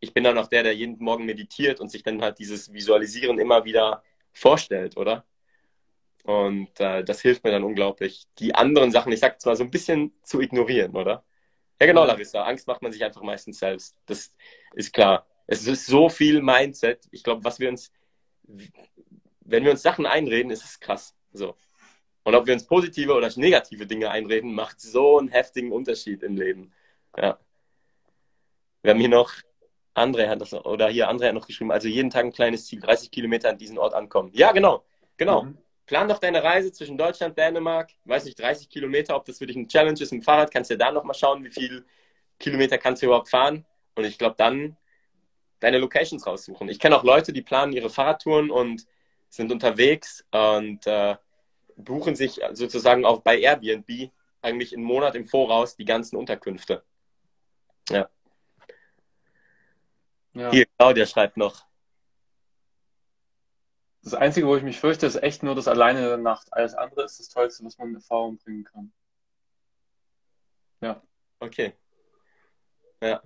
ich 0.00 0.14
bin 0.14 0.24
dann 0.24 0.38
auch 0.38 0.48
der, 0.48 0.62
der 0.62 0.74
jeden 0.74 0.98
Morgen 0.98 1.26
meditiert 1.26 1.78
und 1.80 1.90
sich 1.90 2.02
dann 2.02 2.22
halt 2.22 2.38
dieses 2.38 2.72
Visualisieren 2.72 3.38
immer 3.38 3.64
wieder 3.64 4.02
vorstellt, 4.32 4.96
oder? 4.96 5.24
Und 6.24 6.78
äh, 6.80 7.04
das 7.04 7.20
hilft 7.20 7.44
mir 7.44 7.50
dann 7.50 7.64
unglaublich, 7.64 8.26
die 8.38 8.54
anderen 8.54 8.90
Sachen, 8.92 9.12
ich 9.12 9.20
sag 9.20 9.40
zwar 9.40 9.56
so 9.56 9.64
ein 9.64 9.70
bisschen 9.70 10.12
zu 10.22 10.40
ignorieren, 10.40 10.96
oder? 10.96 11.24
Ja, 11.80 11.86
genau, 11.86 12.04
Larissa. 12.04 12.42
Angst 12.42 12.66
macht 12.66 12.82
man 12.82 12.92
sich 12.92 13.02
einfach 13.02 13.22
meistens 13.22 13.58
selbst. 13.58 13.96
Das 14.06 14.34
ist 14.74 14.92
klar. 14.92 15.26
Es 15.46 15.66
ist 15.66 15.86
so 15.86 16.08
viel 16.08 16.42
Mindset. 16.42 17.08
Ich 17.10 17.24
glaube, 17.24 17.42
was 17.42 17.58
wir 17.58 17.68
uns, 17.68 17.90
wenn 19.40 19.64
wir 19.64 19.70
uns 19.70 19.82
Sachen 19.82 20.06
einreden, 20.06 20.50
ist 20.50 20.64
es 20.64 20.78
krass. 20.78 21.14
So. 21.32 21.56
Und 22.22 22.34
ob 22.34 22.46
wir 22.46 22.54
uns 22.54 22.66
positive 22.66 23.14
oder 23.14 23.30
negative 23.36 23.86
Dinge 23.86 24.10
einreden, 24.10 24.54
macht 24.54 24.80
so 24.80 25.18
einen 25.18 25.28
heftigen 25.28 25.72
Unterschied 25.72 26.22
im 26.22 26.36
Leben. 26.36 26.72
Ja. 27.16 27.38
Wir 28.82 28.92
haben 28.92 29.00
hier 29.00 29.08
noch 29.08 29.32
André 29.94 30.28
hat 30.28 30.40
das, 30.40 30.52
oder 30.54 30.88
hier 30.88 31.10
André 31.10 31.28
hat 31.28 31.34
noch 31.34 31.46
geschrieben, 31.46 31.72
also 31.72 31.88
jeden 31.88 32.10
Tag 32.10 32.24
ein 32.24 32.32
kleines 32.32 32.66
Ziel, 32.66 32.80
30 32.80 33.10
Kilometer 33.10 33.50
an 33.50 33.58
diesen 33.58 33.78
Ort 33.78 33.94
ankommen. 33.94 34.30
Ja, 34.32 34.52
genau, 34.52 34.84
genau. 35.16 35.42
Mhm. 35.44 35.58
Plan 35.90 36.08
doch 36.08 36.18
deine 36.18 36.44
Reise 36.44 36.70
zwischen 36.70 36.96
Deutschland, 36.96 37.36
Dänemark, 37.36 37.90
weiß 38.04 38.24
nicht, 38.24 38.38
30 38.38 38.68
Kilometer, 38.68 39.16
ob 39.16 39.24
das 39.24 39.38
für 39.38 39.46
dich 39.46 39.56
ein 39.56 39.66
Challenge 39.66 40.00
ist 40.00 40.12
mit 40.12 40.22
dem 40.22 40.24
Fahrrad, 40.24 40.52
kannst 40.52 40.70
du 40.70 40.74
ja 40.74 40.78
da 40.78 40.92
nochmal 40.92 41.16
schauen, 41.16 41.42
wie 41.42 41.50
viele 41.50 41.84
Kilometer 42.38 42.78
kannst 42.78 43.02
du 43.02 43.06
überhaupt 43.06 43.28
fahren. 43.28 43.66
Und 43.96 44.04
ich 44.04 44.16
glaube, 44.16 44.36
dann 44.38 44.76
deine 45.58 45.78
Locations 45.78 46.24
raussuchen. 46.24 46.68
Ich 46.68 46.78
kenne 46.78 46.96
auch 46.96 47.02
Leute, 47.02 47.32
die 47.32 47.42
planen 47.42 47.72
ihre 47.72 47.90
Fahrradtouren 47.90 48.52
und 48.52 48.86
sind 49.30 49.50
unterwegs 49.50 50.24
und 50.30 50.86
äh, 50.86 51.16
buchen 51.74 52.14
sich 52.14 52.40
sozusagen 52.52 53.04
auch 53.04 53.22
bei 53.22 53.40
Airbnb 53.40 54.12
eigentlich 54.42 54.72
einen 54.72 54.84
Monat 54.84 55.16
im 55.16 55.26
Voraus 55.26 55.74
die 55.74 55.86
ganzen 55.86 56.14
Unterkünfte. 56.14 56.84
Ja. 57.88 58.08
Ja. 60.34 60.52
Hier, 60.52 60.66
Claudia 60.78 61.04
schreibt 61.04 61.36
noch. 61.36 61.66
Das 64.02 64.14
Einzige, 64.14 64.46
wo 64.46 64.56
ich 64.56 64.62
mich 64.62 64.80
fürchte, 64.80 65.06
ist 65.06 65.22
echt 65.22 65.42
nur 65.42 65.54
das 65.54 65.68
alleine 65.68 65.98
in 66.00 66.06
der 66.06 66.16
Nacht. 66.16 66.52
Alles 66.52 66.74
andere 66.74 67.04
ist 67.04 67.20
das 67.20 67.28
Tollste, 67.28 67.64
was 67.64 67.76
man 67.76 67.90
in 67.90 67.94
Erfahrung 67.96 68.38
bringen 68.38 68.64
kann. 68.64 68.92
Ja. 70.80 71.02
Okay. 71.38 71.74
Ja. 73.02 73.22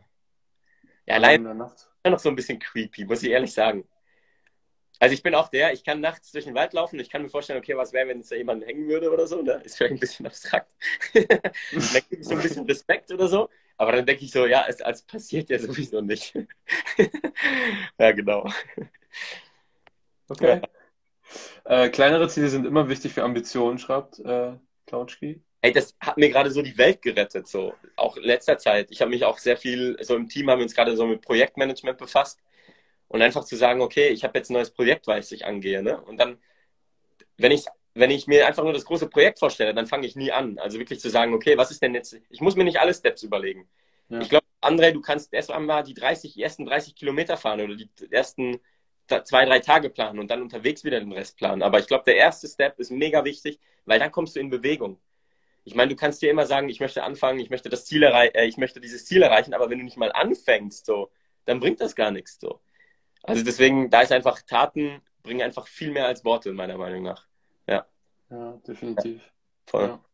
Ja, 1.07 1.15
allein 1.17 1.45
in 1.45 1.57
Nacht. 1.59 1.89
noch 2.05 2.19
so 2.19 2.29
ein 2.29 2.37
bisschen 2.37 2.59
creepy, 2.59 3.05
muss 3.05 3.23
ich 3.23 3.31
ehrlich 3.31 3.53
sagen. 3.53 3.87
Also 5.01 5.13
ich 5.13 5.23
bin 5.23 5.35
auch 5.35 5.49
der, 5.49 5.73
ich 5.73 5.85
kann 5.85 6.01
nachts 6.01 6.33
durch 6.33 6.45
den 6.45 6.55
Wald 6.55 6.73
laufen, 6.73 6.99
ich 7.01 7.11
kann 7.11 7.23
mir 7.23 7.29
vorstellen, 7.29 7.59
okay, 7.59 7.77
was 7.77 7.93
wäre, 7.93 8.09
wenn 8.09 8.21
es 8.21 8.29
da 8.29 8.37
jemand 8.37 8.65
hängen 8.65 8.89
würde 8.89 9.13
oder 9.13 9.27
so, 9.27 9.43
ne? 9.43 9.61
Ist 9.65 9.77
vielleicht 9.77 9.95
ein 9.95 10.01
bisschen 10.01 10.27
abstrakt. 10.27 10.71
dann 11.15 11.25
kriege 11.25 12.21
ich 12.21 12.25
so 12.25 12.35
ein 12.35 12.43
bisschen 12.43 12.65
Respekt 12.67 13.11
oder 13.13 13.29
so. 13.29 13.51
Aber 13.77 13.93
dann 13.93 14.07
denke 14.07 14.25
ich 14.25 14.31
so, 14.31 14.47
ja, 14.47 14.65
es, 14.69 14.81
es 14.81 15.03
passiert 15.03 15.51
ja 15.51 15.59
sowieso 15.59 16.01
nicht. 16.01 16.35
ja, 17.99 18.13
genau. 18.13 18.49
Okay. 20.29 20.61
Ja. 21.65 21.85
Äh, 21.85 21.89
kleinere 21.91 22.29
Ziele 22.29 22.49
sind 22.49 22.67
immer 22.67 22.89
wichtig 22.89 23.13
für 23.13 23.23
Ambitionen, 23.23 23.79
schreibt 23.79 24.19
äh, 24.21 24.53
Klautschki. 24.87 25.43
Ey, 25.63 25.73
das 25.73 25.97
hat 26.01 26.19
mir 26.19 26.29
gerade 26.29 26.51
so 26.51 26.61
die 26.61 26.77
Welt 26.77 27.01
gerettet, 27.01 27.49
so. 27.49 27.73
Auch 27.97 28.17
in 28.17 28.25
letzter 28.25 28.59
Zeit. 28.59 28.91
Ich 28.91 29.01
habe 29.01 29.11
mich 29.11 29.25
auch 29.25 29.39
sehr 29.39 29.57
viel, 29.57 29.97
so 30.03 30.15
im 30.15 30.29
Team 30.29 30.51
haben 30.51 30.59
wir 30.59 30.65
uns 30.65 30.75
gerade 30.75 30.95
so 30.97 31.07
mit 31.07 31.23
Projektmanagement 31.23 31.97
befasst. 31.97 32.41
Und 33.09 33.23
einfach 33.23 33.45
zu 33.45 33.57
sagen, 33.57 33.81
okay, 33.81 34.09
ich 34.09 34.25
habe 34.25 34.37
jetzt 34.39 34.51
ein 34.51 34.55
neues 34.55 34.71
Projekt, 34.71 35.07
was 35.07 35.33
ich 35.33 35.47
angehe, 35.47 35.83
ne? 35.83 36.01
Und 36.01 36.19
dann, 36.19 36.39
wenn 37.37 37.53
ich 37.53 37.67
wenn 37.95 38.11
ich 38.11 38.27
mir 38.27 38.47
einfach 38.47 38.65
nur 38.65 38.73
das 38.73 38.85
große 38.85 39.09
Projekt 39.09 39.39
vorstelle, 39.39 39.73
dann 39.73 39.87
fange 39.87 40.07
ich 40.07 40.17
nie 40.17 40.33
an. 40.33 40.59
Also 40.59 40.79
wirklich 40.79 41.01
zu 41.01 41.11
sagen, 41.11 41.33
okay, 41.33 41.57
was 41.57 41.71
ist 41.71 41.81
denn 41.81 41.95
jetzt, 41.95 42.17
ich 42.29 42.41
muss 42.41 42.57
mir 42.57 42.65
nicht 42.65 42.81
alle 42.81 42.93
Steps 42.93 43.23
überlegen. 43.23 43.69
Ja. 44.09 44.21
Ich 44.21 44.29
glaube, 44.29 44.45
André, 44.61 44.91
du 44.91 45.01
kannst 45.01 45.33
erst 45.33 45.51
einmal 45.53 45.85
die 45.85 45.95
30, 45.95 46.35
die 46.35 46.43
ersten 46.43 46.67
30 46.67 46.97
Kilometer 46.97 47.37
fahren 47.37 47.61
oder 47.61 47.77
die 47.77 47.89
ersten 48.11 48.61
zwei, 49.07 49.45
drei 49.45 49.61
Tage 49.61 49.91
planen 49.91 50.19
und 50.19 50.31
dann 50.31 50.43
unterwegs 50.43 50.85
wieder 50.85 51.01
den 51.01 51.13
Rest 51.13 51.37
planen. 51.37 51.63
Aber 51.63 51.79
ich 51.79 51.87
glaube, 51.87 52.05
der 52.07 52.17
erste 52.17 52.49
Step 52.49 52.79
ist 52.79 52.91
mega 52.91 53.25
wichtig, 53.25 53.59
weil 53.85 53.99
dann 53.99 54.11
kommst 54.11 54.37
du 54.37 54.41
in 54.41 54.51
Bewegung. 54.51 54.99
Ich 55.65 55.75
meine, 55.75 55.91
du 55.91 55.97
kannst 55.97 56.21
dir 56.23 56.31
immer 56.31 56.47
sagen, 56.47 56.69
ich 56.69 56.81
möchte 56.81 57.03
anfangen, 57.03 57.39
ich 57.41 57.51
möchte 57.51 57.69
das 57.69 57.87
Ziel 57.87 58.03
erreichen, 58.03 58.35
äh, 58.35 58.47
ich 58.47 58.57
möchte 58.57 58.81
dieses 58.81 59.07
Ziel 59.07 59.23
erreichen, 59.23 59.55
aber 59.55 59.71
wenn 59.71 59.79
du 59.79 59.85
nicht 59.85 59.97
mal 59.97 60.13
anfängst, 60.13 60.85
so, 60.85 61.11
dann 61.47 61.61
bringt 61.61 61.81
das 61.81 61.95
gar 61.95 62.11
nichts, 62.11 62.39
so. 62.41 62.61
Also 63.23 63.43
deswegen, 63.43 63.89
da 63.89 64.03
ist 64.03 64.13
einfach 64.13 64.43
Taten 64.43 65.01
bringen 65.25 65.43
einfach 65.43 65.67
viel 65.67 65.91
mehr 65.91 66.07
als 66.07 66.25
Worte, 66.25 66.53
meiner 66.53 66.79
Meinung 66.79 67.03
nach. 67.03 67.27
Ja. 67.67 67.87
Ja, 68.31 68.53
definitiv. 68.69 69.33
Voll. 69.67 69.89
Ja. 69.89 70.05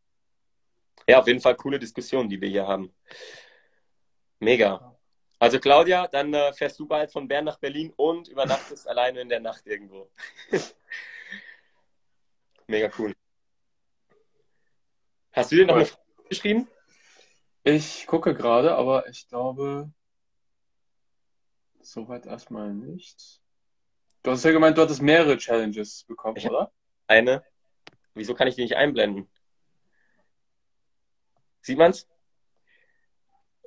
ja, 1.09 1.19
auf 1.21 1.27
jeden 1.27 1.41
Fall 1.41 1.57
coole 1.57 1.79
Diskussion, 1.79 2.29
die 2.29 2.41
wir 2.41 2.49
hier 2.49 2.67
haben. 2.67 2.95
Mega. 4.39 4.90
Also 5.41 5.59
Claudia, 5.59 6.07
dann 6.07 6.35
äh, 6.35 6.53
fährst 6.53 6.79
du 6.79 6.87
bald 6.87 7.11
von 7.11 7.27
Bern 7.27 7.47
nach 7.47 7.59
Berlin 7.59 7.95
und 7.97 8.29
übernachtest 8.29 8.87
alleine 8.89 9.23
in 9.23 9.31
der 9.31 9.41
Nacht 9.41 9.67
irgendwo. 9.67 10.11
Mega 12.67 12.91
cool. 12.99 13.15
Hast 15.33 15.51
du 15.51 15.57
dir 15.57 15.67
noch 15.67 15.77
eine 15.77 15.87
Frage 15.87 16.29
geschrieben? 16.29 16.69
Ich 17.65 18.07
gucke 18.07 18.35
gerade, 18.35 18.75
aber 18.75 19.09
ich 19.09 19.29
glaube, 19.29 19.91
soweit 21.81 22.27
erstmal 22.27 22.75
nicht. 22.75 23.41
Du 24.23 24.33
hast 24.33 24.45
ja 24.45 24.53
gemeint, 24.53 24.77
du 24.77 24.83
hattest 24.83 25.01
mehrere 25.01 25.39
Challenges 25.39 26.05
bekommen, 26.05 26.37
ich 26.37 26.51
oder? 26.51 26.71
Eine. 27.07 27.43
Wieso 28.13 28.35
kann 28.35 28.47
ich 28.47 28.57
die 28.57 28.63
nicht 28.63 28.77
einblenden? 28.77 29.31
Sieht 31.63 31.79
man's? 31.79 32.07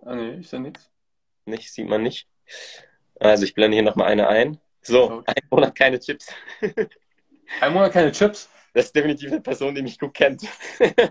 Ah, 0.01 0.13
nee, 0.13 0.35
ich 0.35 0.49
sehe 0.49 0.59
nichts. 0.59 0.92
Nicht, 1.45 1.71
sieht 1.73 1.87
man 1.87 2.03
nicht. 2.03 2.27
Also 3.19 3.43
ich 3.43 3.53
blende 3.53 3.75
hier 3.75 3.83
nochmal 3.83 4.07
eine 4.07 4.27
ein. 4.27 4.59
So, 4.81 5.11
okay. 5.11 5.33
ein 5.35 5.47
Monat 5.49 5.75
keine 5.75 5.99
Chips. 5.99 6.27
ein 7.61 7.73
Monat 7.73 7.93
keine 7.93 8.11
Chips? 8.11 8.49
Das 8.73 8.85
ist 8.85 8.95
definitiv 8.95 9.31
eine 9.31 9.41
Person, 9.41 9.75
die 9.75 9.81
mich 9.81 9.99
gut 9.99 10.13
kennt. 10.13 10.41
Bist 10.79 11.01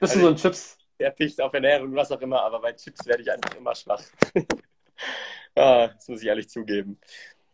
also, 0.00 0.14
du 0.14 0.20
so 0.20 0.28
ein 0.28 0.36
Chips? 0.36 0.78
Der 0.98 1.10
picht 1.10 1.40
auf 1.40 1.52
Ernährung, 1.52 1.94
was 1.94 2.10
auch 2.12 2.20
immer, 2.20 2.42
aber 2.42 2.60
bei 2.60 2.72
Chips 2.72 3.06
werde 3.06 3.22
ich 3.22 3.30
einfach 3.30 3.54
immer 3.56 3.74
schwach. 3.74 4.02
ah, 5.54 5.88
das 5.88 6.08
muss 6.08 6.22
ich 6.22 6.28
ehrlich 6.28 6.48
zugeben. 6.48 6.98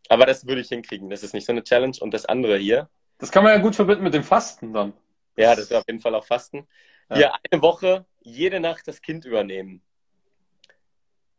Aber 0.09 0.27
das 0.27 0.47
würde 0.47 0.61
ich 0.61 0.69
hinkriegen. 0.69 1.09
Das 1.09 1.23
ist 1.23 1.35
nicht 1.35 1.47
so 1.47 1.53
eine 1.53 1.63
Challenge. 1.63 1.97
Und 2.01 2.13
das 2.13 2.27
andere 2.27 2.59
hier, 2.59 2.89
das 3.19 3.31
kann 3.31 3.45
man 3.45 3.53
ja 3.53 3.59
gut 3.61 3.77
verbinden 3.77 4.03
mit 4.03 4.15
dem 4.15 4.25
Fasten 4.25 4.73
dann. 4.73 4.93
Ja, 5.37 5.55
das 5.55 5.67
ist 5.67 5.73
auf 5.73 5.85
jeden 5.87 6.01
Fall 6.01 6.15
auch 6.15 6.27
Fasten. 6.27 6.69
Ja. 7.09 7.17
Hier 7.17 7.33
eine 7.51 7.63
Woche, 7.63 8.05
jede 8.21 8.61
Nacht 8.61 8.87
das 8.87 9.01
Kind 9.01 9.25
übernehmen. 9.25 9.83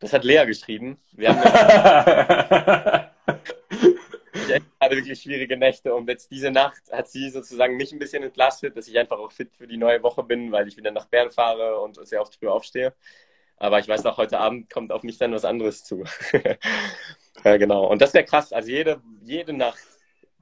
Das 0.03 0.11
hat 0.11 0.25
Lea 0.25 0.43
geschrieben. 0.45 0.97
Wir 1.13 1.29
haben 1.29 1.39
ich 4.33 4.61
hatte 4.81 4.95
wirklich 4.97 5.21
schwierige 5.21 5.55
Nächte 5.55 5.95
und 5.95 6.09
jetzt 6.09 6.29
diese 6.29 6.51
Nacht 6.51 6.81
hat 6.91 7.07
sie 7.07 7.29
sozusagen 7.29 7.77
mich 7.77 7.93
ein 7.93 7.99
bisschen 7.99 8.21
entlastet, 8.21 8.75
dass 8.75 8.89
ich 8.89 8.99
einfach 8.99 9.17
auch 9.17 9.31
fit 9.31 9.55
für 9.55 9.65
die 9.65 9.77
neue 9.77 10.03
Woche 10.03 10.21
bin, 10.23 10.51
weil 10.51 10.67
ich 10.67 10.75
wieder 10.75 10.91
nach 10.91 11.05
Bern 11.05 11.31
fahre 11.31 11.79
und 11.79 12.05
sehr 12.05 12.21
oft 12.21 12.35
früh 12.35 12.49
aufstehe. 12.49 12.93
Aber 13.55 13.79
ich 13.79 13.87
weiß 13.87 14.05
auch, 14.05 14.17
heute 14.17 14.39
Abend 14.39 14.69
kommt 14.69 14.91
auf 14.91 15.03
mich 15.03 15.17
dann 15.17 15.31
was 15.31 15.45
anderes 15.45 15.85
zu. 15.85 16.03
ja, 17.45 17.55
genau. 17.55 17.87
Und 17.89 18.01
das 18.01 18.13
wäre 18.13 18.25
krass. 18.25 18.51
Also 18.51 18.71
jede, 18.71 19.01
jede 19.21 19.53
Nacht 19.53 19.79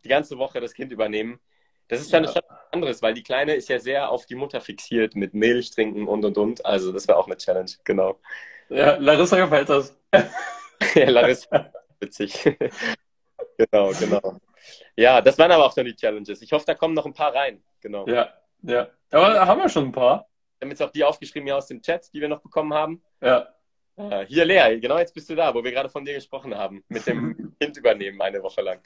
die 0.03 0.09
ganze 0.09 0.39
Woche 0.39 0.59
das 0.59 0.73
Kind 0.73 0.91
übernehmen, 0.91 1.39
Das 1.87 2.01
ist 2.01 2.11
dann 2.11 2.23
ja. 2.23 2.33
anderes, 2.71 3.03
weil 3.03 3.13
die 3.13 3.21
Kleine 3.21 3.53
ist 3.53 3.69
ja 3.69 3.77
sehr 3.77 4.09
auf 4.09 4.25
die 4.25 4.33
Mutter 4.33 4.59
fixiert 4.59 5.15
mit 5.15 5.35
Milch 5.35 5.69
trinken 5.69 6.07
und 6.07 6.25
und 6.25 6.39
und. 6.39 6.65
Also 6.65 6.91
das 6.91 7.07
wäre 7.07 7.19
auch 7.19 7.27
eine 7.27 7.37
Challenge, 7.37 7.69
genau. 7.83 8.19
Ja, 8.71 8.95
Larissa 8.95 9.37
gefällt 9.37 9.67
das. 9.67 9.95
ja, 10.95 11.09
Larissa, 11.09 11.71
witzig. 11.99 12.41
genau, 13.57 13.91
genau. 13.99 14.39
Ja, 14.95 15.21
das 15.21 15.37
waren 15.37 15.51
aber 15.51 15.65
auch 15.65 15.73
schon 15.73 15.85
die 15.85 15.95
Challenges. 15.95 16.41
Ich 16.41 16.53
hoffe, 16.53 16.65
da 16.65 16.73
kommen 16.73 16.93
noch 16.93 17.05
ein 17.05 17.13
paar 17.13 17.35
rein. 17.35 17.61
Genau. 17.81 18.07
Ja, 18.07 18.33
ja. 18.61 18.87
Aber 19.11 19.33
da 19.33 19.45
haben 19.45 19.61
wir 19.61 19.67
schon 19.67 19.87
ein 19.87 19.91
paar. 19.91 20.29
Wir 20.57 20.65
haben 20.65 20.69
jetzt 20.69 20.81
auch 20.81 20.91
die 20.91 21.03
aufgeschrieben 21.03 21.47
hier 21.47 21.57
aus 21.57 21.67
dem 21.67 21.81
Chat, 21.81 22.13
die 22.13 22.21
wir 22.21 22.29
noch 22.29 22.41
bekommen 22.41 22.73
haben. 22.73 23.03
Ja. 23.21 23.53
Äh, 23.97 24.25
hier, 24.27 24.45
Lea, 24.45 24.79
genau 24.79 24.97
jetzt 24.99 25.13
bist 25.13 25.29
du 25.29 25.35
da, 25.35 25.53
wo 25.53 25.63
wir 25.63 25.71
gerade 25.71 25.89
von 25.89 26.05
dir 26.05 26.13
gesprochen 26.13 26.55
haben. 26.55 26.83
Mit 26.87 27.05
dem 27.07 27.53
Kind 27.59 27.75
übernehmen 27.75 28.21
eine 28.21 28.41
Woche 28.41 28.61
lang. 28.61 28.79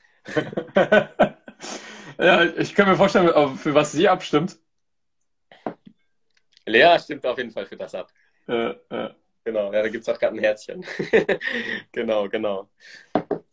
ja, 2.18 2.44
ich 2.58 2.74
kann 2.74 2.88
mir 2.88 2.96
vorstellen, 2.96 3.56
für 3.58 3.76
was 3.76 3.92
sie 3.92 4.10
abstimmt. 4.10 4.58
Lea 6.66 6.98
stimmt 6.98 7.24
auf 7.28 7.38
jeden 7.38 7.52
Fall 7.52 7.68
für 7.68 7.78
das 7.78 7.94
ab. 7.94 8.12
Ja, 8.48 8.76
ja. 8.92 9.16
Genau, 9.46 9.72
ja, 9.72 9.84
da 9.84 9.90
gibt 9.90 10.02
es 10.02 10.10
auch 10.10 10.20
gerade 10.20 10.36
ein 10.36 10.40
Herzchen. 10.40 10.84
genau, 11.92 12.28
genau. 12.28 12.68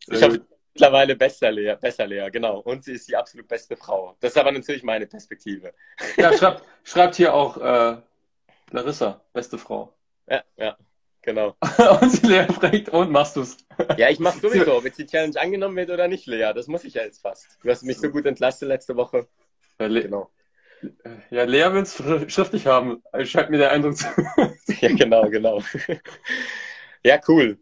Ich 0.07 0.23
habe 0.23 0.41
mittlerweile 0.73 1.15
besser 1.15 1.51
Lea, 1.51 1.75
besser 1.79 2.07
Lea, 2.07 2.29
genau. 2.31 2.59
Und 2.61 2.83
sie 2.83 2.93
ist 2.93 3.07
die 3.07 3.15
absolut 3.15 3.47
beste 3.47 3.77
Frau. 3.77 4.17
Das 4.19 4.31
ist 4.31 4.37
aber 4.37 4.51
natürlich 4.51 4.81
meine 4.81 5.05
Perspektive. 5.05 5.71
ja, 6.17 6.35
schreibt, 6.35 6.63
schreibt 6.83 7.15
hier 7.15 7.31
auch 7.31 7.57
äh, 7.57 7.97
Larissa, 8.71 9.21
beste 9.33 9.59
Frau. 9.59 9.93
Ja, 10.27 10.43
ja, 10.57 10.77
genau. 11.21 11.55
und 12.01 12.11
sie 12.11 12.25
Lea 12.25 12.47
fragt, 12.47 12.89
und 12.89 13.11
machst 13.11 13.35
du's? 13.35 13.57
ja, 13.95 14.09
ich 14.09 14.19
mach's 14.19 14.41
sowieso, 14.41 14.75
ob 14.75 14.85
jetzt 14.85 14.97
die 14.97 15.05
Challenge 15.05 15.39
angenommen 15.39 15.75
wird 15.75 15.91
oder 15.91 16.07
nicht, 16.07 16.25
Lea. 16.25 16.53
Das 16.55 16.65
muss 16.65 16.85
ich 16.85 16.95
ja 16.95 17.03
jetzt 17.03 17.21
fast. 17.21 17.59
Du 17.61 17.69
hast 17.69 17.83
mich 17.83 17.99
so 17.99 18.09
gut 18.09 18.25
entlastet 18.25 18.67
letzte 18.67 18.95
Woche. 18.95 19.27
Ja, 19.79 19.85
Le 19.85 20.01
genau. 20.01 20.31
Ja, 21.29 21.43
Lea 21.43 21.73
will 21.73 21.83
es 21.83 21.95
schriftlich 22.33 22.67
haben. 22.67 23.01
Scheint 23.23 23.49
mir 23.49 23.57
der 23.57 23.71
Eindruck 23.71 23.97
zu. 23.97 24.07
ja, 24.81 24.95
genau, 24.95 25.29
genau. 25.29 25.61
ja, 27.03 27.19
cool. 27.27 27.57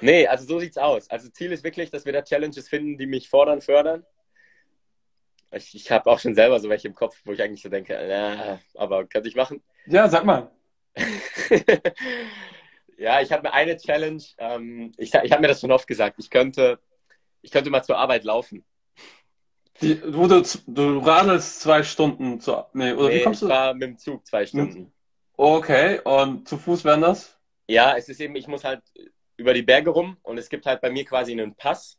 Nee, 0.00 0.26
also 0.26 0.46
so 0.46 0.58
sieht's 0.60 0.78
aus. 0.78 1.10
Also 1.10 1.28
Ziel 1.30 1.52
ist 1.52 1.64
wirklich, 1.64 1.90
dass 1.90 2.04
wir 2.04 2.12
da 2.12 2.22
Challenges 2.22 2.68
finden, 2.68 2.98
die 2.98 3.06
mich 3.06 3.28
fordern, 3.28 3.60
fördern. 3.60 4.04
Ich, 5.50 5.74
ich 5.74 5.90
habe 5.90 6.10
auch 6.10 6.18
schon 6.18 6.34
selber 6.34 6.58
so 6.60 6.68
welche 6.68 6.88
im 6.88 6.94
Kopf, 6.94 7.20
wo 7.24 7.32
ich 7.32 7.42
eigentlich 7.42 7.62
so 7.62 7.68
denke, 7.68 7.98
na, 8.08 8.60
aber 8.74 9.06
könnte 9.06 9.28
ich 9.28 9.36
machen? 9.36 9.62
Ja, 9.86 10.08
sag 10.08 10.24
mal. 10.24 10.50
ja, 12.96 13.20
ich 13.20 13.32
habe 13.32 13.42
mir 13.42 13.52
eine 13.52 13.76
Challenge, 13.76 14.22
ähm, 14.38 14.92
ich, 14.96 15.12
ich 15.12 15.32
habe 15.32 15.42
mir 15.42 15.48
das 15.48 15.60
schon 15.60 15.72
oft 15.72 15.86
gesagt, 15.86 16.16
ich 16.18 16.30
könnte, 16.30 16.78
ich 17.42 17.50
könnte 17.50 17.70
mal 17.70 17.82
zur 17.82 17.98
Arbeit 17.98 18.24
laufen. 18.24 18.64
Die, 19.80 20.00
wo 20.14 20.26
du, 20.26 20.42
du 20.66 20.98
radelst 20.98 21.60
zwei 21.60 21.82
Stunden 21.82 22.40
zur, 22.40 22.68
nee, 22.72 22.92
oder 22.92 23.08
nee, 23.08 23.20
wie 23.20 23.24
kommst 23.24 23.42
ich 23.42 23.48
du? 23.48 23.54
war 23.54 23.74
mit 23.74 23.82
dem 23.82 23.98
Zug 23.98 24.26
zwei 24.26 24.46
Stunden. 24.46 24.92
Okay, 25.36 26.00
und 26.04 26.48
zu 26.48 26.56
Fuß 26.58 26.84
wären 26.84 27.00
das? 27.00 27.38
Ja, 27.68 27.96
es 27.96 28.08
ist 28.08 28.20
eben, 28.20 28.36
ich 28.36 28.46
muss 28.48 28.64
halt 28.64 28.82
über 29.36 29.54
die 29.54 29.62
Berge 29.62 29.90
rum 29.90 30.18
und 30.22 30.38
es 30.38 30.48
gibt 30.48 30.66
halt 30.66 30.80
bei 30.80 30.90
mir 30.90 31.04
quasi 31.04 31.32
einen 31.32 31.54
Pass, 31.54 31.98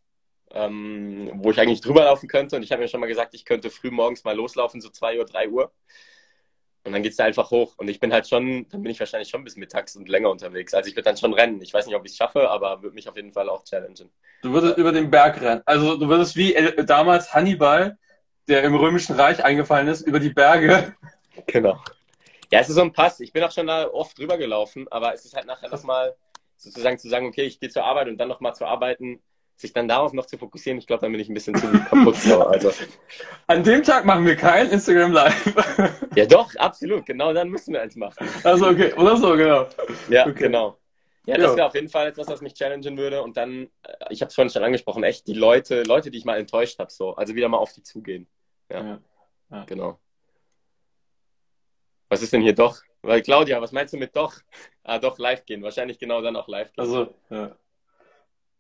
ähm, 0.52 1.32
wo 1.36 1.52
ich 1.52 1.60
eigentlich 1.60 1.82
drüber 1.82 2.06
laufen 2.06 2.30
könnte 2.30 2.56
und 2.56 2.64
ich 2.64 2.72
habe 2.72 2.82
mir 2.82 2.88
schon 2.88 3.00
mal 3.00 3.08
gesagt, 3.08 3.34
ich 3.34 3.44
könnte 3.44 3.70
früh 3.70 3.92
morgens 3.92 4.24
mal 4.24 4.36
loslaufen, 4.36 4.82
so 4.82 4.90
2 4.90 5.18
Uhr, 5.18 5.26
3 5.26 5.50
Uhr. 5.50 5.72
Und 6.86 6.92
dann 6.92 7.02
geht 7.02 7.12
es 7.12 7.18
da 7.18 7.24
einfach 7.24 7.50
hoch. 7.50 7.76
Und 7.78 7.88
ich 7.88 8.00
bin 8.00 8.12
halt 8.12 8.28
schon, 8.28 8.68
dann 8.70 8.84
bin 8.84 8.92
ich 8.92 9.00
wahrscheinlich 9.00 9.30
schon 9.30 9.44
bis 9.44 9.56
mittags 9.56 9.96
und 9.96 10.10
länger 10.10 10.30
unterwegs. 10.30 10.74
Also 10.74 10.90
ich 10.90 10.96
würde 10.96 11.06
dann 11.06 11.18
schon 11.18 11.34
rennen. 11.34 11.62
Ich 11.62 11.74
weiß 11.74 11.86
nicht, 11.86 11.96
ob 11.96 12.06
ich 12.06 12.12
es 12.12 12.18
schaffe, 12.18 12.50
aber 12.50 12.82
würde 12.82 12.96
mich 12.96 13.08
auf 13.08 13.16
jeden 13.16 13.32
Fall 13.32 13.48
auch 13.50 13.64
challengen. 13.64 14.12
Du 14.42 14.52
würdest 14.52 14.78
über 14.78 14.92
den 14.92 15.10
Berg 15.10 15.42
rennen. 15.42 15.62
Also 15.66 15.96
du 15.96 16.10
würdest 16.10 16.36
wie 16.36 16.54
damals 16.86 17.34
Hannibal, 17.34 17.98
der 18.50 18.64
im 18.64 18.76
Römischen 18.76 19.16
Reich 19.16 19.44
eingefallen 19.44 19.88
ist, 19.88 20.02
über 20.02 20.20
die 20.20 20.32
Berge. 20.32 20.96
Genau. 21.48 21.80
Ja, 22.52 22.60
es 22.60 22.70
ist 22.70 22.76
so 22.76 22.82
ein 22.82 22.94
Pass. 22.94 23.20
Ich 23.20 23.34
bin 23.34 23.42
auch 23.42 23.52
schon 23.52 23.66
da 23.66 23.90
oft 23.90 24.16
drüber 24.20 24.38
gelaufen, 24.38 24.86
aber 24.92 25.16
es 25.16 25.26
ist 25.26 25.36
halt 25.36 25.48
nachher 25.48 25.70
nochmal 25.70 26.16
sozusagen 26.58 27.00
zu 27.00 27.10
sagen, 27.10 27.26
okay, 27.26 27.42
ich 27.42 27.60
gehe 27.60 27.70
zur 27.70 27.84
Arbeit 27.84 28.08
und 28.08 28.20
dann 28.20 28.30
nochmal 28.30 28.54
zu 28.54 28.66
arbeiten, 28.66 29.20
sich 29.56 29.74
dann 29.74 29.88
darauf 29.88 30.14
noch 30.14 30.26
zu 30.26 30.38
fokussieren, 30.38 30.78
ich 30.78 30.88
glaube, 30.88 31.02
dann 31.02 31.12
bin 31.12 31.22
ich 31.22 31.30
ein 31.30 31.34
bisschen 31.34 31.56
zu 31.56 31.68
kaputt. 31.90 32.16
So. 32.18 32.42
Also. 32.42 32.72
An 33.48 33.64
dem 33.64 33.84
Tag 33.84 34.06
machen 34.06 34.26
wir 34.26 34.36
kein 34.36 34.70
Instagram 34.70 35.12
Live. 35.12 36.06
ja, 36.16 36.26
doch, 36.26 36.56
absolut. 36.56 37.06
Genau 37.06 37.34
dann 37.34 37.50
müssen 37.50 37.74
wir 37.74 37.82
eins 37.82 37.96
machen. 37.96 38.28
Also 38.44 38.68
okay, 38.68 38.94
oder 38.94 39.18
so, 39.18 39.36
genau. 39.36 39.68
Ja, 40.10 40.28
okay. 40.28 40.34
genau. 40.44 40.78
Ja, 41.26 41.38
das 41.38 41.56
wäre 41.56 41.68
auf 41.68 41.76
jeden 41.76 41.88
Fall 41.88 42.08
etwas, 42.08 42.28
was 42.28 42.42
mich 42.42 42.54
challengen 42.54 42.98
würde. 42.98 43.22
Und 43.24 43.38
dann, 43.38 43.70
äh, 43.84 43.94
ich 44.10 44.22
habe 44.22 44.28
es 44.28 44.36
vorhin 44.36 44.50
schon 44.52 44.64
angesprochen, 44.64 45.04
echt 45.04 45.26
die 45.28 45.34
Leute, 45.34 45.84
Leute, 45.84 46.12
die 46.12 46.18
ich 46.18 46.26
mal 46.26 46.38
enttäuscht 46.38 46.80
habe, 46.80 46.92
so, 46.92 47.16
also 47.16 47.34
wieder 47.34 47.48
mal 47.48 47.58
auf 47.58 47.72
die 47.72 47.84
zugehen. 47.84 48.28
Ja, 48.70 48.84
ja. 48.84 49.02
ja. 49.52 49.64
genau. 49.66 50.00
Was 52.10 52.22
ist 52.22 52.34
denn 52.34 52.42
hier 52.42 52.54
doch? 52.54 52.82
Weil 53.02 53.22
Claudia, 53.22 53.62
was 53.62 53.72
meinst 53.72 53.94
du 53.94 53.98
mit 53.98 54.16
doch? 54.16 54.36
Ah, 54.84 55.00
doch, 55.00 55.18
live 55.18 55.46
gehen. 55.46 55.64
Wahrscheinlich 55.64 55.98
genau 55.98 56.22
dann 56.22 56.36
auch 56.36 56.48
live 56.48 56.72
gehen. 56.74 56.82
Also, 56.82 57.14
ja. 57.30 57.56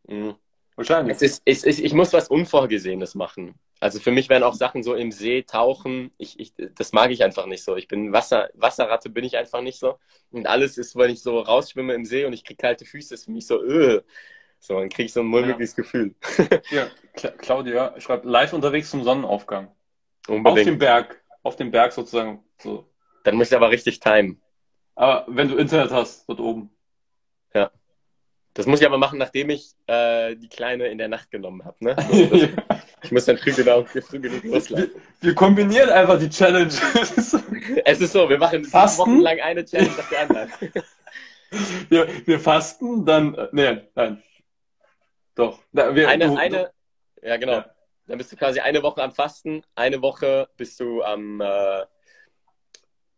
Mhm. 0.08 0.36
Wahrscheinlich. 0.75 1.15
Es 1.15 1.21
ist, 1.21 1.41
es 1.45 1.63
ist, 1.63 1.79
ich 1.79 1.93
muss 1.93 2.13
was 2.13 2.29
Unvorgesehenes 2.29 3.15
machen. 3.15 3.55
Also 3.79 3.99
für 3.99 4.12
mich 4.12 4.29
wären 4.29 4.43
auch 4.43 4.55
Sachen 4.55 4.81
so 4.81 4.95
im 4.95 5.12
See 5.12 5.43
tauchen. 5.43 6.12
Ich, 6.17 6.39
ich, 6.39 6.53
das 6.75 6.93
mag 6.93 7.12
ich 7.12 7.23
einfach 7.23 7.45
nicht 7.45 7.63
so. 7.63 7.75
Ich 7.75 7.88
bin 7.88 8.13
Wasser, 8.13 8.49
Wasserratte 8.55 9.09
bin 9.09 9.23
ich 9.23 9.38
einfach 9.38 9.62
nicht 9.62 9.77
so. 9.77 9.99
Und 10.31 10.47
alles 10.47 10.77
ist, 10.77 10.95
wenn 10.95 11.12
ich 11.12 11.21
so 11.21 11.39
rausschwimme 11.39 11.93
im 11.93 12.05
See 12.05 12.25
und 12.25 12.33
ich 12.33 12.43
kriege 12.43 12.57
kalte 12.57 12.86
Füße, 12.86 13.13
ist 13.13 13.25
für 13.25 13.31
mich 13.31 13.45
so, 13.45 13.62
öh. 13.62 14.01
So, 14.59 14.79
dann 14.79 14.88
kriege 14.88 15.07
ich 15.07 15.13
so 15.13 15.19
ein 15.19 15.25
mulmiges 15.25 15.75
ja. 15.75 15.83
Gefühl. 15.83 16.15
ja, 16.71 16.88
Claudia 17.38 17.99
schreibt 17.99 18.23
live 18.23 18.53
unterwegs 18.53 18.89
zum 18.89 19.03
Sonnenaufgang. 19.03 19.69
Unbedingt. 20.27 20.59
Auf 20.59 20.63
dem 20.63 20.77
Berg. 20.77 21.23
Auf 21.43 21.55
dem 21.57 21.71
Berg 21.71 21.91
sozusagen. 21.91 22.43
So. 22.57 22.88
Dann 23.25 23.36
muss 23.36 23.49
ich 23.49 23.55
aber 23.57 23.69
richtig 23.69 23.99
timen. 23.99 24.41
Aber 24.95 25.25
wenn 25.27 25.49
du 25.49 25.57
Internet 25.57 25.91
hast, 25.91 26.29
dort 26.29 26.39
oben. 26.39 26.72
Das 28.55 28.67
muss 28.67 28.81
ich 28.81 28.85
aber 28.85 28.99
machen, 28.99 29.17
nachdem 29.17 29.49
ich 29.49 29.71
äh, 29.87 30.35
die 30.35 30.47
Kleine 30.47 30.87
in 30.87 30.99
der 30.99 31.07
Nacht 31.07 31.31
genommen 31.31 31.65
habe. 31.65 31.75
Ne? 31.79 31.95
So, 32.11 32.35
ja. 32.35 32.49
Ich 33.01 33.11
muss 33.11 33.25
dann 33.25 33.37
früh, 33.37 33.51
genau, 33.51 33.83
früh 33.83 34.19
genug 34.19 34.43
loslaufen. 34.43 34.91
Wir, 34.91 35.29
wir, 35.29 35.35
kombinieren 35.35 35.89
einfach 35.89 36.19
die 36.19 36.29
Challenge. 36.29 36.71
es 37.85 38.01
ist 38.01 38.13
so, 38.13 38.29
wir 38.29 38.37
machen 38.37 38.63
fasten? 38.63 39.01
Wochen 39.01 39.19
lang 39.21 39.39
eine 39.39 39.65
Challenge 39.65 39.91
nach 39.97 40.09
der 40.09 40.19
anderen. 40.21 40.51
wir, 41.89 42.07
wir 42.25 42.39
fasten, 42.39 43.05
dann. 43.05 43.33
Äh, 43.33 43.47
nee, 43.51 43.81
nein. 43.95 44.23
Doch. 45.35 45.59
Na, 45.71 45.95
wir, 45.95 46.07
eine, 46.07 46.27
du, 46.27 46.35
eine, 46.37 46.71
du, 47.21 47.27
ja 47.27 47.37
genau. 47.37 47.53
Ja. 47.53 47.65
Dann 48.05 48.17
bist 48.19 48.31
du 48.31 48.35
quasi 48.35 48.59
eine 48.59 48.83
Woche 48.83 49.01
am 49.01 49.13
Fasten, 49.13 49.63
eine 49.73 50.01
Woche 50.01 50.47
bist 50.57 50.79
du 50.79 51.01
am 51.01 51.41
äh, 51.41 51.83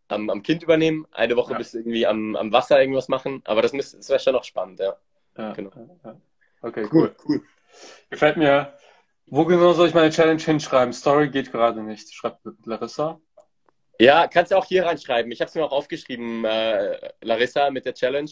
am, 0.08 0.30
am 0.30 0.44
Kind 0.44 0.64
übernehmen, 0.64 1.08
eine 1.12 1.36
Woche 1.36 1.54
ja. 1.54 1.58
bis 1.58 1.74
irgendwie 1.74 2.06
am, 2.06 2.36
am 2.36 2.52
Wasser 2.54 2.80
irgendwas 2.80 3.08
machen. 3.08 3.42
Aber 3.46 3.62
das, 3.62 3.72
das 3.72 4.10
wäre 4.10 4.20
schon 4.20 4.34
noch 4.34 4.44
spannend, 4.44 4.80
ja. 4.80 4.96
Ja 5.38 5.54
genau. 5.54 5.72
Ja. 6.04 6.22
Okay, 6.62 6.88
cool. 6.92 7.16
cool. 7.26 7.26
cool. 7.28 7.44
Gefällt 8.10 8.38
mir. 8.38 8.74
Wo 9.28 9.46
genau 9.46 9.74
soll 9.74 9.88
ich 9.88 9.94
meine 9.94 10.12
Challenge 10.12 10.42
hinschreiben? 10.42 10.94
Story 10.94 11.30
geht 11.30 11.52
gerade 11.52 11.82
nicht. 11.82 12.14
Schreibt 12.14 12.42
Larissa. 12.66 13.20
Ja, 14.00 14.28
kannst 14.28 14.52
du 14.52 14.58
auch 14.58 14.66
hier 14.66 14.86
reinschreiben. 14.86 15.32
Ich 15.32 15.42
habe 15.42 15.50
es 15.50 15.56
mir 15.56 15.64
auch 15.64 15.72
aufgeschrieben, 15.72 16.46
äh, 16.46 17.12
Larissa, 17.22 17.72
mit 17.72 17.86
der 17.86 17.94
Challenge. 17.94 18.30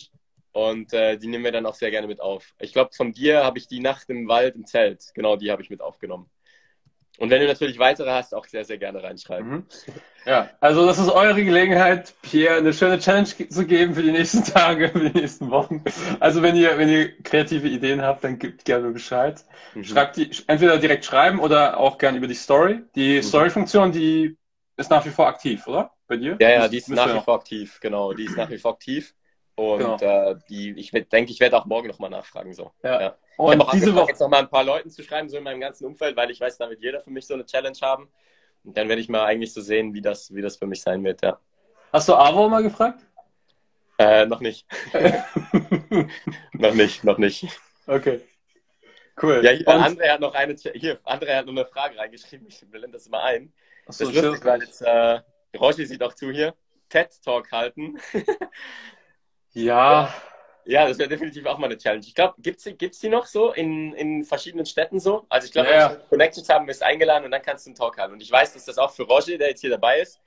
Und 0.52 0.94
äh, 0.94 1.18
die 1.18 1.28
nehmen 1.28 1.44
wir 1.44 1.52
dann 1.52 1.66
auch 1.66 1.74
sehr 1.74 1.90
gerne 1.90 2.08
mit 2.08 2.22
auf. 2.22 2.54
Ich 2.60 2.74
glaube, 2.74 2.92
von 2.96 3.12
dir 3.12 3.44
habe 3.44 3.58
ich 3.58 3.68
die 3.68 3.80
Nacht 3.80 4.10
im 4.10 4.28
Wald 4.28 4.56
im 4.56 4.68
Zelt. 4.68 5.12
Genau, 5.16 5.36
die 5.36 5.52
habe 5.52 5.64
ich 5.64 5.72
mit 5.72 5.82
aufgenommen. 5.82 6.30
Und 7.20 7.30
wenn 7.30 7.42
du 7.42 7.48
natürlich 7.48 7.78
weitere 7.78 8.10
hast, 8.10 8.34
auch 8.34 8.46
sehr, 8.46 8.66
sehr 8.66 8.78
gerne 8.78 9.04
reinschreiben. 9.04 9.50
Mhm. 9.50 9.66
Ja, 10.26 10.50
also 10.62 10.86
das 10.86 11.00
ist 11.00 11.10
eure 11.10 11.44
Gelegenheit, 11.44 12.14
Pierre 12.22 12.58
eine 12.58 12.74
schöne 12.74 12.98
Challenge 12.98 13.28
zu 13.28 13.66
geben 13.66 13.94
für 13.94 14.02
die 14.02 14.12
nächsten 14.12 14.44
Tage, 14.54 14.90
für 14.90 15.10
die 15.10 15.20
nächsten 15.20 15.52
Wochen. 15.52 15.84
Also 16.20 16.42
wenn 16.42 16.56
ihr, 16.56 16.78
wenn 16.78 16.90
ihr 16.90 17.22
kreative 17.22 17.68
Ideen 17.68 18.02
habt, 18.02 18.24
dann 18.24 18.40
gebt 18.40 18.66
gerne 18.66 18.90
Bescheid. 18.92 19.44
Mhm. 19.76 19.84
Schreibt 19.84 20.18
die, 20.18 20.32
entweder 20.48 20.78
direkt 20.78 21.06
schreiben 21.06 21.40
oder 21.40 21.78
auch 21.78 21.98
gerne 21.98 22.18
über 22.18 22.28
die 22.28 22.34
Story. 22.34 22.82
Die 22.96 23.18
mhm. 23.18 23.24
Story-Funktion, 23.24 23.92
die 23.92 24.38
ist 24.78 24.90
nach 24.90 25.06
wie 25.06 25.10
vor 25.10 25.28
aktiv, 25.28 25.68
oder? 25.68 25.92
Bei 26.08 26.18
dir? 26.18 26.38
Ja, 26.40 26.50
ja, 26.50 26.68
die 26.68 26.78
ist 26.78 26.90
nach 26.90 27.14
wie 27.14 27.20
vor 27.20 27.36
aktiv, 27.36 27.80
genau. 27.80 28.14
Die 28.14 28.26
ist 28.26 28.38
nach 28.38 28.50
wie 28.50 28.58
vor 28.58 28.74
aktiv. 28.74 29.14
Und 29.56 29.80
genau. 29.80 29.98
äh, 29.98 30.36
die, 30.50 30.72
ich 30.72 30.92
denke, 30.92 31.32
ich 31.32 31.40
werde 31.40 31.58
auch 31.58 31.66
morgen 31.66 31.88
nochmal 31.88 32.10
nachfragen. 32.10 32.54
So. 32.54 32.72
Ja. 32.84 33.02
ja. 33.02 33.18
Und 33.38 33.54
ich 33.54 33.60
habe 33.60 33.68
auch 33.68 33.72
diese 33.72 33.96
Woche 33.96 34.10
jetzt 34.10 34.20
nochmal 34.20 34.42
ein 34.42 34.50
paar 34.50 34.64
Leuten 34.64 34.90
zu 34.90 35.04
schreiben, 35.04 35.30
so 35.30 35.38
in 35.38 35.44
meinem 35.44 35.60
ganzen 35.60 35.86
Umfeld, 35.86 36.16
weil 36.16 36.32
ich 36.32 36.40
weiß, 36.40 36.58
da 36.58 36.70
wird 36.70 36.82
jeder 36.82 37.02
für 37.02 37.12
mich 37.12 37.28
so 37.28 37.36
eine 37.36 37.46
Challenge 37.46 37.78
haben. 37.82 38.10
Und 38.64 38.78
dann 38.78 38.88
werde 38.90 39.02
ich 39.02 39.10
mal 39.10 39.26
eigentlich 39.26 39.54
so 39.54 39.62
sehen, 39.62 39.94
wie 39.94 40.02
das, 40.02 40.34
wie 40.34 40.42
das 40.42 40.58
für 40.58 40.66
mich 40.66 40.82
sein 40.82 41.04
wird, 41.04 41.22
ja. 41.22 41.40
Hast 41.92 42.10
du 42.10 42.16
Avo 42.16 42.50
mal 42.50 42.64
gefragt? 42.64 43.06
Äh, 44.00 44.26
noch 44.26 44.40
nicht. 44.40 44.66
noch 46.54 46.74
nicht, 46.74 47.04
noch 47.04 47.18
nicht. 47.20 47.48
Okay. 47.86 48.22
Cool. 49.22 49.42
Ja, 49.44 49.52
hier, 49.52 49.68
André 49.68 50.10
hat 50.10 50.20
noch 50.20 50.34
eine, 50.34 50.56
hier, 50.56 51.00
André 51.04 51.36
hat 51.36 51.46
noch 51.46 51.54
eine 51.54 51.66
Frage 51.66 51.98
reingeschrieben, 52.00 52.48
ich 52.48 52.60
blende 52.68 52.94
das 52.94 53.08
mal 53.10 53.22
ein. 53.22 53.54
Achso, 53.86 54.06
das 54.06 54.16
ist 54.16 54.24
lustig, 54.24 54.46
weil 54.46 54.62
jetzt, 54.62 54.82
äh, 54.82 55.22
Roger 55.56 55.86
sieht 55.86 56.02
auch 56.02 56.14
zu 56.14 56.32
hier, 56.32 56.56
TED-Talk 56.90 57.52
halten. 57.52 58.00
ja. 59.54 60.14
Ja, 60.66 60.88
das 60.88 60.98
wäre 60.98 61.10
definitiv 61.10 61.46
auch 61.46 61.58
mal 61.58 61.66
eine 61.68 61.78
Challenge. 61.78 62.06
Ich 62.06 62.16
glaube, 62.16 62.36
gibt's 62.40 62.64
gibt's 62.78 63.00
die 63.00 63.10
noch 63.10 63.26
so 63.26 63.52
in, 63.52 63.94
in 63.94 64.24
verschiedenen 64.24 64.66
Städten 64.66 65.00
so? 65.00 65.26
Also 65.28 65.46
ich 65.48 65.52
glaube, 65.52 65.70
Ja, 65.70 65.92
ja. 65.92 65.96
Connections 66.10 66.48
haben, 66.50 66.66
bist 66.66 66.82
du 66.82 66.86
eingeladen 66.86 67.26
und 67.26 67.32
dann 67.32 67.42
kannst 67.42 67.66
du 67.66 67.70
einen 67.70 67.76
Talk 67.76 67.98
haben. 67.98 68.14
Und 68.14 68.22
ich 68.22 68.32
weiß, 68.32 68.54
dass 68.54 68.66
das 68.66 68.78
auch 68.78 68.92
für 68.92 69.04
Roger, 69.04 69.38
der 69.38 69.50
jetzt 69.50 69.62
hier 69.62 69.70
dabei 69.70 70.00
ist, 70.00 70.22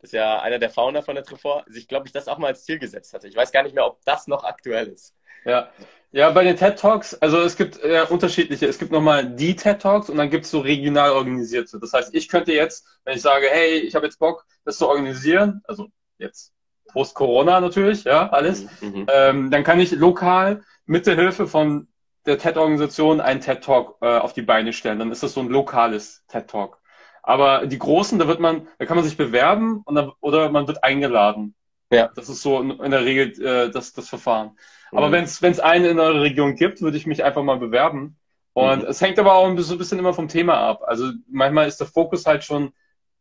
das 0.00 0.10
ist 0.10 0.14
ja 0.14 0.40
einer 0.40 0.58
der 0.58 0.70
Founder 0.70 1.02
von 1.02 1.14
der 1.14 1.24
Trefort, 1.24 1.64
sich, 1.68 1.88
glaube 1.88 2.06
ich, 2.06 2.12
das 2.12 2.28
auch 2.28 2.38
mal 2.38 2.48
als 2.48 2.64
Ziel 2.64 2.78
gesetzt 2.78 3.12
hatte. 3.14 3.28
Ich 3.28 3.36
weiß 3.36 3.52
gar 3.52 3.62
nicht 3.62 3.74
mehr, 3.74 3.86
ob 3.86 4.04
das 4.04 4.26
noch 4.26 4.44
aktuell 4.44 4.88
ist. 4.88 5.14
Ja. 5.44 5.70
Ja, 6.12 6.30
bei 6.30 6.44
den 6.44 6.56
TED 6.56 6.78
Talks, 6.78 7.14
also 7.14 7.40
es 7.42 7.56
gibt 7.56 7.78
äh, 7.82 8.04
unterschiedliche. 8.08 8.66
Es 8.66 8.78
gibt 8.78 8.90
nochmal 8.92 9.34
die 9.36 9.54
TED 9.54 9.80
Talks 9.82 10.08
und 10.10 10.16
dann 10.16 10.30
gibt 10.30 10.44
es 10.46 10.50
so 10.50 10.60
regional 10.60 11.10
organisierte. 11.12 11.78
Das 11.78 11.92
heißt, 11.92 12.14
ich 12.14 12.28
könnte 12.28 12.52
jetzt, 12.52 12.86
wenn 13.04 13.16
ich 13.16 13.22
sage, 13.22 13.46
hey, 13.50 13.78
ich 13.78 13.94
habe 13.94 14.06
jetzt 14.06 14.18
Bock, 14.18 14.46
das 14.64 14.78
zu 14.78 14.88
organisieren, 14.88 15.62
also 15.64 15.88
jetzt 16.18 16.52
post-Corona 16.92 17.60
natürlich, 17.60 18.04
ja, 18.04 18.28
alles, 18.30 18.66
Mhm. 18.80 19.06
ähm, 19.12 19.50
dann 19.50 19.64
kann 19.64 19.80
ich 19.80 19.92
lokal 19.92 20.62
mit 20.86 21.06
der 21.06 21.16
Hilfe 21.16 21.46
von 21.46 21.88
der 22.26 22.38
TED-Organisation 22.38 23.20
einen 23.20 23.40
TED-Talk 23.40 23.98
äh, 24.00 24.18
auf 24.18 24.32
die 24.32 24.42
Beine 24.42 24.72
stellen. 24.72 24.98
Dann 24.98 25.12
ist 25.12 25.22
das 25.22 25.34
so 25.34 25.40
ein 25.40 25.48
lokales 25.48 26.24
TED-Talk. 26.28 26.78
Aber 27.22 27.66
die 27.66 27.78
großen, 27.78 28.18
da 28.18 28.28
wird 28.28 28.40
man, 28.40 28.68
da 28.78 28.86
kann 28.86 28.96
man 28.96 29.04
sich 29.04 29.16
bewerben 29.16 29.82
und 29.84 29.94
dann, 29.94 30.12
oder 30.20 30.50
man 30.50 30.66
wird 30.68 30.82
eingeladen. 30.84 31.54
Ja. 31.90 32.10
Das 32.14 32.28
ist 32.28 32.42
so 32.42 32.60
in, 32.60 32.90
der 32.90 33.04
Regel 33.04 33.40
äh, 33.44 33.70
das, 33.70 33.92
das 33.92 34.08
Verfahren. 34.08 34.56
Aber 34.92 35.08
Mhm. 35.08 35.12
wenn 35.12 35.24
es 35.24 35.42
wenn 35.42 35.52
es 35.52 35.60
einen 35.60 35.84
in 35.84 35.98
eurer 36.00 36.20
Region 36.22 36.54
gibt, 36.56 36.80
würde 36.82 36.96
ich 36.96 37.06
mich 37.06 37.22
einfach 37.24 37.42
mal 37.42 37.58
bewerben. 37.58 38.16
Und 38.54 38.82
Mhm. 38.82 38.88
es 38.88 39.00
hängt 39.00 39.18
aber 39.18 39.34
auch 39.34 39.46
ein 39.46 39.54
bisschen, 39.56 39.70
so 39.70 39.74
ein 39.74 39.78
bisschen 39.78 39.98
immer 39.98 40.14
vom 40.14 40.28
Thema 40.28 40.54
ab. 40.56 40.82
Also 40.86 41.10
manchmal 41.28 41.68
ist 41.68 41.78
der 41.78 41.86
Fokus 41.86 42.26
halt 42.26 42.44
schon, 42.44 42.72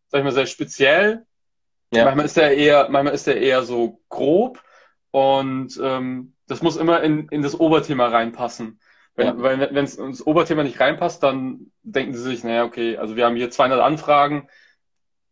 sag 0.07 0.19
ich 0.19 0.23
mal, 0.23 0.31
sehr 0.31 0.45
speziell. 0.45 1.25
Ja. 1.91 2.05
Manchmal 2.05 2.25
ist 2.25 2.37
der 2.37 2.57
eher, 2.57 2.89
manchmal 2.89 3.13
ist 3.13 3.27
der 3.27 3.39
eher 3.39 3.63
so 3.63 4.01
grob. 4.09 4.61
Und 5.11 5.79
ähm, 5.81 6.33
das 6.47 6.61
muss 6.61 6.77
immer 6.77 7.01
in, 7.01 7.29
in 7.29 7.41
das 7.41 7.59
Oberthema 7.59 8.07
reinpassen. 8.07 8.79
Wenn, 9.15 9.27
Ja. 9.27 9.33
Weil 9.37 9.59
wenn 9.73 9.85
es 9.85 9.95
ins 9.95 10.25
Oberthema 10.25 10.63
nicht 10.63 10.79
reinpasst, 10.79 11.23
dann 11.23 11.71
denken 11.83 12.13
sie 12.13 12.21
sich, 12.21 12.43
naja, 12.43 12.65
okay, 12.65 12.97
also 12.97 13.15
wir 13.15 13.25
haben 13.25 13.35
hier 13.35 13.49
200 13.49 13.79
Anfragen. 13.79 14.49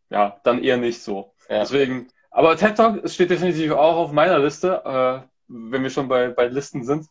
Ja, 0.10 0.40
dann 0.44 0.64
eher 0.64 0.78
nicht 0.78 1.02
so. 1.02 1.34
Ja. 1.50 1.60
Deswegen, 1.60 2.08
aber 2.32 2.56
TED 2.56 2.78
Talk 2.78 3.10
steht 3.10 3.30
definitiv 3.30 3.72
auch 3.72 3.98
auf 3.98 4.12
meiner 4.12 4.40
Liste, 4.40 4.82
äh, 4.86 5.28
wenn 5.48 5.84
wir 5.84 5.90
schon 5.90 6.08
bei, 6.08 6.30
bei 6.30 6.48
Listen 6.48 6.84
sind. 6.84 7.08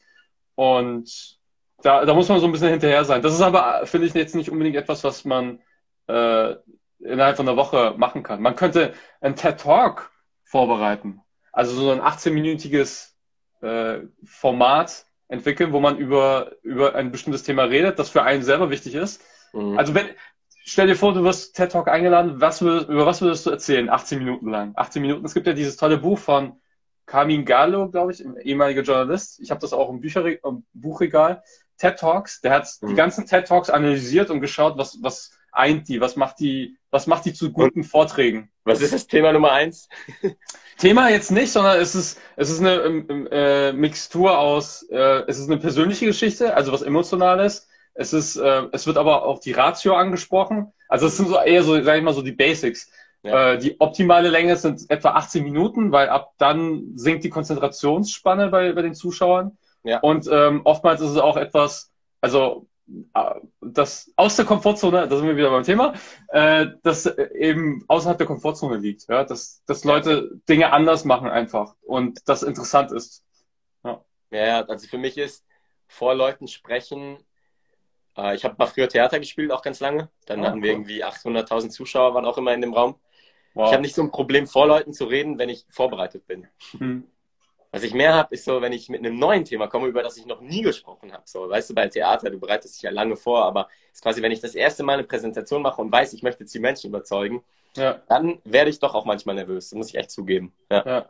Und 0.54 1.38
da, 1.82 2.04
da 2.04 2.14
muss 2.14 2.28
man 2.28 2.40
so 2.40 2.46
ein 2.46 2.52
bisschen 2.52 2.70
hinterher 2.70 3.04
sein. 3.04 3.22
Das 3.22 3.34
ist 3.34 3.40
aber, 3.40 3.86
finde 3.86 4.06
ich, 4.06 4.14
jetzt 4.14 4.34
nicht 4.34 4.50
unbedingt 4.50 4.76
etwas, 4.76 5.04
was 5.04 5.24
man 5.24 5.60
äh, 6.06 6.54
innerhalb 7.02 7.36
von 7.36 7.48
einer 7.48 7.56
Woche 7.56 7.94
machen 7.96 8.22
kann. 8.22 8.40
Man 8.40 8.56
könnte 8.56 8.94
einen 9.20 9.36
TED 9.36 9.60
Talk 9.60 10.10
vorbereiten. 10.44 11.20
Also 11.52 11.74
so 11.74 11.90
ein 11.90 12.00
18-minütiges 12.00 13.12
äh, 13.60 14.00
Format 14.24 15.06
entwickeln, 15.28 15.72
wo 15.72 15.80
man 15.80 15.96
über, 15.98 16.52
über 16.62 16.94
ein 16.94 17.10
bestimmtes 17.10 17.42
Thema 17.42 17.64
redet, 17.64 17.98
das 17.98 18.10
für 18.10 18.22
einen 18.22 18.42
selber 18.42 18.70
wichtig 18.70 18.94
ist. 18.94 19.22
Mhm. 19.52 19.78
Also 19.78 19.94
wenn, 19.94 20.06
stell 20.64 20.86
dir 20.86 20.96
vor, 20.96 21.14
du 21.14 21.24
wirst 21.24 21.56
TED 21.56 21.72
Talk 21.72 21.88
eingeladen, 21.88 22.40
was 22.40 22.62
würdest, 22.62 22.88
über 22.88 23.06
was 23.06 23.20
würdest 23.22 23.46
du 23.46 23.50
erzählen? 23.50 23.88
18 23.88 24.18
Minuten 24.18 24.50
lang. 24.50 24.72
18 24.76 25.02
Minuten. 25.02 25.24
Es 25.24 25.34
gibt 25.34 25.46
ja 25.46 25.52
dieses 25.52 25.76
tolle 25.76 25.98
Buch 25.98 26.18
von 26.18 26.60
Carmin 27.06 27.44
Gallo, 27.44 27.90
glaube 27.90 28.12
ich, 28.12 28.24
ehemaliger 28.44 28.82
Journalist. 28.82 29.40
Ich 29.40 29.50
habe 29.50 29.60
das 29.60 29.72
auch 29.72 29.90
im, 29.90 30.00
Bücherre 30.00 30.32
im 30.32 30.64
Buchregal. 30.72 31.42
TED 31.78 31.98
Talks. 31.98 32.40
Der 32.42 32.52
hat 32.52 32.68
die 32.80 32.86
Mhm. 32.86 32.96
ganzen 32.96 33.26
TED 33.26 33.46
Talks 33.48 33.70
analysiert 33.70 34.30
und 34.30 34.40
geschaut, 34.40 34.78
was, 34.78 34.98
was 35.02 35.36
eint 35.52 35.88
die, 35.88 36.00
was 36.00 36.16
macht 36.16 36.40
die, 36.40 36.76
was 36.90 37.06
macht 37.06 37.24
die 37.24 37.32
zu 37.32 37.52
guten 37.52 37.84
Vorträgen. 37.84 38.50
Was 38.64 38.80
ist 38.80 38.92
das 38.92 39.06
Thema 39.06 39.32
Nummer 39.32 39.52
eins? 39.52 39.88
Thema 40.78 41.10
jetzt 41.10 41.30
nicht, 41.30 41.52
sondern 41.52 41.80
es 41.80 41.94
ist, 41.94 42.20
es 42.36 42.50
ist 42.50 42.60
eine 42.60 42.74
ähm, 42.82 43.06
ähm, 43.08 43.28
äh, 43.30 43.72
Mixtur 43.72 44.38
aus, 44.38 44.82
äh, 44.90 45.22
es 45.26 45.38
ist 45.38 45.50
eine 45.50 45.60
persönliche 45.60 46.06
Geschichte, 46.06 46.54
also 46.56 46.72
was 46.72 46.82
Emotionales. 46.82 47.68
Es 47.94 48.12
ist, 48.12 48.36
äh, 48.36 48.62
es 48.72 48.86
wird 48.86 48.96
aber 48.96 49.24
auch 49.24 49.38
die 49.38 49.52
Ratio 49.52 49.94
angesprochen. 49.94 50.72
Also 50.88 51.06
es 51.06 51.16
sind 51.16 51.28
so 51.28 51.38
eher 51.38 51.62
so, 51.62 51.80
sag 51.82 51.98
ich 51.98 52.02
mal, 52.02 52.14
so 52.14 52.22
die 52.22 52.32
Basics. 52.32 52.90
Ja. 53.22 53.52
Äh, 53.52 53.58
die 53.58 53.80
optimale 53.80 54.30
Länge 54.30 54.56
sind 54.56 54.88
etwa 54.88 55.10
18 55.10 55.44
Minuten, 55.44 55.92
weil 55.92 56.08
ab 56.08 56.32
dann 56.38 56.92
sinkt 56.96 57.24
die 57.24 57.30
Konzentrationsspanne 57.30 58.48
bei, 58.48 58.72
bei 58.72 58.82
den 58.82 58.94
Zuschauern. 58.94 59.58
Ja. 59.84 60.00
Und 60.00 60.28
ähm, 60.30 60.62
oftmals 60.64 61.00
ist 61.00 61.10
es 61.10 61.18
auch 61.18 61.36
etwas, 61.36 61.92
also 62.20 62.66
das 63.60 64.12
aus 64.16 64.36
der 64.36 64.44
Komfortzone, 64.44 65.08
da 65.08 65.16
sind 65.16 65.26
wir 65.26 65.36
wieder 65.36 65.50
beim 65.50 65.62
Thema, 65.62 65.94
äh, 66.28 66.66
das 66.82 67.06
eben 67.06 67.84
außerhalb 67.88 68.18
der 68.18 68.26
Komfortzone 68.26 68.76
liegt, 68.76 69.08
ja, 69.08 69.24
dass, 69.24 69.62
dass 69.66 69.84
Leute 69.84 70.30
Dinge 70.48 70.72
anders 70.72 71.04
machen 71.04 71.28
einfach 71.28 71.74
und 71.82 72.20
das 72.28 72.42
interessant 72.42 72.92
ist. 72.92 73.24
Ja, 73.84 74.04
ja, 74.30 74.64
also 74.64 74.86
für 74.88 74.98
mich 74.98 75.16
ist 75.16 75.44
vor 75.86 76.14
Leuten 76.14 76.48
sprechen. 76.48 77.18
Äh, 78.16 78.34
ich 78.34 78.44
habe 78.44 78.56
mal 78.58 78.66
früher 78.66 78.88
Theater 78.88 79.18
gespielt, 79.18 79.52
auch 79.52 79.62
ganz 79.62 79.80
lange. 79.80 80.10
Dann 80.26 80.42
Ah, 80.42 80.48
hatten 80.48 80.62
wir 80.62 80.70
cool. 80.70 80.78
irgendwie 80.80 81.04
800.000 81.04 81.70
Zuschauer, 81.70 82.14
waren 82.14 82.24
auch 82.24 82.38
immer 82.38 82.52
in 82.52 82.60
dem 82.62 82.74
Raum. 82.74 82.96
Wow. 83.54 83.66
Ich 83.66 83.72
habe 83.72 83.82
nicht 83.82 83.94
so 83.94 84.02
ein 84.02 84.10
Problem, 84.10 84.46
vor 84.46 84.66
Leuten 84.66 84.92
zu 84.92 85.04
reden, 85.04 85.38
wenn 85.38 85.50
ich 85.50 85.66
vorbereitet 85.68 86.26
bin. 86.26 86.48
Hm. 86.78 87.04
Was 87.72 87.82
ich 87.82 87.94
mehr 87.94 88.14
habe, 88.14 88.34
ist 88.34 88.44
so, 88.44 88.60
wenn 88.60 88.72
ich 88.72 88.88
mit 88.90 89.00
einem 89.00 89.18
neuen 89.18 89.44
Thema 89.46 89.66
komme, 89.66 89.88
über 89.88 90.02
das 90.02 90.18
ich 90.18 90.26
noch 90.26 90.42
nie 90.42 90.60
gesprochen 90.62 91.12
habe. 91.12 91.22
So, 91.26 91.48
weißt 91.48 91.70
du, 91.70 91.74
bei 91.74 91.88
Theater, 91.88 92.28
du 92.30 92.38
bereitest 92.38 92.76
dich 92.76 92.82
ja 92.82 92.90
lange 92.90 93.16
vor, 93.16 93.44
aber 93.44 93.68
es 93.90 93.98
ist 93.98 94.02
quasi, 94.02 94.20
wenn 94.22 94.30
ich 94.32 94.40
das 94.40 94.54
erste 94.54 94.82
Mal 94.82 94.94
eine 94.94 95.04
Präsentation 95.04 95.62
mache 95.62 95.80
und 95.80 95.90
weiß, 95.90 96.12
ich 96.12 96.22
möchte 96.22 96.42
jetzt 96.44 96.54
die 96.54 96.60
Menschen 96.60 96.88
überzeugen, 96.90 97.42
Ja, 97.76 98.02
dann 98.08 98.38
werde 98.44 98.68
ich 98.70 98.78
doch 98.78 98.94
auch 98.94 99.06
manchmal 99.06 99.34
nervös. 99.36 99.70
Das 99.70 99.76
muss 99.76 99.88
ich 99.88 99.94
echt 99.96 100.10
zugeben. 100.10 100.52
Ja, 100.70 100.84
ja. 100.84 101.06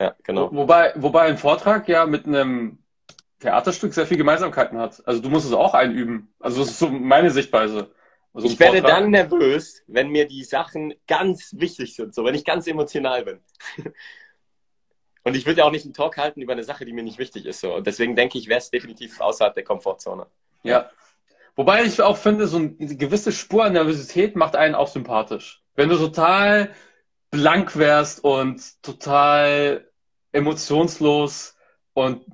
ja 0.00 0.16
genau. 0.22 0.50
Wo- 0.52 0.58
Wobei, 0.58 0.92
wobei 0.96 1.22
ein 1.22 1.36
Vortrag 1.38 1.88
ja 1.88 2.06
mit 2.06 2.26
einem 2.26 2.78
Theaterstück 3.40 3.92
sehr 3.92 4.06
viel 4.06 4.16
Gemeinsamkeiten 4.16 4.78
hat. 4.78 5.02
Also 5.06 5.20
du 5.20 5.28
musst 5.28 5.46
es 5.46 5.52
auch 5.52 5.74
einüben. 5.74 6.32
Also 6.38 6.60
das 6.60 6.70
ist 6.70 6.78
so 6.78 6.88
meine 6.88 7.30
Sichtweise. 7.30 7.90
Also 8.32 8.48
Ich 8.48 8.58
werde 8.60 8.82
dann 8.82 9.10
nervös, 9.10 9.82
wenn 9.86 10.08
mir 10.08 10.26
die 10.26 10.44
Sachen 10.44 10.94
ganz 11.06 11.54
wichtig 11.58 11.94
sind, 11.94 12.14
so 12.14 12.24
wenn 12.24 12.34
ich 12.34 12.44
ganz 12.44 12.66
emotional 12.66 13.24
bin. 13.24 13.40
Und 15.24 15.34
ich 15.34 15.46
würde 15.46 15.60
ja 15.60 15.64
auch 15.64 15.70
nicht 15.70 15.84
einen 15.84 15.94
Talk 15.94 16.18
halten 16.18 16.40
über 16.42 16.52
eine 16.52 16.64
Sache, 16.64 16.84
die 16.84 16.92
mir 16.92 17.02
nicht 17.02 17.18
wichtig 17.18 17.46
ist. 17.46 17.60
So. 17.60 17.74
Und 17.74 17.86
deswegen 17.86 18.14
denke 18.14 18.38
ich, 18.38 18.48
wäre 18.48 18.58
es 18.58 18.70
definitiv 18.70 19.20
außerhalb 19.20 19.54
der 19.54 19.64
Komfortzone. 19.64 20.26
Ja. 20.62 20.90
Wobei 21.56 21.84
ich 21.84 22.02
auch 22.02 22.16
finde, 22.16 22.46
so 22.46 22.58
eine 22.58 22.96
gewisse 22.96 23.32
Spur 23.32 23.64
an 23.64 23.72
Nervosität 23.72 24.36
macht 24.36 24.54
einen 24.56 24.74
auch 24.74 24.88
sympathisch. 24.88 25.62
Wenn 25.76 25.88
du 25.88 25.96
total 25.96 26.70
blank 27.30 27.76
wärst 27.76 28.22
und 28.22 28.60
total 28.82 29.88
emotionslos 30.32 31.56
und 31.94 32.26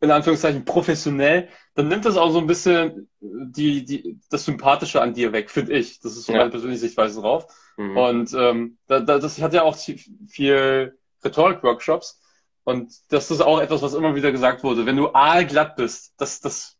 in 0.00 0.10
Anführungszeichen 0.10 0.64
professionell, 0.64 1.48
dann 1.74 1.88
nimmt 1.88 2.04
das 2.04 2.16
auch 2.16 2.30
so 2.30 2.38
ein 2.38 2.46
bisschen 2.46 3.08
die, 3.20 3.84
die, 3.84 4.18
das 4.30 4.44
Sympathische 4.44 5.00
an 5.00 5.14
dir 5.14 5.32
weg, 5.32 5.48
finde 5.50 5.74
ich. 5.74 6.00
Das 6.00 6.16
ist 6.16 6.24
so 6.24 6.32
Ja. 6.32 6.38
meine 6.38 6.50
persönliche 6.50 6.80
Sichtweise 6.80 7.20
drauf. 7.20 7.46
Mhm. 7.76 7.96
Und 7.96 8.34
ähm, 8.34 8.78
da, 8.88 9.00
da, 9.00 9.18
das 9.18 9.38
ich 9.38 9.44
hatte 9.44 9.56
ja 9.56 9.62
auch 9.62 9.76
viel 9.76 10.98
Rhetorik-Workshops 11.24 12.20
und 12.64 12.92
das 13.08 13.30
ist 13.30 13.40
auch 13.40 13.60
etwas, 13.60 13.82
was 13.82 13.94
immer 13.94 14.14
wieder 14.14 14.32
gesagt 14.32 14.62
wurde. 14.62 14.86
Wenn 14.86 14.96
du 14.96 15.12
aalglatt 15.12 15.76
bist, 15.76 16.14
das, 16.18 16.40
das, 16.40 16.76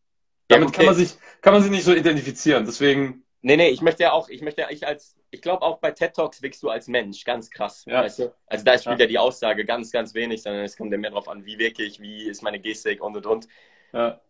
Ja, 0.51 0.57
damit 0.57 0.69
okay. 0.69 0.79
kann 0.79 0.87
man 0.87 0.95
sich, 0.95 1.17
kann 1.41 1.53
man 1.53 1.63
sich 1.63 1.71
nicht 1.71 1.85
so 1.85 1.93
identifizieren. 1.95 2.65
Deswegen, 2.65 3.25
Nee, 3.45 3.57
nee, 3.57 3.69
ich 3.71 3.83
möchte 3.83 4.05
ja 4.05 4.13
auch, 4.13 4.29
ich 4.29 4.41
möchte 4.41 4.61
ja, 4.63 4.71
ich 4.71 4.87
als, 4.87 5.17
ich 5.33 5.43
glaube 5.43 5.63
auch 5.63 5.79
bei 5.79 5.91
TED 5.91 6.15
Talks 6.15 6.43
wirkst 6.43 6.63
du 6.63 6.71
als 6.71 6.87
Mensch 6.87 7.25
ganz 7.25 7.51
krass. 7.51 7.85
Ja. 7.87 8.03
Weißt 8.03 8.21
du? 8.21 8.33
Also 8.47 8.65
da 8.65 8.79
spielt 8.79 9.01
Ja. 9.01 9.05
ja. 9.05 9.09
die 9.09 9.19
Aussage 9.19 9.65
ganz, 9.65 9.91
ganz 9.91 10.15
wenig, 10.15 10.43
sondern 10.43 10.63
es 10.63 10.77
kommt 10.77 10.93
ja 10.93 10.99
mehr 10.99 11.11
drauf 11.11 11.29
an, 11.29 11.45
wie 11.45 11.59
wirke 11.59 11.83
ich, 11.83 12.01
wie 12.01 12.29
ist 12.29 12.43
meine 12.43 12.61
Gestik 12.61 13.03
und 13.03 13.17
und 13.17 13.27
und. 13.27 13.49
ja, 13.93 14.21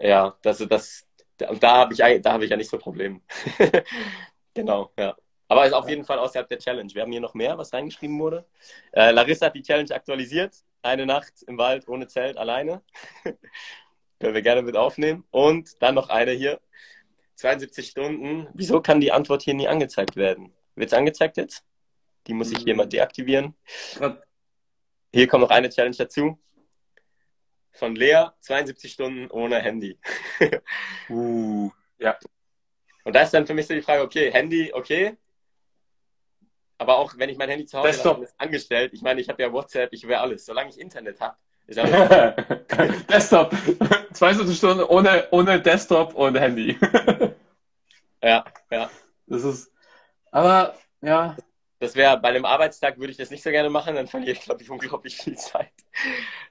Ja, 0.00 0.36
das, 0.40 0.58
das, 0.66 1.06
und 1.46 1.62
da 1.62 1.76
habe 1.76 1.92
ich, 1.92 2.22
da 2.22 2.32
habe 2.32 2.44
ich 2.44 2.50
ja 2.50 2.56
nicht 2.56 2.70
so 2.70 2.78
Probleme. 2.78 3.20
genau, 4.54 4.92
ja. 4.98 5.14
Aber 5.46 5.66
ist 5.66 5.74
auf 5.74 5.88
jeden 5.88 6.04
Fall 6.04 6.18
außerhalb 6.18 6.48
der 6.48 6.58
Challenge. 6.58 6.92
Wir 6.94 7.02
haben 7.02 7.12
hier 7.12 7.20
noch 7.20 7.34
mehr, 7.34 7.58
was 7.58 7.72
reingeschrieben 7.74 8.18
wurde. 8.18 8.46
Äh, 8.92 9.10
Larissa 9.10 9.46
hat 9.46 9.54
die 9.54 9.62
Challenge 9.62 9.94
aktualisiert. 9.94 10.54
Eine 10.84 11.06
Nacht 11.06 11.42
im 11.46 11.56
Wald 11.56 11.88
ohne 11.88 12.06
Zelt 12.08 12.36
alleine. 12.36 12.82
Können 14.20 14.34
wir 14.34 14.42
gerne 14.42 14.60
mit 14.60 14.76
aufnehmen. 14.76 15.24
Und 15.30 15.82
dann 15.82 15.94
noch 15.94 16.10
eine 16.10 16.32
hier. 16.32 16.60
72 17.36 17.88
Stunden. 17.88 18.48
Wieso 18.52 18.82
kann 18.82 19.00
die 19.00 19.10
Antwort 19.10 19.42
hier 19.42 19.54
nie 19.54 19.66
angezeigt 19.66 20.14
werden? 20.14 20.52
Wird 20.74 20.92
es 20.92 20.96
angezeigt 20.96 21.38
jetzt? 21.38 21.64
Die 22.26 22.34
muss 22.34 22.52
ich 22.52 22.58
hier 22.58 22.76
mal 22.76 22.86
deaktivieren. 22.86 23.54
Hier 25.12 25.26
kommt 25.26 25.42
noch 25.42 25.50
eine 25.50 25.70
Challenge 25.70 25.96
dazu. 25.96 26.38
Von 27.72 27.96
Lea, 27.96 28.26
72 28.40 28.92
Stunden 28.92 29.30
ohne 29.30 29.60
Handy. 29.60 29.98
uh, 31.08 31.70
Und 33.04 33.16
da 33.16 33.22
ist 33.22 33.32
dann 33.32 33.46
für 33.46 33.54
mich 33.54 33.66
so 33.66 33.74
die 33.74 33.82
Frage, 33.82 34.02
okay, 34.02 34.30
Handy, 34.30 34.70
okay. 34.72 35.16
Aber 36.78 36.98
auch 36.98 37.14
wenn 37.18 37.28
ich 37.30 37.38
mein 37.38 37.48
Handy 37.48 37.66
zu 37.66 37.78
Hause 37.78 37.98
lasse, 37.98 38.22
ist 38.22 38.34
angestellt. 38.38 38.92
Ich 38.94 39.02
meine, 39.02 39.20
ich 39.20 39.28
habe 39.28 39.42
ja 39.42 39.52
WhatsApp, 39.52 39.92
ich 39.92 40.04
habe 40.04 40.18
alles. 40.18 40.44
Solange 40.46 40.70
ich 40.70 40.78
Internet 40.78 41.20
habe, 41.20 41.36
ist 41.66 41.78
alles. 41.78 42.34
Desktop. 43.08 43.54
72 44.12 44.56
Stunden 44.56 44.84
ohne, 44.84 45.28
ohne 45.30 45.60
Desktop 45.60 46.14
und 46.14 46.36
Handy. 46.36 46.78
ja, 48.22 48.44
ja. 48.70 48.90
Das 49.26 49.44
ist, 49.44 49.72
aber, 50.30 50.74
ja, 51.02 51.36
Das 51.80 51.94
wäre 51.96 52.18
bei 52.20 52.28
einem 52.30 52.44
Arbeitstag 52.46 52.98
würde 52.98 53.10
ich 53.12 53.18
das 53.18 53.30
nicht 53.30 53.42
so 53.42 53.50
gerne 53.50 53.70
machen, 53.70 53.94
dann 53.96 54.06
verliere 54.08 54.32
ich, 54.32 54.40
glaube 54.40 54.62
ich, 54.62 54.70
unglaublich 54.70 55.16
viel 55.16 55.36
Zeit. 55.36 55.72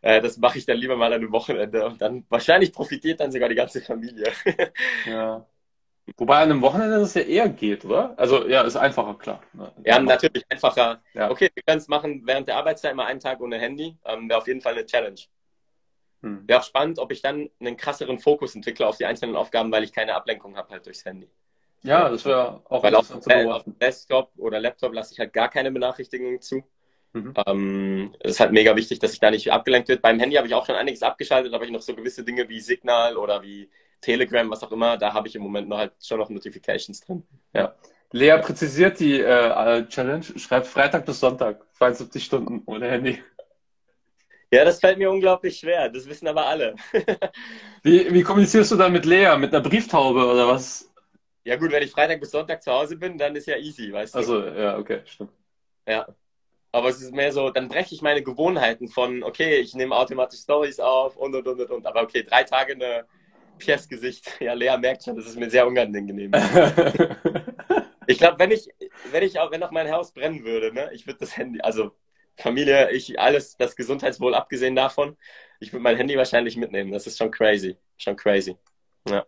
Äh, 0.01 0.21
das 0.21 0.37
mache 0.37 0.57
ich 0.59 0.65
dann 0.65 0.77
lieber 0.77 0.95
mal 0.97 1.07
an 1.07 1.21
einem 1.21 1.31
Wochenende 1.31 1.85
und 1.85 2.01
dann 2.01 2.25
wahrscheinlich 2.29 2.73
profitiert 2.73 3.19
dann 3.19 3.31
sogar 3.31 3.49
die 3.49 3.55
ganze 3.55 3.81
Familie. 3.81 4.31
Ja. 5.05 5.45
Wobei 6.17 6.37
an 6.37 6.51
einem 6.51 6.61
Wochenende 6.61 6.99
das 6.99 7.13
ja 7.13 7.21
eher 7.21 7.49
geht, 7.49 7.85
oder? 7.85 8.13
Also 8.17 8.47
ja, 8.47 8.61
ist 8.61 8.75
einfacher, 8.75 9.15
klar. 9.15 9.41
Ja, 9.85 9.99
natürlich 9.99 10.43
einfacher. 10.49 11.01
Ja. 11.13 11.31
Okay, 11.31 11.49
wir 11.53 11.63
können 11.63 11.77
es 11.77 11.87
machen 11.87 12.23
während 12.25 12.47
der 12.47 12.57
Arbeitszeit 12.57 12.95
mal 12.95 13.05
einen 13.05 13.21
Tag 13.21 13.39
ohne 13.39 13.57
Handy. 13.57 13.97
Ähm, 14.05 14.27
Wäre 14.27 14.39
auf 14.39 14.47
jeden 14.47 14.61
Fall 14.61 14.73
eine 14.73 14.85
Challenge. 14.85 15.19
Hm. 16.21 16.43
Wäre 16.45 16.59
auch 16.59 16.63
spannend, 16.63 16.99
ob 16.99 17.11
ich 17.11 17.21
dann 17.21 17.49
einen 17.59 17.77
krasseren 17.77 18.19
Fokus 18.19 18.53
entwickle 18.55 18.85
auf 18.85 18.97
die 18.97 19.05
einzelnen 19.05 19.35
Aufgaben, 19.35 19.71
weil 19.71 19.83
ich 19.83 19.93
keine 19.93 20.15
Ablenkung 20.15 20.57
habe 20.57 20.69
halt 20.69 20.85
durchs 20.85 21.05
Handy. 21.05 21.29
Ja, 21.83 22.09
das 22.09 22.25
wäre 22.25 22.61
auch 22.69 22.83
Weil 22.83 22.95
auf, 22.95 23.11
auf 23.11 23.63
dem 23.63 23.77
Desktop 23.77 24.31
oder 24.37 24.59
Laptop 24.59 24.93
lasse 24.93 25.13
ich 25.13 25.19
halt 25.19 25.33
gar 25.33 25.49
keine 25.49 25.71
Benachrichtigungen 25.71 26.41
zu. 26.41 26.63
Mhm. 27.13 27.33
Ähm, 27.45 28.15
es 28.19 28.31
ist 28.31 28.39
halt 28.39 28.51
mega 28.51 28.75
wichtig, 28.75 28.99
dass 28.99 29.13
ich 29.13 29.19
da 29.19 29.29
nicht 29.29 29.51
abgelenkt 29.51 29.87
wird. 29.87 30.01
Beim 30.01 30.19
Handy 30.19 30.35
habe 30.35 30.47
ich 30.47 30.53
auch 30.53 30.65
schon 30.65 30.75
einiges 30.75 31.03
abgeschaltet, 31.03 31.53
aber 31.53 31.65
ich 31.65 31.71
noch 31.71 31.81
so 31.81 31.95
gewisse 31.95 32.23
Dinge 32.23 32.49
wie 32.49 32.59
Signal 32.59 33.17
oder 33.17 33.43
wie 33.43 33.69
Telegram, 34.03 34.49
was 34.49 34.63
auch 34.63 34.71
immer, 34.71 34.97
da 34.97 35.13
habe 35.13 35.27
ich 35.27 35.35
im 35.35 35.41
Moment 35.41 35.67
noch 35.67 35.77
halt 35.77 35.93
schon 36.03 36.19
noch 36.19 36.29
Notifications 36.29 37.01
drin. 37.01 37.23
Ja. 37.53 37.75
Lea 38.11 38.37
präzisiert 38.41 38.99
die 38.99 39.19
äh, 39.19 39.87
Challenge, 39.87 40.23
schreibt 40.37 40.67
Freitag 40.67 41.05
bis 41.05 41.19
Sonntag, 41.19 41.65
72 41.73 42.23
Stunden 42.23 42.61
ohne 42.67 42.89
Handy. 42.89 43.23
Ja, 44.51 44.63
das 44.63 44.79
fällt 44.79 44.99
mir 44.99 45.09
unglaublich 45.09 45.57
schwer. 45.57 45.89
Das 45.89 46.07
wissen 46.07 46.27
aber 46.27 46.45
alle. 46.45 46.75
Wie, 47.81 48.13
wie 48.13 48.21
kommunizierst 48.21 48.71
du 48.71 48.75
dann 48.75 48.93
mit 48.93 49.03
Lea? 49.03 49.35
Mit 49.35 49.53
einer 49.53 49.63
Brieftaube 49.63 50.25
oder 50.25 50.47
was? 50.47 50.93
Ja 51.43 51.55
gut, 51.55 51.71
wenn 51.71 51.81
ich 51.81 51.91
Freitag 51.91 52.19
bis 52.19 52.31
Sonntag 52.31 52.61
zu 52.61 52.71
Hause 52.71 52.95
bin, 52.95 53.17
dann 53.17 53.35
ist 53.35 53.47
ja 53.47 53.57
easy, 53.57 53.91
weißt 53.91 54.13
du. 54.13 54.19
Also, 54.19 54.45
ja, 54.45 54.77
okay, 54.77 55.01
stimmt. 55.05 55.31
Ja. 55.87 56.07
Aber 56.71 56.89
es 56.89 57.01
ist 57.01 57.13
mehr 57.13 57.31
so, 57.31 57.49
dann 57.49 57.67
breche 57.67 57.95
ich 57.95 58.01
meine 58.01 58.23
Gewohnheiten 58.23 58.87
von, 58.87 59.23
okay, 59.23 59.57
ich 59.57 59.73
nehme 59.73 59.95
automatisch 59.95 60.39
Stories 60.41 60.79
auf 60.79 61.17
und 61.17 61.35
und 61.35 61.47
und 61.47 61.59
und 61.59 61.71
und. 61.71 61.85
Aber 61.85 62.03
okay, 62.03 62.23
drei 62.23 62.43
Tage 62.43 62.73
eine 62.73 63.05
Piers-Gesicht. 63.57 64.29
Ja, 64.39 64.53
Lea 64.53 64.77
merkt 64.77 65.03
schon, 65.03 65.15
das 65.15 65.25
ist 65.27 65.37
mir 65.37 65.49
sehr 65.49 65.67
unangenehm. 65.67 66.31
Ich 68.05 68.17
glaube, 68.17 68.37
wenn 68.39 68.51
ich, 68.51 68.67
wenn 69.11 69.23
ich 69.23 69.39
auch, 69.39 69.49
wenn 69.51 69.63
auch 69.63 69.71
mein 69.71 69.89
Haus 69.89 70.11
brennen 70.11 70.43
würde, 70.43 70.73
ne, 70.73 70.89
ich 70.91 71.07
würde 71.07 71.19
das 71.19 71.37
Handy, 71.37 71.61
also 71.61 71.91
Familie, 72.35 72.91
ich, 72.91 73.17
alles, 73.17 73.55
das 73.55 73.77
Gesundheitswohl 73.77 74.35
abgesehen 74.35 74.75
davon, 74.75 75.15
ich 75.61 75.71
würde 75.71 75.83
mein 75.83 75.95
Handy 75.95 76.17
wahrscheinlich 76.17 76.57
mitnehmen. 76.57 76.91
Das 76.91 77.07
ist 77.07 77.17
schon 77.17 77.31
crazy. 77.31 77.77
Schon 77.97 78.17
crazy. 78.17 78.57
Ja. 79.07 79.25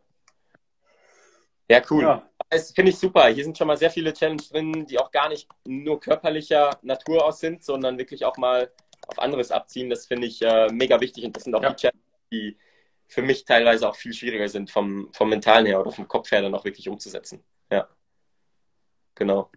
Ja, 1.70 1.82
cool. 1.90 2.04
Ja. 2.04 2.30
Das 2.50 2.72
finde 2.72 2.92
ich 2.92 2.98
super. 2.98 3.28
Hier 3.30 3.44
sind 3.44 3.58
schon 3.58 3.68
mal 3.68 3.78
sehr 3.78 3.90
viele 3.90 4.14
Challenges 4.14 4.50
drin, 4.50 4.86
die 4.86 5.00
auch 5.00 5.12
gar 5.12 5.30
nicht 5.30 5.48
nur 5.66 6.00
körperlicher 6.00 6.78
Natur 6.82 7.26
aus 7.26 7.40
sind, 7.40 7.64
sondern 7.64 7.98
wirklich 7.98 8.26
auch 8.26 8.38
mal 8.38 8.72
auf 9.08 9.20
anderes 9.20 9.52
abziehen. 9.52 9.90
Das 9.90 10.06
finde 10.06 10.28
ich 10.28 10.42
äh, 10.42 10.68
mega 10.72 11.00
wichtig 11.00 11.24
und 11.26 11.36
das 11.36 11.44
sind 11.44 11.56
auch 11.56 11.64
Ja. 11.64 11.70
die 11.70 11.76
Challenges, 11.76 12.04
die 12.32 12.58
für 13.08 13.22
mich 13.22 13.46
teilweise 13.46 13.88
auch 13.88 13.96
viel 13.96 14.14
schwieriger 14.14 14.50
sind, 14.50 14.72
vom, 14.72 15.12
vom 15.14 15.30
Mentalen 15.30 15.66
her 15.66 15.80
oder 15.80 15.92
vom 15.92 16.08
Kopf 16.08 16.32
her 16.32 16.42
dann 16.42 16.56
auch 16.56 16.66
wirklich 16.66 16.90
umzusetzen. 16.90 17.44
Ja. 17.72 17.88
Genau. 19.16 19.52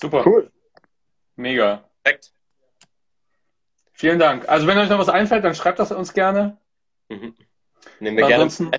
Super, 0.00 0.22
Cool. 0.26 0.50
mega. 1.36 1.88
Perfekt. 2.02 2.32
Vielen 3.92 4.18
Dank. 4.18 4.48
Also, 4.48 4.66
wenn 4.66 4.76
euch 4.76 4.90
noch 4.90 4.98
was 4.98 5.08
einfällt, 5.08 5.44
dann 5.44 5.54
schreibt 5.54 5.78
das 5.78 5.92
uns 5.92 6.12
gerne. 6.12 6.58
Mhm. 7.08 7.34
Nehmen 8.00 8.16
wir 8.16 8.26
gerne. 8.26 8.44
Ansonsten, 8.44 8.70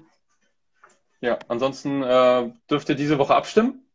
ja, 1.22 1.40
ansonsten 1.48 2.04
äh, 2.04 2.52
dürft 2.70 2.90
ihr 2.90 2.96
diese 2.96 3.18
Woche 3.18 3.34
abstimmen. 3.34 3.88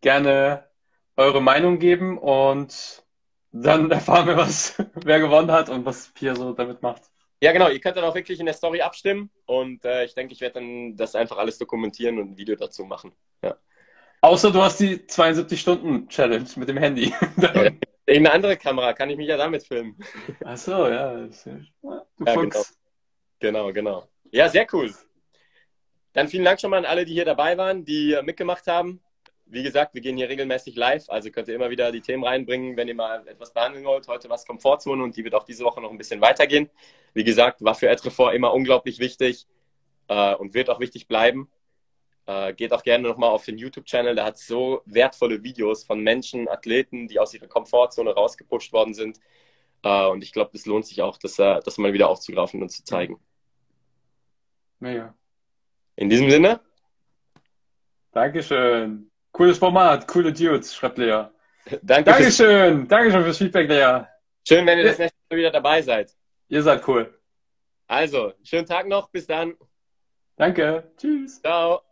Gerne 0.00 0.70
eure 1.16 1.42
Meinung 1.42 1.78
geben 1.78 2.16
und 2.18 3.04
dann 3.52 3.90
erfahren 3.90 4.28
wir, 4.28 4.36
was, 4.36 4.82
wer 4.94 5.18
gewonnen 5.20 5.50
hat 5.50 5.68
und 5.68 5.84
was 5.84 6.08
Pia 6.08 6.34
so 6.34 6.52
damit 6.52 6.82
macht. 6.82 7.09
Ja, 7.42 7.52
genau. 7.52 7.68
Ihr 7.70 7.80
könnt 7.80 7.96
dann 7.96 8.04
auch 8.04 8.14
wirklich 8.14 8.38
in 8.38 8.46
der 8.46 8.54
Story 8.54 8.82
abstimmen 8.82 9.30
und 9.46 9.84
äh, 9.84 10.04
ich 10.04 10.14
denke, 10.14 10.34
ich 10.34 10.40
werde 10.40 10.60
dann 10.60 10.96
das 10.96 11.14
einfach 11.14 11.38
alles 11.38 11.56
dokumentieren 11.58 12.18
und 12.18 12.32
ein 12.32 12.36
Video 12.36 12.54
dazu 12.54 12.84
machen. 12.84 13.12
Ja. 13.42 13.56
Außer 14.20 14.50
du 14.50 14.60
hast 14.60 14.78
die 14.80 14.98
72-Stunden-Challenge 14.98 16.48
mit 16.56 16.68
dem 16.68 16.76
Handy. 16.76 17.14
Irgendeine 18.06 18.32
andere 18.32 18.56
Kamera 18.56 18.92
kann 18.92 19.08
ich 19.08 19.16
mich 19.16 19.28
ja 19.28 19.36
damit 19.36 19.64
filmen. 19.64 19.96
Ach 20.44 20.56
so, 20.56 20.88
ja. 20.88 21.14
Du 21.14 21.30
Ja, 21.82 22.32
Fuchs. 22.34 22.76
Genau, 23.38 23.72
genau. 23.72 24.06
Ja, 24.30 24.48
sehr 24.48 24.66
cool. 24.72 24.92
Dann 26.12 26.28
vielen 26.28 26.44
Dank 26.44 26.60
schon 26.60 26.70
mal 26.70 26.78
an 26.78 26.84
alle, 26.84 27.04
die 27.04 27.14
hier 27.14 27.24
dabei 27.24 27.56
waren, 27.56 27.84
die 27.84 28.12
äh, 28.12 28.22
mitgemacht 28.22 28.66
haben. 28.66 29.00
Wie 29.52 29.64
gesagt, 29.64 29.94
wir 29.94 30.00
gehen 30.00 30.16
hier 30.16 30.28
regelmäßig 30.28 30.76
live, 30.76 31.08
also 31.08 31.30
könnt 31.30 31.48
ihr 31.48 31.56
immer 31.56 31.70
wieder 31.70 31.90
die 31.90 32.00
Themen 32.00 32.22
reinbringen, 32.22 32.76
wenn 32.76 32.86
ihr 32.86 32.94
mal 32.94 33.26
etwas 33.26 33.52
behandeln 33.52 33.84
wollt. 33.84 34.06
Heute 34.06 34.30
was 34.30 34.46
Komfortzone 34.46 35.02
und 35.02 35.16
die 35.16 35.24
wird 35.24 35.34
auch 35.34 35.42
diese 35.42 35.64
Woche 35.64 35.80
noch 35.80 35.90
ein 35.90 35.98
bisschen 35.98 36.20
weitergehen. 36.20 36.70
Wie 37.14 37.24
gesagt, 37.24 37.62
war 37.62 37.74
für 37.74 37.88
Etrefort 37.88 38.32
immer 38.32 38.54
unglaublich 38.54 39.00
wichtig 39.00 39.48
äh, 40.06 40.34
und 40.36 40.54
wird 40.54 40.70
auch 40.70 40.78
wichtig 40.78 41.08
bleiben. 41.08 41.50
Äh, 42.26 42.54
geht 42.54 42.72
auch 42.72 42.84
gerne 42.84 43.08
nochmal 43.08 43.30
auf 43.30 43.44
den 43.44 43.58
YouTube-Channel, 43.58 44.14
da 44.14 44.24
hat 44.24 44.36
es 44.36 44.46
so 44.46 44.82
wertvolle 44.84 45.42
Videos 45.42 45.82
von 45.82 46.00
Menschen, 46.00 46.48
Athleten, 46.48 47.08
die 47.08 47.18
aus 47.18 47.34
ihrer 47.34 47.48
Komfortzone 47.48 48.12
rausgepusht 48.12 48.72
worden 48.72 48.94
sind. 48.94 49.18
Äh, 49.82 50.06
und 50.06 50.22
ich 50.22 50.32
glaube, 50.32 50.50
das 50.52 50.64
lohnt 50.64 50.86
sich 50.86 51.02
auch, 51.02 51.18
das, 51.18 51.40
äh, 51.40 51.58
das 51.64 51.76
mal 51.76 51.92
wieder 51.92 52.08
aufzugreifen 52.08 52.62
und 52.62 52.68
zu 52.68 52.84
zeigen. 52.84 53.18
Mega. 54.78 55.12
In 55.96 56.08
diesem 56.08 56.30
Sinne, 56.30 56.60
Dankeschön. 58.12 59.09
Cooles 59.32 59.58
Format, 59.58 60.06
coole 60.08 60.32
Dudes, 60.32 60.74
schreibt 60.74 60.98
Lea. 60.98 61.24
danke. 61.82 62.14
Fürs, 62.14 62.36
Dankeschön. 62.36 62.88
Dankeschön 62.88 63.22
fürs 63.24 63.38
Feedback, 63.38 63.68
Lea. 63.68 64.04
schön, 64.46 64.66
wenn 64.66 64.78
ihr 64.78 64.84
das 64.84 64.98
nächste 64.98 65.18
Mal 65.30 65.36
wieder 65.36 65.50
dabei 65.50 65.82
seid. 65.82 66.12
Ihr 66.48 66.62
seid 66.62 66.86
cool. 66.88 67.16
Also, 67.86 68.32
schönen 68.42 68.66
Tag 68.66 68.86
noch. 68.88 69.08
Bis 69.10 69.26
dann. 69.26 69.54
Danke. 70.36 70.92
Tschüss. 70.96 71.40
Ciao. 71.40 71.82